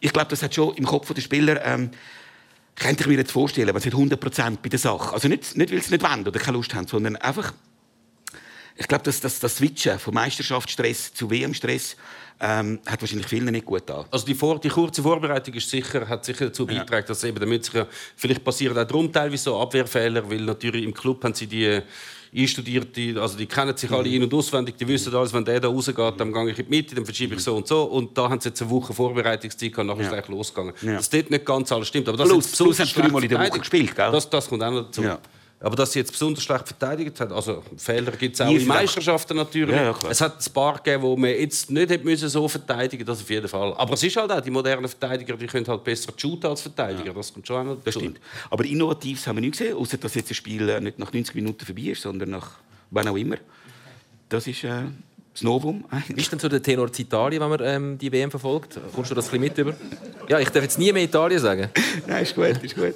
Ich 0.00 0.12
glaube, 0.12 0.28
das 0.28 0.42
hat 0.42 0.54
schon 0.54 0.74
im 0.76 0.84
Kopf 0.84 1.12
der 1.12 1.22
Spieler 1.22 1.64
ähm, 1.64 1.90
könnte 2.74 3.02
ich 3.02 3.06
mir 3.08 3.16
jetzt 3.16 3.32
vorstellen, 3.32 3.74
wenn 3.74 3.80
sie 3.80 3.90
100 3.90 4.20
Prozent 4.20 4.62
bei 4.62 4.68
der 4.68 4.78
Sache, 4.78 5.12
also 5.12 5.28
nicht, 5.28 5.56
nicht 5.56 5.72
weil 5.72 5.82
sie 5.82 5.92
nicht 5.92 6.02
wollen 6.02 6.26
oder 6.26 6.38
keine 6.38 6.56
Lust 6.56 6.74
haben, 6.74 6.86
sondern 6.86 7.16
einfach, 7.16 7.52
ich 8.76 8.88
glaube, 8.88 9.04
dass 9.04 9.20
das, 9.20 9.38
das 9.40 9.56
Switchen 9.56 9.98
von 9.98 10.14
Meisterschaftsstress 10.14 11.14
zu 11.14 11.30
WM-Stress 11.30 11.96
ähm, 12.38 12.80
hat 12.86 13.00
wahrscheinlich 13.00 13.26
vielen 13.26 13.46
nicht 13.46 13.64
gut 13.64 13.86
getan. 13.86 14.04
Also 14.10 14.26
die, 14.26 14.34
vor, 14.34 14.58
die 14.60 14.68
kurze 14.68 15.02
Vorbereitung 15.02 15.54
ist 15.54 15.70
sicher, 15.70 16.06
hat 16.06 16.24
sicher 16.26 16.46
dazu 16.46 16.66
beigetragen, 16.66 17.06
dass 17.08 17.24
eben 17.24 17.40
damit 17.40 17.64
sich 17.64 17.72
ja, 17.74 17.86
vielleicht 18.16 18.44
passieren 18.44 18.76
auch 18.76 18.84
darum 18.86 19.10
teilweise 19.10 19.44
so 19.44 19.58
Abwehrfehler, 19.58 20.28
weil 20.30 20.40
natürlich 20.42 20.84
im 20.84 20.92
Club 20.92 21.24
haben 21.24 21.32
sie 21.32 21.46
die 21.46 21.80
einstudierte, 22.36 23.18
also 23.22 23.38
die 23.38 23.46
kennen 23.46 23.74
sich 23.74 23.90
alle 23.90 24.08
in- 24.10 24.22
und 24.22 24.34
auswendig, 24.34 24.76
die 24.76 24.86
wissen 24.86 25.14
alles, 25.14 25.32
wenn 25.32 25.44
der 25.46 25.60
da 25.60 25.68
rausgeht, 25.68 25.96
dann 26.20 26.32
gehe 26.32 26.50
ich 26.50 26.58
in 26.58 26.64
die 26.66 26.70
Mitte, 26.70 26.94
dann 26.94 27.06
verschiebe 27.06 27.34
ich 27.36 27.40
so 27.40 27.56
und 27.56 27.66
so 27.66 27.84
und 27.84 28.18
da 28.18 28.28
haben 28.28 28.40
sie 28.40 28.50
jetzt 28.50 28.60
eine 28.60 28.70
Woche 28.70 28.92
Vorbereitungszeit 28.92 29.72
gehabt, 29.72 29.86
nachher 29.86 30.00
ist 30.00 30.06
es 30.08 30.12
Ja. 30.12 30.18
eigentlich 30.18 30.36
losgegangen. 30.36 30.74
Ja. 30.82 30.96
Dass 30.96 31.08
dort 31.08 31.30
nicht 31.30 31.46
ganz 31.46 31.72
alles 31.72 31.88
stimmt, 31.88 32.08
aber 32.08 32.18
das 32.18 32.28
Plus- 32.28 32.44
jetzt 32.46 32.56
plus 32.58 32.78
haben 32.78 32.86
sie 32.86 32.94
dreimal 33.00 33.22
in 33.22 33.28
der 33.30 33.40
Woche 33.40 33.58
gespielt, 33.60 33.96
gell? 33.96 34.12
Das, 34.12 34.28
das 34.28 34.48
kommt 34.48 34.62
auch 34.62 34.70
noch 34.70 34.82
dazu. 34.84 35.02
Ja. 35.02 35.18
Aber 35.58 35.74
dass 35.74 35.92
sie 35.92 36.00
jetzt 36.00 36.12
besonders 36.12 36.44
schlecht 36.44 36.66
verteidigt 36.66 37.18
hat, 37.18 37.32
also 37.32 37.62
Fehler 37.78 38.12
gibt 38.12 38.34
es 38.34 38.40
auch 38.42 38.50
in 38.50 38.66
Meisterschaften 38.66 39.36
natürlich. 39.38 39.74
Ja, 39.74 39.84
ja, 39.84 39.96
es 40.10 40.20
hat 40.20 40.46
ein 40.46 40.52
paar 40.52 40.74
gegeben, 40.76 41.02
wo 41.02 41.16
man 41.16 41.30
jetzt 41.30 41.70
nicht 41.70 41.88
hätte 41.88 42.04
müssen 42.04 42.28
so 42.28 42.46
verteidigen 42.46 43.06
das 43.06 43.22
auf 43.22 43.30
jeden 43.30 43.48
Fall. 43.48 43.72
Aber 43.74 43.94
es 43.94 44.02
ist 44.02 44.14
halt 44.16 44.30
auch, 44.30 44.40
die 44.40 44.50
modernen 44.50 44.86
Verteidiger 44.86 45.34
die 45.34 45.46
können 45.46 45.66
halt 45.66 45.82
besser 45.82 46.12
shooten 46.14 46.50
als 46.50 46.60
Verteidiger. 46.60 47.14
Das 47.14 47.32
kommt 47.32 47.46
schon 47.46 47.66
Das 47.68 47.78
dazu. 47.84 48.00
stimmt. 48.00 48.20
Aber 48.50 48.64
Innovatives 48.66 49.26
haben 49.26 49.36
wir 49.36 49.40
nicht 49.40 49.52
gesehen, 49.52 49.76
außer 49.76 49.96
dass 49.96 50.14
jetzt 50.14 50.28
das 50.28 50.36
Spiel 50.36 50.68
äh, 50.68 50.78
nicht 50.78 50.98
nach 50.98 51.10
90 51.12 51.34
Minuten 51.34 51.64
vorbei 51.64 51.82
ist, 51.82 52.02
sondern 52.02 52.30
nach 52.30 52.50
wann 52.90 53.08
auch 53.08 53.16
immer. 53.16 53.36
Das 54.28 54.46
ist 54.46 54.62
äh, 54.62 54.82
das 55.36 55.42
Novum. 55.42 55.84
Wie 55.90 55.96
eigentlich. 55.96 56.18
ist 56.18 56.32
denn 56.32 56.38
so 56.38 56.48
der 56.48 56.62
Tenor 56.62 56.90
zu 56.90 57.02
Italien, 57.02 57.42
wenn 57.42 57.48
man 57.50 57.60
ähm, 57.62 57.98
die 57.98 58.10
WM 58.10 58.30
verfolgt? 58.30 58.80
Kommst 58.94 59.10
du 59.10 59.14
das 59.14 59.26
ein 59.26 59.40
bisschen 59.40 59.40
mit 59.40 59.58
über? 59.58 59.74
Ja, 60.28 60.40
ich 60.40 60.48
darf 60.48 60.62
jetzt 60.62 60.78
nie 60.78 60.92
mehr 60.92 61.02
Italien 61.02 61.38
sagen. 61.38 61.68
Nein, 62.06 62.22
ist 62.22 62.34
gut, 62.34 62.62
ist 62.62 62.74
gut. 62.74 62.94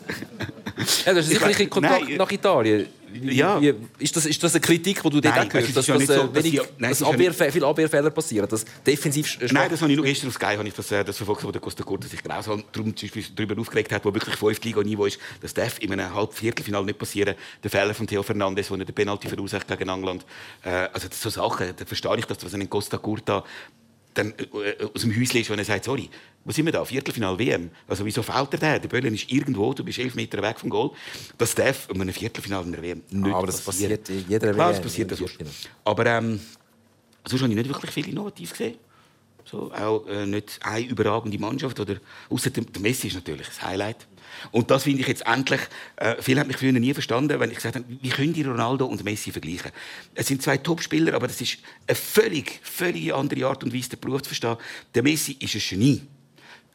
Ja, 1.05 1.13
du 1.13 1.19
hast 1.19 1.29
sicher 1.29 1.41
Ich 1.41 1.43
ein 1.43 1.49
bisschen 1.49 1.71
Kontakt 1.71 2.09
nein, 2.09 2.17
nach 2.17 2.31
Italien. 2.33 2.87
Ja. 3.23 3.61
wie, 3.61 3.75
ist, 3.99 4.15
das, 4.17 4.27
ist 4.27 4.43
das 4.43 4.53
eine 4.55 4.61
Kritik, 4.61 5.03
die 5.03 5.11
du 5.11 5.21
dort 5.21 5.39
auch 5.39 5.53
hörst, 5.53 5.77
dass, 5.77 5.87
ja 5.87 5.95
dass, 5.95 6.01
nicht 6.09 6.13
so, 6.13 6.21
äh, 6.23 6.29
dass 6.33 6.45
wenig, 6.45 6.61
die- 6.61 6.67
nein, 6.79 6.91
es 6.93 6.99
dass 6.99 7.01
ist 7.01 7.01
ja 7.01 7.13
Abwehrfe 7.13 7.53
viele 7.53 7.67
Abwehrfehler 7.67 8.11
passieren, 8.11 8.49
dass 8.49 8.65
defensiv 8.87 9.39
Nein, 9.53 9.71
das 9.71 9.81
habe 9.83 9.91
ich 9.91 9.97
nur 9.97 10.05
gestern 10.07 10.29
auf 10.29 10.35
Sky 10.35 10.57
habe 10.57 10.67
ich 10.69 10.75
das, 10.75 10.91
äh, 10.93 11.05
das 11.05 11.17
verfolgt, 11.17 11.45
wo 11.45 11.51
der 11.51 11.61
Costa 11.61 11.83
Curta 11.83 12.09
sich 12.09 12.23
grausam 12.23 12.65
darum 12.73 12.95
darüber 13.37 13.61
aufgeregt 13.61 13.93
hat, 13.93 14.05
wo 14.05 14.15
wirklich 14.15 14.37
fünf 14.37 14.63
Liga-Niveau 14.63 15.05
ist. 15.07 15.19
Das 15.41 15.55
darf 15.55 15.79
in 15.81 15.93
einem 15.93 16.15
Halbviertelfinale 16.15 16.85
nicht 16.87 16.99
passieren. 16.99 17.35
Der 17.63 17.71
Fehler 17.71 17.95
von 17.95 18.07
Theo 18.07 18.23
Fernandes, 18.23 18.71
wo 18.71 18.75
er 18.77 18.85
den 18.85 18.95
Penalty 18.95 19.29
verursacht 19.29 19.67
gegen 19.69 19.89
England. 19.89 20.25
Äh, 20.63 20.89
also 20.93 21.09
das 21.09 21.21
so 21.21 21.31
Sachen, 21.31 21.73
da 21.77 21.85
verstehe 21.85 22.17
ich, 22.19 22.25
dass 22.27 22.45
was 22.45 22.55
ein 22.55 22.69
Costa 22.71 22.99
Curta 22.99 23.45
dann 24.15 24.33
äh, 24.33 24.85
aus 24.95 25.03
dem 25.03 25.11
Häuschen 25.17 25.41
ist, 25.41 25.51
wenn 25.51 25.59
er 25.59 25.65
sagt, 25.65 25.85
sorry, 25.85 26.09
wo 26.45 26.53
sind 26.53 26.65
wir 26.65 26.73
da? 26.73 26.85
Viertelfinal 26.85 27.39
WM. 27.39 27.71
Also 27.87 28.05
wieso 28.05 28.23
fehlt 28.23 28.53
er 28.53 28.59
da? 28.59 28.79
Der 28.79 28.89
Böllen 28.89 29.15
ist 29.15 29.31
irgendwo, 29.31 29.73
du 29.75 29.85
bist 29.85 29.99
elf 29.99 30.15
Meter 30.15 30.43
weg 30.43 30.59
vom 30.59 30.71
Goal. 30.71 30.91
Das 31.37 31.55
darf 31.55 31.89
in 31.91 32.01
einem 32.01 32.15
Viertelfinal 32.15 32.65
in 32.65 32.73
der 32.73 32.83
WM 32.83 33.03
nicht 33.11 33.35
aber 33.35 33.47
das 33.47 33.61
passieren. 33.61 33.99
passiert 33.99 34.25
in 34.25 34.31
jeder 34.31 34.53
Klar, 34.53 34.69
WM, 34.69 34.77
das 34.77 34.83
passiert 34.83 35.11
das 35.11 35.19
sonst. 35.19 35.39
Aber 35.85 36.07
ähm, 36.07 36.41
sonst 37.27 37.43
habe 37.43 37.53
ich 37.53 37.57
nicht 37.59 37.69
wirklich 37.69 37.91
viel 37.91 38.09
innovativ 38.09 38.51
gesehen. 38.53 38.77
So, 39.45 39.73
auch 39.73 40.07
äh, 40.07 40.27
nicht 40.27 40.61
eine 40.63 40.87
überragende 40.87 41.39
Mannschaft. 41.39 41.79
Oder, 41.81 41.97
außer 42.29 42.51
der, 42.51 42.65
der 42.65 42.83
Messi 42.83 43.09
ist 43.09 43.15
natürlich 43.15 43.49
ein 43.49 43.69
Highlight. 43.69 44.07
Und 44.53 44.71
das 44.71 44.85
finde 44.85 45.01
ich 45.01 45.09
jetzt 45.09 45.27
endlich. 45.27 45.61
Äh, 45.97 46.17
viele 46.21 46.41
haben 46.41 46.49
mich 46.49 46.57
früher 46.57 46.73
nie 46.73 46.95
verstanden, 46.95 47.39
wenn 47.41 47.51
ich 47.51 47.57
gesagt 47.57 47.77
habe, 47.77 47.85
wie 47.89 48.09
können 48.09 48.33
die 48.33 48.43
Ronaldo 48.43 48.87
und 48.87 49.05
Messi 49.05 49.33
vergleichen? 49.33 49.73
Es 50.15 50.29
sind 50.29 50.43
zwei 50.43 50.57
Topspieler, 50.57 51.15
aber 51.15 51.27
das 51.27 51.41
ist 51.41 51.59
eine 51.87 51.97
völlig, 51.97 52.61
völlig 52.63 53.13
andere 53.13 53.47
Art 53.47 53.65
und 53.65 53.75
Weise, 53.75 53.91
den 53.91 54.01
Beruf 54.01 54.23
zu 54.23 54.29
verstehen. 54.29 54.57
Der 54.95 55.03
Messi 55.03 55.37
ist 55.41 55.55
ein 55.55 55.63
Genie. 55.69 56.03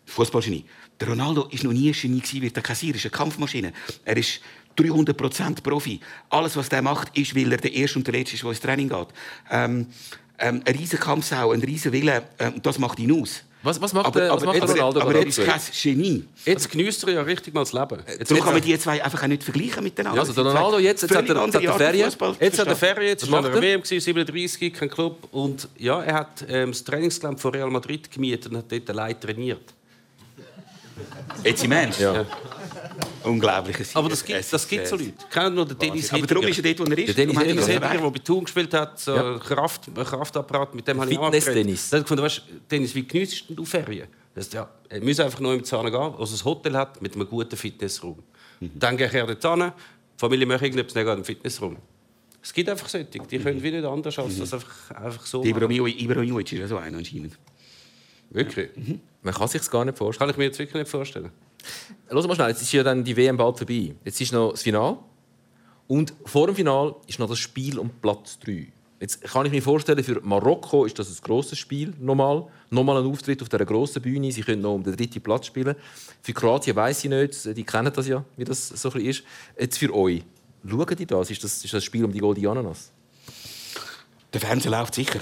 Fußballgenie. 0.06 0.65
Der 0.99 1.10
Ronaldo 1.10 1.47
ist 1.51 1.63
noch 1.63 1.73
nie 1.73 1.89
ein 1.89 1.93
Genie 1.93 2.41
wird 2.41 2.58
er 2.58 2.63
kassieren. 2.63 2.95
Er 2.95 2.97
ist 2.97 3.06
eine 3.06 3.12
Kampfmaschine. 3.12 3.73
Er 4.04 4.17
ist 4.17 4.41
300% 4.78 5.62
Profi. 5.62 5.99
Alles, 6.30 6.56
was 6.56 6.69
er 6.69 6.82
macht, 6.82 7.17
ist, 7.17 7.36
weil 7.36 7.51
er 7.51 7.58
der 7.58 7.73
Erste 7.73 7.99
und 7.99 8.08
der 8.08 8.13
Letzte 8.13 8.36
ist, 8.36 8.43
der 8.43 8.49
ins 8.51 8.60
Training 8.60 8.89
geht. 8.89 9.08
Ähm, 9.49 9.88
ähm, 10.39 10.62
ein 10.65 10.76
riesen 10.76 11.00
Kampfsau, 11.00 11.52
ein 11.52 11.62
riesen 11.62 11.91
Wille, 11.91 12.24
ähm, 12.39 12.62
das 12.62 12.78
macht 12.80 13.00
ihn 13.00 13.12
aus. 13.21 13.41
Was, 13.63 13.82
was 13.82 13.93
macht, 13.93 14.06
Aber, 14.06 14.19
der, 14.19 14.30
was 14.32 14.43
aber, 14.43 14.54
macht 14.54 14.62
aber, 14.62 14.74
Ronaldo 14.74 15.02
aber 15.02 15.15
er 15.15 15.21
aktuell? 15.21 15.48
kein 15.48 15.60
Genie. 15.82 16.24
Jetzt 16.45 16.69
genießt 16.69 17.04
er 17.06 17.13
ja 17.13 17.21
richtig 17.24 17.52
mal 17.56 17.62
das 17.62 17.74
Leben. 17.74 17.98
Jetzt, 18.08 18.30
Darum 18.30 18.43
kann 18.43 18.54
man 18.54 18.62
die 18.62 18.78
zwei 18.78 19.04
einfach 19.04 19.24
auch 19.24 19.28
nicht 19.28 19.43
vergleichen 19.43 19.84
miteinander. 19.84 20.17
Ja, 20.17 20.21
also 20.21 20.34
der 20.34 20.52
Ronaldo 20.54 20.78
jetzt- 20.78 21.02
jetzt 21.02 21.15
hat 21.15 21.28
er- 21.28 21.36
jetzt 21.36 21.43
andere 21.43 21.63
hat 21.63 21.82
er 21.82 21.88
Ferien. 21.88 22.12
Jetzt 22.39 22.60
hat 22.60 22.67
er. 22.67 22.76
Ferien, 22.76 23.08
jetzt 23.08 23.24
ist 23.24 23.32
er? 23.34 23.43
WM, 23.62 23.82
gewesen, 23.82 24.00
37, 24.02 24.71
kein 24.71 24.88
Club. 24.89 25.28
Und 25.32 25.67
ja, 25.80 26.00
er 26.04 26.13
hat 26.13 26.45
ähm, 26.48 26.71
das 26.74 26.84
Trainingsgelände 26.84 27.41
von 27.41 27.52
Real 27.56 27.71
Madrid 27.71 28.12
gemietet 28.12 28.52
und 28.52 28.58
hat 28.60 28.71
dort 28.71 28.88
allein 28.91 29.19
trainiert. 29.19 29.74
Jetzt 31.43 31.63
im 31.63 31.71
Ernst? 31.71 32.00
Ja. 32.00 32.24
Unglaubliches. 33.26 33.96
Aber 33.96 34.10
das 34.10 34.24
gibt 34.24 34.54
das 34.54 34.68
gibt's 34.68 34.90
so 34.90 34.96
Leute. 34.96 35.14
Kennen 35.30 35.56
nur 35.56 35.66
den 35.66 35.78
Dennis 35.78 36.12
Aber 36.14 36.26
darum 36.26 36.46
ist 36.48 36.58
er 36.58 36.74
dort, 36.74 36.80
wo 36.80 36.92
er 36.92 36.98
ist. 36.98 37.08
Der 37.08 37.26
Dennis 37.26 37.44
Dennis 37.44 37.68
erreicht. 37.68 38.04
der 38.04 38.12
bei 38.12 38.20
Thun 38.20 38.44
gespielt 38.44 38.74
hat, 38.74 39.00
so 39.00 39.16
Ja. 39.16 39.38
Kraft, 39.40 39.90
Kraftapparat, 39.94 40.76
mit 40.76 40.88
dem 40.88 41.00
habe 41.02 41.12
ich 41.12 41.18
Fitness-Dennis. 41.18 41.90
Der 41.90 42.00
hat 42.00 42.06
gefunden, 42.06 42.24
weißt, 42.24 42.42
Dennis, 42.70 42.96
wie 42.96 43.08
genießt 43.08 43.46
du 43.50 43.66
Ferien? 43.66 44.08
Das, 44.34 44.52
ja, 44.52 44.70
er 44.90 45.02
muss 45.02 45.20
einfach 45.20 45.40
noch 45.40 45.54
im 45.54 45.64
Zahn 45.64 45.86
gehen, 45.86 45.96
also 45.96 46.36
ein 46.36 46.46
Hotel 46.46 46.76
hat 46.76 47.02
mit 47.02 47.16
einem 47.16 47.28
guten 47.28 47.56
Fitnessraum. 47.56 48.22
Mhm. 48.60 48.72
Dann 48.76 48.98
gehe 48.98 49.08
ich 49.08 49.14
dort 49.14 49.60
hin, 49.60 49.72
die 49.72 50.20
Familie 50.20 50.46
möchte 50.46 50.66
irgendetwas, 50.66 50.94
dann 50.94 51.04
geht 51.06 51.14
er 51.14 51.18
im 51.18 51.24
Fitnessraum. 51.24 51.78
Es 52.42 52.54
gibt 52.54 52.70
einfach 52.70 52.88
solche, 52.88 53.06
die 53.06 53.40
können 53.40 53.64
wie 53.64 53.72
nicht 53.72 53.86
anders 53.86 54.20
als 54.20 54.38
das 54.38 54.54
einfach, 54.54 54.92
einfach 54.92 55.26
so. 55.26 55.44
Ibrahimovic 55.44 56.52
ist 56.52 56.60
ja 56.60 56.68
so 56.68 56.78
einer 56.78 56.98
anscheinend. 56.98 57.38
Wirklich? 58.30 58.70
Man 59.24 59.34
kann 59.34 59.48
sich 59.48 59.70
gar 59.70 59.86
nicht 59.86 59.98
vorstellen. 59.98 60.28
Kann 60.28 60.34
ich 60.34 60.38
mir 60.38 60.44
jetzt 60.46 60.60
wirklich 60.60 60.76
nicht 60.76 60.90
vorstellen. 60.90 61.32
Los 62.10 62.28
mal 62.28 62.36
schnell, 62.36 62.49
jetzt 62.49 62.62
ist 62.62 62.71
ja 62.71 62.84
dann 62.84 63.04
die 63.04 63.15
WM 63.15 63.38
bald 63.38 63.58
vorbei. 63.58 63.95
Jetzt 64.04 64.21
ist 64.21 64.34
noch 64.34 64.51
das 64.51 64.63
Finale. 64.63 64.97
Und 65.88 66.13
vor 66.25 66.47
dem 66.47 66.56
Finale 66.56 66.95
ist 67.08 67.19
noch 67.19 67.30
das 67.30 67.39
Spiel 67.39 67.78
um 67.78 67.89
Platz 67.89 68.39
3. 68.39 68.67
Jetzt 68.99 69.21
kann 69.21 69.45
ich 69.45 69.51
mir 69.51 69.62
vorstellen, 69.62 70.04
für 70.04 70.21
Marokko 70.21 70.86
ist 70.86 70.97
das 70.97 71.10
ein 71.10 71.17
grosses 71.21 71.60
Spiel, 71.60 71.93
nochmal. 71.99 72.45
Nochmal 72.69 72.97
ein 72.97 73.06
Auftritt 73.06 73.41
auf 73.41 73.49
dieser 73.49 73.65
grossen 73.65 74.01
Bühne. 74.01 74.32
Sie 74.32 74.41
können 74.41 74.62
noch 74.62 74.73
um 74.73 74.84
den 74.84 74.95
dritten 74.95 75.21
Platz 75.21 75.47
spielen. 75.47 75.75
Für 76.21 76.34
Kroatien 76.34 76.75
weiß 76.75 77.04
ich 77.04 77.10
nicht, 77.10 77.58
die 77.58 77.63
kennen 77.63 77.91
das 77.93 78.08
ja, 78.08 78.23
wie 78.38 78.45
das 78.45 78.69
so 78.69 78.91
ein 78.91 79.01
ist. 79.01 79.23
Jetzt 79.60 79.78
für 79.78 79.93
euch. 79.93 80.23
Schauen 80.67 80.95
die 80.95 81.06
das? 81.06 81.30
Ist 81.30 81.43
das, 81.43 81.63
ist 81.63 81.73
das 81.73 81.84
Spiel 81.84 82.06
um 82.06 82.12
die 82.12 82.19
Goldene 82.19 82.49
Ananas? 82.49 82.91
Der 84.34 84.41
Fernseher 84.41 84.71
läuft 84.71 84.95
sicher. 84.95 85.19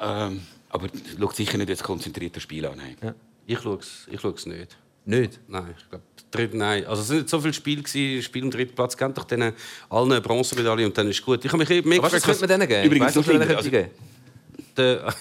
Ähm, 0.00 0.42
aber 0.70 0.88
schaut 1.18 1.36
sicher 1.36 1.58
nicht 1.58 1.68
jetzt 1.68 1.82
konzentriert 1.82 2.34
das 2.34 2.42
Spiel 2.42 2.66
an. 2.66 2.78
Nein. 2.78 3.14
Ich 3.46 3.60
schaue 3.60 3.78
es 3.78 4.08
ich 4.10 4.20
schaue 4.20 4.32
es 4.32 4.46
nicht. 4.46 4.76
Nicht? 5.04 5.40
Nein, 5.48 5.74
ich 5.76 5.88
glaube, 5.88 6.04
dritt, 6.30 6.54
nein. 6.54 6.86
Also 6.86 7.02
es 7.02 7.08
sind 7.08 7.16
nicht 7.18 7.28
so 7.28 7.40
viele 7.40 7.52
Spiele 7.52 7.82
gewesen, 7.82 8.22
Spiel 8.22 8.44
im 8.44 8.50
dritten 8.50 8.74
Platz, 8.74 8.96
kennt 8.96 9.16
doch 9.18 9.24
denen 9.24 9.52
allen 9.88 10.12
eine 10.12 10.20
Bronzemedaille 10.20 10.86
und 10.86 10.96
dann 10.96 11.08
ist 11.08 11.24
gut. 11.24 11.44
Ich 11.44 11.52
habe 11.52 11.64
mich 11.64 11.84
mega 11.84 12.02
was 12.02 12.22
könnte 12.22 12.40
man 12.40 12.48
denen 12.48 12.68
geben? 12.68 12.84
Übrigens 12.84 13.12
schlimmer, 13.12 13.44
denen 13.44 13.48
könnte 13.48 13.70
geben. 13.70 13.90
der, 14.76 15.14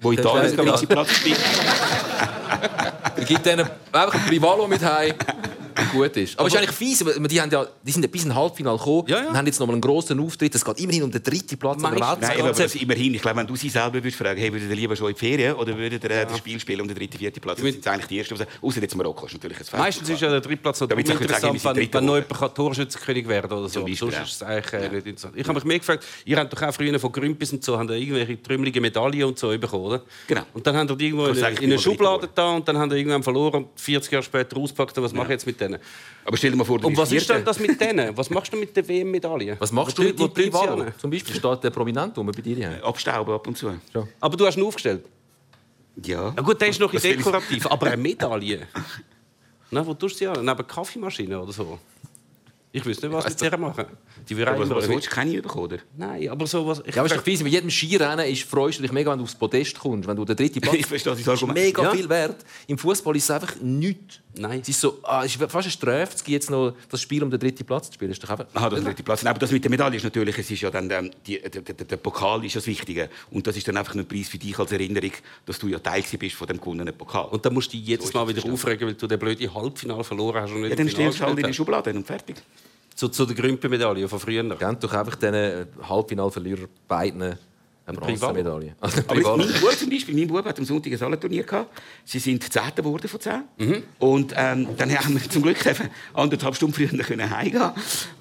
Wo 0.00 0.12
Italien 0.12 0.56
den 0.56 0.66
letzten 0.66 0.88
Platz 0.88 1.10
spielt. 1.12 1.38
Ich 3.16 3.26
gebe 3.26 3.40
denen 3.40 3.68
einfach 3.92 4.14
ein 4.14 4.26
Privalo 4.26 4.66
mit 4.66 4.82
heim. 4.82 5.14
Gut 5.90 6.16
ist. 6.16 6.38
Aber, 6.38 6.48
es 6.48 6.54
ist 6.54 6.60
eigentlich 6.60 6.76
fies, 6.76 7.04
weil 7.04 7.28
die, 7.28 7.40
haben 7.40 7.50
ja, 7.50 7.66
die 7.82 7.92
sind 7.92 8.02
ja 8.02 8.08
bis 8.08 8.24
ins 8.24 8.34
Halbfinale 8.34 8.78
gekommen 8.78 9.04
Ja, 9.08 9.22
ja. 9.22 9.28
und 9.28 9.36
haben 9.36 9.46
jetzt 9.46 9.58
noch 9.60 9.66
mal 9.66 9.72
einen 9.74 9.80
grossen 9.80 10.20
Auftritt. 10.20 10.54
Es 10.54 10.64
geht 10.64 10.80
immerhin 10.80 11.02
um 11.04 11.10
den 11.10 11.22
dritten 11.22 11.58
Platz 11.58 11.82
an 11.82 11.94
der 11.94 12.00
Meistens. 12.00 12.28
Nein, 12.28 12.40
aber 12.40 12.52
das 12.52 12.74
immerhin, 12.74 13.14
ich 13.14 13.22
glaube, 13.22 13.38
wenn 13.38 13.46
du 13.46 13.56
sie 13.56 13.68
selber 13.68 13.94
würdest 13.94 14.16
fragen, 14.16 14.40
hey, 14.40 14.52
würdet 14.52 14.68
ihr 14.68 14.76
lieber 14.76 14.96
schon 14.96 15.08
in 15.08 15.14
die 15.14 15.20
Ferien 15.20 15.54
oder 15.54 15.76
würdet 15.76 16.04
ihr 16.04 16.10
äh, 16.10 16.26
das 16.26 16.38
Spiel 16.38 16.58
spielen 16.60 16.80
um 16.80 16.88
den 16.88 16.96
dritten, 16.96 17.18
vierten 17.18 17.40
Platz? 17.40 17.60
Das 17.60 17.72
sind 17.72 17.86
eigentlich 17.86 18.06
die 18.06 18.18
ersten, 18.18 18.46
außer 18.60 18.80
jetzt 18.80 18.96
Marokko 18.96 19.26
ist 19.26 19.34
natürlich 19.34 19.58
ein 19.58 19.64
Fest. 19.64 19.78
Meistens 19.78 20.08
ist 20.08 20.20
ja 20.20 20.30
der 20.30 20.40
Drittplatz 20.40 20.80
noch 20.80 20.88
Da 20.88 20.96
wird 20.96 21.06
sich 21.06 21.20
jetzt 21.20 21.30
sagen, 21.30 21.42
wir 21.42 21.48
interessant, 21.48 21.76
sind 21.76 21.94
wenn, 21.94 22.00
wenn 22.00 22.04
noch 22.04 22.16
jemand 22.16 22.54
Torschützenkönig 22.54 23.28
werden 23.28 23.48
kann 23.48 23.58
oder 23.58 23.68
so. 23.68 23.86
Sonst 23.86 24.14
ja. 24.14 24.22
ist 24.22 24.32
es 24.32 24.42
eigentlich 24.42 24.72
äh, 24.72 24.88
nicht 24.88 25.06
interessant. 25.06 25.34
Ich 25.36 25.46
habe 25.46 25.54
mich 25.54 25.64
mehr 25.64 25.78
gefragt, 25.78 26.04
ihr 26.24 26.36
habt 26.36 26.52
doch 26.52 26.62
auch 26.62 26.74
früher 26.74 26.98
von 26.98 27.12
Grümpis 27.12 27.52
und 27.52 27.64
so 27.64 27.78
haben 27.78 27.88
irgendwelche 27.88 28.42
trümmelige 28.42 28.80
Medaillen 28.80 29.24
und 29.24 29.38
so 29.38 29.48
bekommen, 29.48 29.84
oder? 29.84 30.02
Genau. 30.26 30.42
Und 30.54 30.66
dann 30.66 30.76
haben 30.76 30.96
die 30.96 31.06
irgendwo 31.06 31.26
in, 31.26 31.36
in 31.36 31.64
eine 31.64 31.78
Schublade 31.78 32.28
da 32.34 32.50
und 32.50 32.66
dann 32.66 32.78
haben 32.78 32.90
ihr 32.90 32.98
irgendwann 32.98 33.22
verloren 33.22 33.64
und 33.64 33.80
40 33.80 34.12
Jahre 34.12 34.22
später 34.22 34.56
ausgepackt. 34.56 34.96
Und 34.98 35.04
was 35.04 35.12
mache 35.12 35.26
ich 35.26 35.32
jetzt 35.32 35.46
mit 35.46 35.60
denen? 35.60 35.71
Aber 36.24 36.36
stell 36.36 36.50
dir 36.50 36.56
mal 36.56 36.64
vor, 36.64 36.78
du 36.78 36.86
Und 36.86 36.96
was 36.96 37.10
ist 37.10 37.28
denn 37.28 37.44
das 37.44 37.58
mit 37.58 37.80
denen? 37.80 38.16
Was 38.16 38.30
machst 38.30 38.52
du 38.52 38.56
mit 38.56 38.76
den 38.76 38.86
WM-Medaillen? 38.86 39.56
Was 39.58 39.72
machst 39.72 39.98
du 39.98 40.02
mit 40.02 40.18
sie 40.18 40.28
Privalo? 40.28 40.86
Zum 40.98 41.10
Beispiel 41.10 41.34
steht 41.34 41.64
der 41.64 41.70
Prominent 41.70 42.16
um 42.18 42.26
bei 42.26 42.32
dir. 42.32 42.80
Abstauben 42.84 43.34
ab 43.34 43.46
und 43.46 43.56
zu. 43.58 43.72
Aber 44.20 44.36
du 44.36 44.46
hast 44.46 44.56
ihn 44.56 44.64
aufgestellt. 44.64 45.04
Ja. 46.04 46.32
Ja 46.36 46.42
gut, 46.42 46.60
der 46.60 46.68
ist 46.68 46.80
noch 46.80 46.90
ein 46.92 46.96
ich- 46.96 47.02
dekorativ, 47.02 47.66
aber 47.66 47.86
eine 47.88 47.96
Medaille. 48.00 48.66
Na, 49.70 49.84
wo 49.86 49.94
tust 49.94 50.14
du 50.16 50.18
sie 50.20 50.26
an? 50.28 50.34
Neben 50.36 50.48
einer 50.48 50.62
Kaffeemaschine 50.62 51.40
oder 51.40 51.52
so? 51.52 51.78
Ich 52.72 52.84
wüsste 52.84 53.08
nicht, 53.08 53.16
was 53.16 53.28
mit 53.28 53.40
der 53.40 53.58
machen. 53.58 53.84
Die 54.28 54.36
würde 54.36 54.52
auch 54.52 54.58
Was, 54.58 54.66
immer- 54.66 54.76
was 54.76 54.88
willst 54.88 55.06
du? 55.06 55.10
Keine 55.10 55.42
bekommen, 55.42 55.64
oder? 55.64 55.78
Nein, 55.96 56.28
aber 56.28 56.46
so 56.46 56.66
was. 56.66 56.80
Ich 56.86 56.94
Ja, 56.94 57.02
aber 57.02 57.06
es 57.06 57.12
ist 57.12 57.18
doch 57.18 57.24
fies, 57.24 57.42
bei 57.42 57.48
jedem 57.48 57.70
Skirennen 57.70 58.26
ist, 58.26 58.42
freust 58.44 58.78
du 58.78 58.82
dich 58.82 58.92
mega, 58.92 59.10
wenn 59.10 59.18
du 59.18 59.24
aufs 59.24 59.34
Podest 59.34 59.78
kommst. 59.78 60.08
Wenn 60.08 60.16
du 60.16 60.24
den 60.24 60.36
dritten 60.36 60.60
Platz 60.62 60.74
Ich 60.76 60.86
verstehe 60.86 61.12
das 61.12 61.20
ist 61.20 61.28
Argument. 61.28 61.58
mega 61.58 61.82
Ja. 61.82 61.90
viel 61.90 62.08
wert. 62.08 62.44
Im 62.66 62.78
Fußball 62.78 63.16
ist 63.16 63.24
es 63.24 63.30
einfach 63.30 63.54
nichts. 63.60 64.20
Nein. 64.34 64.60
Es 64.62 64.68
ist, 64.70 64.80
so, 64.80 64.98
ah, 65.02 65.24
es 65.24 65.34
ist 65.36 65.42
fast 65.42 65.54
eine 65.66 65.70
Strafe, 65.70 66.16
jetzt 66.26 66.50
noch 66.50 66.74
das 66.88 67.02
Spiel 67.02 67.22
um 67.22 67.30
den 67.30 67.38
dritten 67.38 67.66
Platz 67.66 67.88
zu 67.88 67.94
spielen. 67.94 68.10
Das 68.12 68.16
ist 68.18 68.24
doch 68.24 68.30
einfach... 68.30 68.46
Aha, 68.54 68.70
das 68.70 68.82
dritte 68.82 69.02
Platz. 69.02 69.24
Aber 69.26 69.38
das 69.38 69.50
mit 69.52 69.62
der 69.62 69.70
Medaille 69.70 69.96
ist 69.96 70.04
natürlich, 70.04 70.38
es 70.38 70.50
ist 70.50 70.62
ja 70.62 70.70
dann, 70.70 70.90
ähm, 70.90 71.10
die, 71.26 71.38
der, 71.38 71.50
der, 71.60 71.74
der 71.74 71.96
Pokal 71.98 72.42
ist 72.44 72.56
das 72.56 72.66
Wichtige. 72.66 73.10
Und 73.30 73.46
das 73.46 73.56
ist 73.58 73.68
dann 73.68 73.76
einfach 73.76 73.94
ein 73.94 74.06
Preis 74.06 74.28
für 74.28 74.38
dich 74.38 74.58
als 74.58 74.72
Erinnerung, 74.72 75.12
dass 75.44 75.58
du 75.58 75.68
ja 75.68 75.78
Teil 75.78 76.00
gewesen 76.00 76.18
bist 76.18 76.36
von 76.36 76.46
dem 76.46 76.58
gewonnenen 76.58 76.96
Pokal. 76.96 77.26
Und 77.26 77.44
dann 77.44 77.52
musst 77.52 77.72
du 77.74 77.76
dich 77.76 77.86
jedes 77.86 78.06
ist 78.06 78.14
Mal 78.14 78.26
wieder 78.26 78.42
aufregen, 78.50 78.88
weil 78.88 78.94
du 78.94 79.06
den 79.06 79.18
blöden 79.18 79.54
Halbfinale 79.54 80.02
verloren 80.02 80.40
hast. 80.42 80.50
Und 80.52 80.62
nicht 80.62 80.70
ja, 80.70 80.76
dann 80.76 80.88
stellst 80.88 81.20
du 81.20 81.24
halt 81.24 81.38
in 81.38 81.46
die 81.46 81.52
Schublade 81.54 81.90
und 81.92 82.06
fertig. 82.06 82.36
Zu, 82.94 83.08
zu 83.08 83.26
der 83.26 83.34
Grümpe-Medaille 83.34 84.08
von 84.08 84.20
früher. 84.20 84.42
Gebt 84.42 84.84
doch 84.84 84.92
einfach 84.92 85.16
diesen 85.16 85.66
Halbfinalverlierer 85.82 86.66
beiden 86.86 87.38
eine 87.84 87.98
Bronzemedaille. 87.98 88.74
Also, 88.80 89.02
Aber 89.08 89.36
mein 89.36 89.48
Bub 89.60 89.72
zum 89.78 89.90
Beispiel, 89.90 90.14
mein 90.14 90.28
Bub 90.28 90.44
hat 90.44 90.58
am 90.58 90.64
Sonntag 90.64 90.92
ein 90.92 90.98
Salenturnier 90.98 91.42
gehabt. 91.42 91.70
Sie 92.04 92.18
sind 92.18 92.42
Zehnter 92.52 92.82
geworden 92.82 93.08
von 93.08 93.20
zehn. 93.20 93.82
Und 93.98 94.32
ähm, 94.36 94.68
dann 94.76 94.98
haben 94.98 95.14
wir 95.20 95.28
zum 95.30 95.42
Glück 95.42 95.56
anderthalb 96.14 96.54
Stunden 96.56 96.74
früher 96.74 96.88
können 97.04 97.28
heimgehen. 97.28 97.70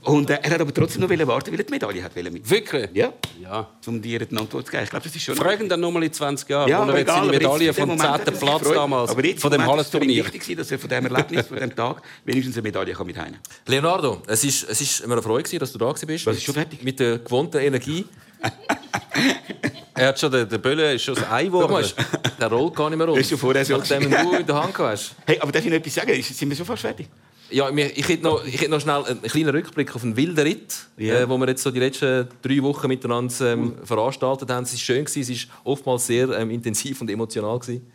Und 0.03 0.29
äh, 0.29 0.39
er 0.41 0.51
hat 0.51 0.61
aber 0.61 0.73
trotzdem 0.73 1.01
noch 1.01 1.09
warten, 1.27 1.51
weil 1.51 1.59
er 1.59 1.63
die 1.65 1.71
Medaille 1.71 2.03
hat 2.03 2.15
mit. 2.15 2.49
Wirklich? 2.49 2.89
Ja, 2.93 3.13
Ja. 3.39 3.67
um 3.85 4.01
dir 4.01 4.21
eine 4.27 4.39
Antwort 4.39 4.65
zu 4.65 4.71
geben. 4.71 4.83
Ich 4.83 4.89
glaube, 4.89 5.03
das 5.05 5.15
ist 5.15 5.21
schon. 5.23 5.35
Fragen 5.35 5.69
dann 5.69 5.79
nochmal 5.79 6.03
in 6.03 6.11
20 6.13 6.49
Jahren, 6.49 6.69
Ja, 6.69 6.83
er 6.87 6.95
egal, 6.95 7.15
seine 7.19 7.31
Medaille 7.31 7.65
dem 7.67 7.73
vom 7.75 7.89
Moment 7.89 8.01
10. 8.01 8.09
hat 8.11 8.25
sich 8.25 8.39
Platz 8.39 8.59
gefreut. 8.59 8.75
damals, 8.77 9.11
aber 9.11 9.25
jetzt 9.25 9.41
von 9.41 9.51
dem 9.51 9.61
ist 9.61 9.65
es 9.67 9.71
Hallenturnier. 9.71 10.25
wichtig, 10.33 10.57
dass 10.57 10.71
er 10.71 10.79
von 10.79 10.89
diesem 10.89 11.05
Erlebnis, 11.05 11.47
von 11.47 11.57
diesem 11.57 11.75
Tag, 11.75 12.01
wenigstens 12.25 12.55
eine 12.55 12.63
Medaille 12.63 12.93
kann 12.93 13.05
mit 13.07 13.17
heim 13.17 13.35
Leonardo, 13.67 14.21
es 14.27 14.43
ist, 14.43 14.67
es 14.69 14.81
ist 14.81 15.05
mir 15.05 15.13
eine 15.13 15.21
Freude, 15.21 15.43
gewesen, 15.43 15.59
dass 15.59 15.71
du 15.71 15.77
da 15.77 15.91
bist. 15.91 16.25
Was 16.25 16.37
ist 16.37 16.43
schon 16.43 16.55
fertig? 16.55 16.83
Mit 16.83 16.99
der 16.99 17.19
gewohnten 17.19 17.57
Energie. 17.57 18.05
Er 19.93 20.07
hat 20.07 20.19
schon, 20.19 20.31
der, 20.31 20.45
der 20.45 20.57
Bölle 20.57 20.93
ist 20.93 21.03
schon 21.03 21.13
das 21.15 21.29
Ei 21.29 21.43
geworden. 21.45 21.85
der 22.39 22.47
rollt 22.47 22.75
gar 22.75 22.89
nicht 22.89 22.97
mehr 22.97 23.05
rum. 23.05 23.15
Das 23.15 23.23
ist 23.25 23.29
schon 23.29 23.37
vorher 23.37 23.63
so 23.63 23.77
Nachdem 23.77 24.09
du 24.09 24.31
in 24.35 24.45
der 24.47 24.55
Hand 24.55 24.75
hast. 24.79 25.13
Hey, 25.27 25.37
aber 25.39 25.51
darf 25.51 25.63
ich 25.63 25.69
noch 25.69 25.77
etwas 25.77 25.93
sagen? 25.93 26.09
Ist- 26.11 26.35
Sind 26.35 26.49
wir 26.49 26.55
schon 26.57 26.65
fast 26.65 26.81
fertig? 26.81 27.07
Ja, 27.51 27.69
mir- 27.69 27.95
ich 27.95 28.07
hätte 28.07 28.23
noch, 28.23 28.43
ich 28.43 28.59
hätte 28.59 28.71
noch 28.71 28.79
schnell 28.81 29.03
einen 29.03 29.21
kleinen 29.21 29.49
Rückblick 29.49 29.93
auf 29.95 30.03
einen 30.03 30.15
wilden 30.15 30.39
Ritt, 30.39 30.73
Ja. 30.97 31.19
äh, 31.19 31.29
wo 31.29 31.37
wir 31.37 31.47
jetzt 31.49 31.61
so 31.61 31.69
die 31.69 31.79
letzten 31.79 32.27
drei 32.41 32.63
Wochen 32.63 32.87
miteinander 32.87 33.51
ähm, 33.51 33.75
veranstaltet 33.83 34.49
haben. 34.49 34.63
Es 34.63 34.71
war 34.71 34.79
schön, 34.79 35.05
gewesen, 35.05 35.33
es 35.33 35.47
war 35.49 35.55
oftmals 35.65 36.07
sehr 36.07 36.29
ähm, 36.29 36.49
intensiv 36.49 36.99
und 37.01 37.09
emotional. 37.11 37.59
Gewesen. 37.59 37.85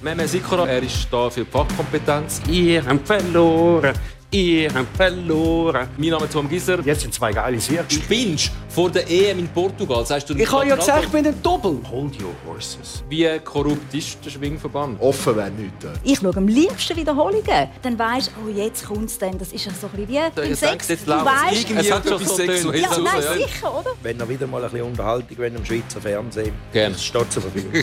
Meme 0.00 0.26
Sikora, 0.26 0.66
er 0.66 0.82
ist 0.82 1.06
da 1.12 1.30
für 1.30 1.44
die 1.44 1.50
Fachkompetenz. 1.50 2.40
Ihr 2.50 2.84
habt 2.84 3.06
verloren, 3.06 3.92
ihr 4.32 4.72
habt 4.72 4.96
verloren. 4.96 5.88
Mein 5.96 6.08
Name 6.10 6.24
ist 6.24 6.32
Tom 6.32 6.48
Gisler. 6.48 6.80
Jetzt 6.84 7.02
sind 7.02 7.14
zwei 7.14 7.32
geile 7.32 7.60
Siege. 7.60 7.84
Spinnst 7.88 8.50
vor 8.68 8.90
der 8.90 9.08
EM 9.08 9.38
in 9.40 9.48
Portugal. 9.48 10.04
Sagst 10.06 10.30
du, 10.30 10.34
Ich 10.34 10.50
habe 10.50 10.66
ja 10.66 10.74
gesagt, 10.74 11.04
ich 11.04 11.10
bin 11.10 11.26
ein 11.26 11.42
Doppel. 11.42 11.78
Hold 11.90 12.20
your 12.20 12.32
horses. 12.46 13.04
Wie 13.08 13.28
korrupt 13.44 13.94
ist 13.94 14.18
der 14.24 14.30
Schwingverband? 14.30 15.00
Offen 15.00 15.36
wäre 15.36 15.50
nichts. 15.50 15.86
Ich 16.02 16.18
schaue 16.18 16.36
am 16.36 16.48
liebsten 16.48 16.96
Wiederholungen. 16.96 17.68
Dann 17.82 17.98
weisst 17.98 18.28
du, 18.28 18.32
oh, 18.46 18.48
jetzt 18.48 18.86
kommt 18.86 19.10
es 19.10 19.18
dann. 19.18 19.38
Das 19.38 19.52
ist 19.52 19.66
ja 19.66 19.72
so 19.78 19.86
ein 19.88 20.06
bisschen 20.06 20.08
wie 20.08 20.30
beim 20.34 20.52
Ich 20.52 20.58
Sex. 20.58 20.88
jetzt 20.88 21.06
Du 21.06 21.12
irgendwie 21.12 21.74
es 21.76 21.92
hat 21.92 22.04
schon 22.04 22.14
etwas 22.14 22.28
so 22.28 22.36
Sexuelles 22.36 22.82
ja, 22.82 22.98
nein, 22.98 23.22
ja. 23.22 23.32
sicher, 23.34 23.78
oder? 23.78 23.90
Wenn 24.02 24.16
noch 24.16 24.28
wieder 24.28 24.46
mal 24.46 24.64
ein 24.64 24.70
bisschen 24.70 24.86
Unterhaltung 24.86 25.38
wenn 25.38 25.56
im 25.56 25.64
Schweizer 25.64 26.00
Fernsehen. 26.00 26.54
Gerne. 26.72 26.94
Das 26.94 27.04
steht 27.04 27.30
zur 27.32 27.42
Verfügung. 27.42 27.72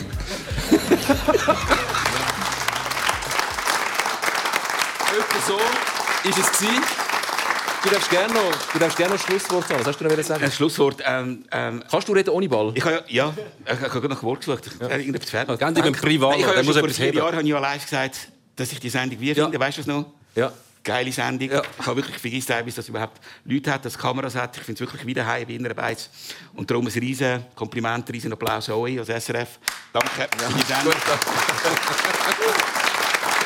Etwa 5.10 5.40
so 5.46 5.58
ist 6.24 6.38
es 6.38 6.58
gewesen. 6.58 6.82
Du 7.82 7.88
darfst 7.88 8.10
gerne 8.10 8.34
noch, 8.34 8.52
du 8.74 8.78
darfst 8.78 8.96
gerne 8.98 9.14
noch 9.14 9.20
Schlusswort 9.24 9.66
sagen. 9.66 9.80
Was 9.80 9.86
hast 9.86 10.00
du 10.00 10.04
noch 10.04 10.22
sagen? 10.22 10.44
Ein 10.44 10.52
Schlusswort. 10.52 11.02
Ähm, 11.06 11.44
ähm, 11.50 11.82
Kannst 11.90 12.08
du 12.08 12.12
reden 12.12 12.28
ohne 12.30 12.46
Ball? 12.48 12.72
ich 12.74 12.84
habe 12.84 13.02
ja, 13.08 13.32
ja, 13.66 13.74
ich 13.74 13.94
habe 13.94 14.08
nach 14.08 14.22
Wort 14.22 14.40
gesucht. 14.44 14.70
Ja. 14.80 14.88
Irgendetwas 14.96 15.30
fehlt. 15.30 15.58
Gehen 15.58 15.74
die 15.74 15.80
beim 15.80 15.92
Privalo, 15.94 16.38
Ich 16.38 16.44
habe 16.46 16.60
ja 16.60 16.72
vor 16.72 16.88
vier. 16.90 17.14
Jahren 17.14 17.32
habe 17.36 17.42
ich 17.42 17.48
ja 17.48 17.58
live 17.58 17.82
gesagt, 17.82 18.28
dass 18.56 18.70
ich 18.72 18.80
die 18.80 18.90
Sendung 18.90 19.18
wie 19.18 19.32
Ja. 19.32 19.44
finde. 19.44 19.58
Weißt 19.58 19.78
du 19.78 19.80
das 19.80 19.86
noch? 19.86 20.06
Ja. 20.34 20.52
Geile 20.84 21.10
Sendung. 21.12 21.50
Ja. 21.50 21.62
Ich 21.78 21.86
habe 21.86 21.96
wirklich 21.96 22.18
vergessen, 22.18 22.48
teilweise, 22.48 22.76
dass 22.76 22.84
es 22.84 22.88
überhaupt 22.90 23.18
Leute 23.46 23.72
hat, 23.72 23.84
dass 23.84 23.96
Kameras 23.96 24.34
hat. 24.34 24.56
Ich 24.58 24.62
finde 24.62 24.82
es 24.84 24.88
wirklich 24.90 25.06
wie 25.06 25.14
daheim 25.14 25.46
bei 25.46 25.54
Innerarbeit. 25.54 26.08
Und 26.54 26.70
darum 26.70 26.86
ein 26.86 26.92
riesen 26.92 27.44
Kompliment, 27.54 28.10
riesen 28.12 28.32
Applaus 28.32 28.68
an 28.68 28.74
euch 28.76 28.98
als 28.98 29.08
SRF. 29.08 29.58
Danke 29.92 30.08
für 30.10 30.52
die 30.54 30.66
Sendung. 30.66 30.92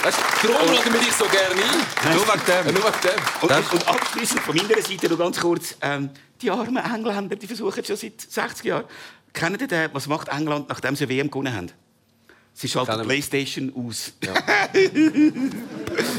Weißt 0.05 0.19
darum 0.43 0.69
schauen 0.69 0.93
wir 0.93 1.01
dich 1.01 1.13
so 1.13 1.25
gerne 1.25 1.55
ein. 1.55 2.15
Nur 2.15 2.29
wegen 2.29 2.45
dem. 2.45 2.67
Ja, 2.67 2.73
Nur 2.73 2.85
wegen 2.85 3.01
dem. 3.01 3.57
Und, 3.57 3.73
und 3.73 3.89
abschließend 3.89 4.41
von 4.41 4.55
meiner 4.55 4.83
Seite 4.83 5.09
noch 5.09 5.19
ganz 5.19 5.41
kurz. 5.41 5.77
Ähm, 5.81 6.11
die 6.43 6.51
armen 6.51 6.77
Engländer, 6.77 7.37
die 7.37 7.47
versuchen 7.47 7.83
schon 7.83 7.97
seit 7.97 8.21
60 8.21 8.67
Jahren. 8.67 8.85
Kennt 9.33 9.63
ihr 9.63 9.67
den, 9.67 9.89
was 9.95 10.07
macht 10.07 10.29
England, 10.29 10.69
nachdem 10.69 10.95
sie 10.95 11.09
WM 11.09 11.31
gewonnen 11.31 11.55
haben? 11.55 11.71
Sie 12.53 12.69
schalten 12.69 12.93
Kennen. 12.93 13.07
Playstation 13.07 13.73
aus. 13.75 14.13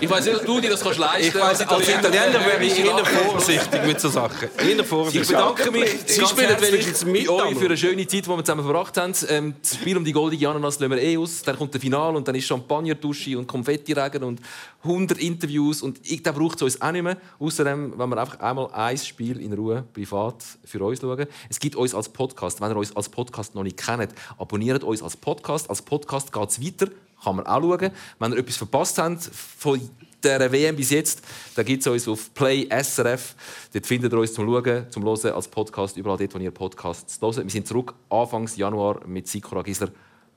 Ich 0.02 0.10
weiß 0.10 0.26
nicht, 0.26 0.36
ob 0.38 0.46
du 0.46 0.60
dir 0.62 0.70
das 0.70 0.82
kannst 0.82 1.00
leisten 1.00 1.28
Ich 1.28 1.36
weiss, 1.36 1.62
als 1.62 1.88
Italiener 1.90 2.46
wäre 2.46 2.64
ich 2.64 2.80
eher 2.80 3.06
vorsichtig 3.06 3.86
mit 3.86 4.00
so 4.00 4.10
Sachen. 4.10 4.50
Eher 4.58 4.80
Ich 4.80 4.86
vorsichtig. 4.86 5.28
bedanke 5.28 5.72
mich 5.72 5.90
Sie 6.06 6.26
spielen 6.26 6.56
wenigstens 6.62 7.06
mit. 7.06 7.28
euch 7.30 7.58
für 7.58 7.66
eine 7.66 7.78
schöne 7.78 8.08
Zeit, 8.08 8.26
die 8.26 8.30
wir 8.30 8.44
zusammen 8.44 8.64
verbracht 8.64 8.98
haben. 8.98 9.14
Ähm, 9.30 9.56
das 9.62 9.76
Spiel 9.76 9.98
um 9.98 10.06
die 10.06 10.12
goldige 10.12 10.50
Ananas 10.50 10.80
lassen 10.80 10.92
wir 10.92 11.02
eh 11.02 11.18
aus. 11.18 11.42
Dann 11.44 11.58
kommt 11.58 11.74
der 11.74 11.82
Finale 11.82 12.18
und 12.18 12.28
dann 12.28 12.36
ist 12.36 12.46
Champagnerdusche 12.48 13.38
und 13.38 13.48
Konfettiregen 13.48 14.24
und 14.24 14.40
100 14.84 15.18
Interviews. 15.18 15.82
Und 15.82 16.00
ich, 16.04 16.22
da 16.24 16.32
braucht 16.32 16.58
es 16.58 16.62
uns 16.62 16.82
auch 16.82 16.92
nicht 16.92 17.04
mehr. 17.04 17.18
Außerdem, 17.40 17.94
wenn 17.98 18.10
wir 18.10 18.18
einfach 18.18 18.40
einmal 18.40 18.70
ein 18.74 18.98
Spiel 18.98 19.40
in 19.42 19.54
Ruhe 19.54 19.84
privat 19.94 20.44
für 20.64 20.82
uns 20.84 21.00
schauen. 21.02 21.26
Es 21.50 21.60
gibt 21.60 21.76
uns 21.76 21.94
als 21.96 22.10
Podcast. 22.10 22.62
Wenn 22.62 22.72
ihr 22.72 22.78
uns 22.78 22.96
als 22.96 23.10
Podcast 23.10 23.56
noch 23.56 23.64
nicht 23.64 23.78
kennt, 23.78 24.10
abonniert 24.38 24.84
uns 24.84 25.02
als 25.02 25.16
Podcast. 25.18 25.70
Als 25.70 25.82
Podcast 25.82 26.32
geht 26.32 26.50
es 26.50 26.62
weiter. 26.64 26.88
Kann 27.26 27.38
man 27.38 27.48
auch 27.48 27.60
schauen. 27.60 27.92
Wenn 28.20 28.32
ihr 28.34 28.38
etwas 28.38 28.58
verpasst 28.58 29.00
habt 29.00 29.24
von 29.24 29.82
der 30.24 30.52
WM 30.52 30.76
bis 30.76 30.92
jetzt, 30.92 31.24
da 31.56 31.64
gibt 31.64 31.82
es 31.82 31.88
uns 31.88 32.08
auf 32.08 32.32
Play 32.36 32.68
SRF. 32.70 33.36
Dort 33.74 33.88
findet 33.88 34.14
ihr 34.14 34.20
uns 34.20 34.32
zum 34.32 34.46
Schauen, 34.46 34.86
zum 34.92 35.04
Hören 35.04 35.34
als 35.34 35.48
Podcast, 35.48 35.98
überall 35.98 36.18
dort, 36.18 36.36
wo 36.36 36.38
ihr 36.38 36.52
Podcasts 36.52 37.20
hört. 37.20 37.38
Wir 37.38 37.50
sind 37.50 37.66
zurück 37.66 37.96
Anfang 38.12 38.48
Januar 38.56 39.08
mit 39.08 39.28
Sikora 39.28 39.64
Gisler. 39.64 39.90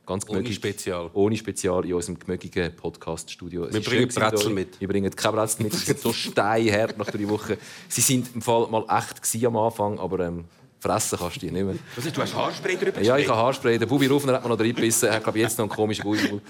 Ganz 0.06 0.24
Ohne 0.24 0.38
gemögig. 0.38 0.54
Spezial. 0.54 1.10
Ohne 1.12 1.36
Spezial 1.36 1.84
in 1.84 1.92
unserem 1.92 2.18
gemögigen 2.18 2.74
Podcast-Studio. 2.74 3.70
Wir 3.70 3.82
bringen 3.82 4.08
Brezel 4.08 4.54
mit. 4.54 4.80
Wir 4.80 4.88
bringen 4.88 5.14
keine 5.14 5.36
Brezel 5.36 5.64
mit. 5.64 5.74
Sie 5.74 5.84
sind 5.84 6.00
so 6.00 6.10
steinhart 6.14 6.96
nach 6.96 7.10
drei 7.10 7.28
Wochen. 7.28 7.58
Sie 7.90 8.00
sind 8.00 8.34
im 8.34 8.40
Fall 8.40 8.66
mal 8.68 8.86
echt 8.88 9.44
am 9.44 9.56
Anfang, 9.58 9.98
aber 9.98 10.20
ähm, 10.20 10.44
fressen 10.80 11.18
kannst 11.18 11.36
du 11.36 11.40
die 11.40 11.50
nicht 11.50 11.64
mehr. 11.64 11.74
Was 11.96 12.06
ist, 12.06 12.16
du 12.16 12.22
hast 12.22 12.34
Haarspray 12.34 12.76
drüber 12.76 13.00
Ja, 13.00 13.16
ich 13.16 13.28
habe 13.28 13.38
Haarspray. 13.38 13.78
Der 13.78 13.86
Bubi 13.86 14.06
Rufner 14.06 14.34
hat 14.34 14.42
mir 14.44 14.50
noch 14.50 14.58
reingebissen. 14.58 15.08
Er 15.08 15.16
hat, 15.16 15.24
glaube 15.24 15.38
ich, 15.38 15.44
jetzt 15.44 15.58
noch 15.58 15.64
einen 15.64 15.74
komischen 15.74 16.04
Bubi. 16.04 16.40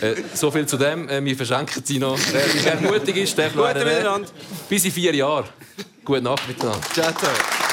Äh, 0.00 0.14
so 0.34 0.50
viel 0.50 0.66
zu 0.66 0.76
dem. 0.76 1.08
Äh, 1.08 1.24
wir 1.24 1.36
verschenken 1.36 1.82
sie 1.84 1.98
noch. 1.98 2.18
Wer, 2.32 2.42
wer 2.80 2.90
mutig 2.90 3.16
ist, 3.16 3.38
darf 3.38 3.54
noch 3.54 3.66
Gute 3.66 3.80
einen 3.80 3.88
nehmen. 3.88 3.98
Miteinander. 3.98 4.28
Bis 4.68 4.84
in 4.84 4.92
vier 4.92 5.14
Jahren. 5.14 5.46
Gute 6.04 6.22
Nacht 6.22 6.46
miteinander. 6.48 6.80
Ciao, 6.92 7.12
ciao. 7.12 7.63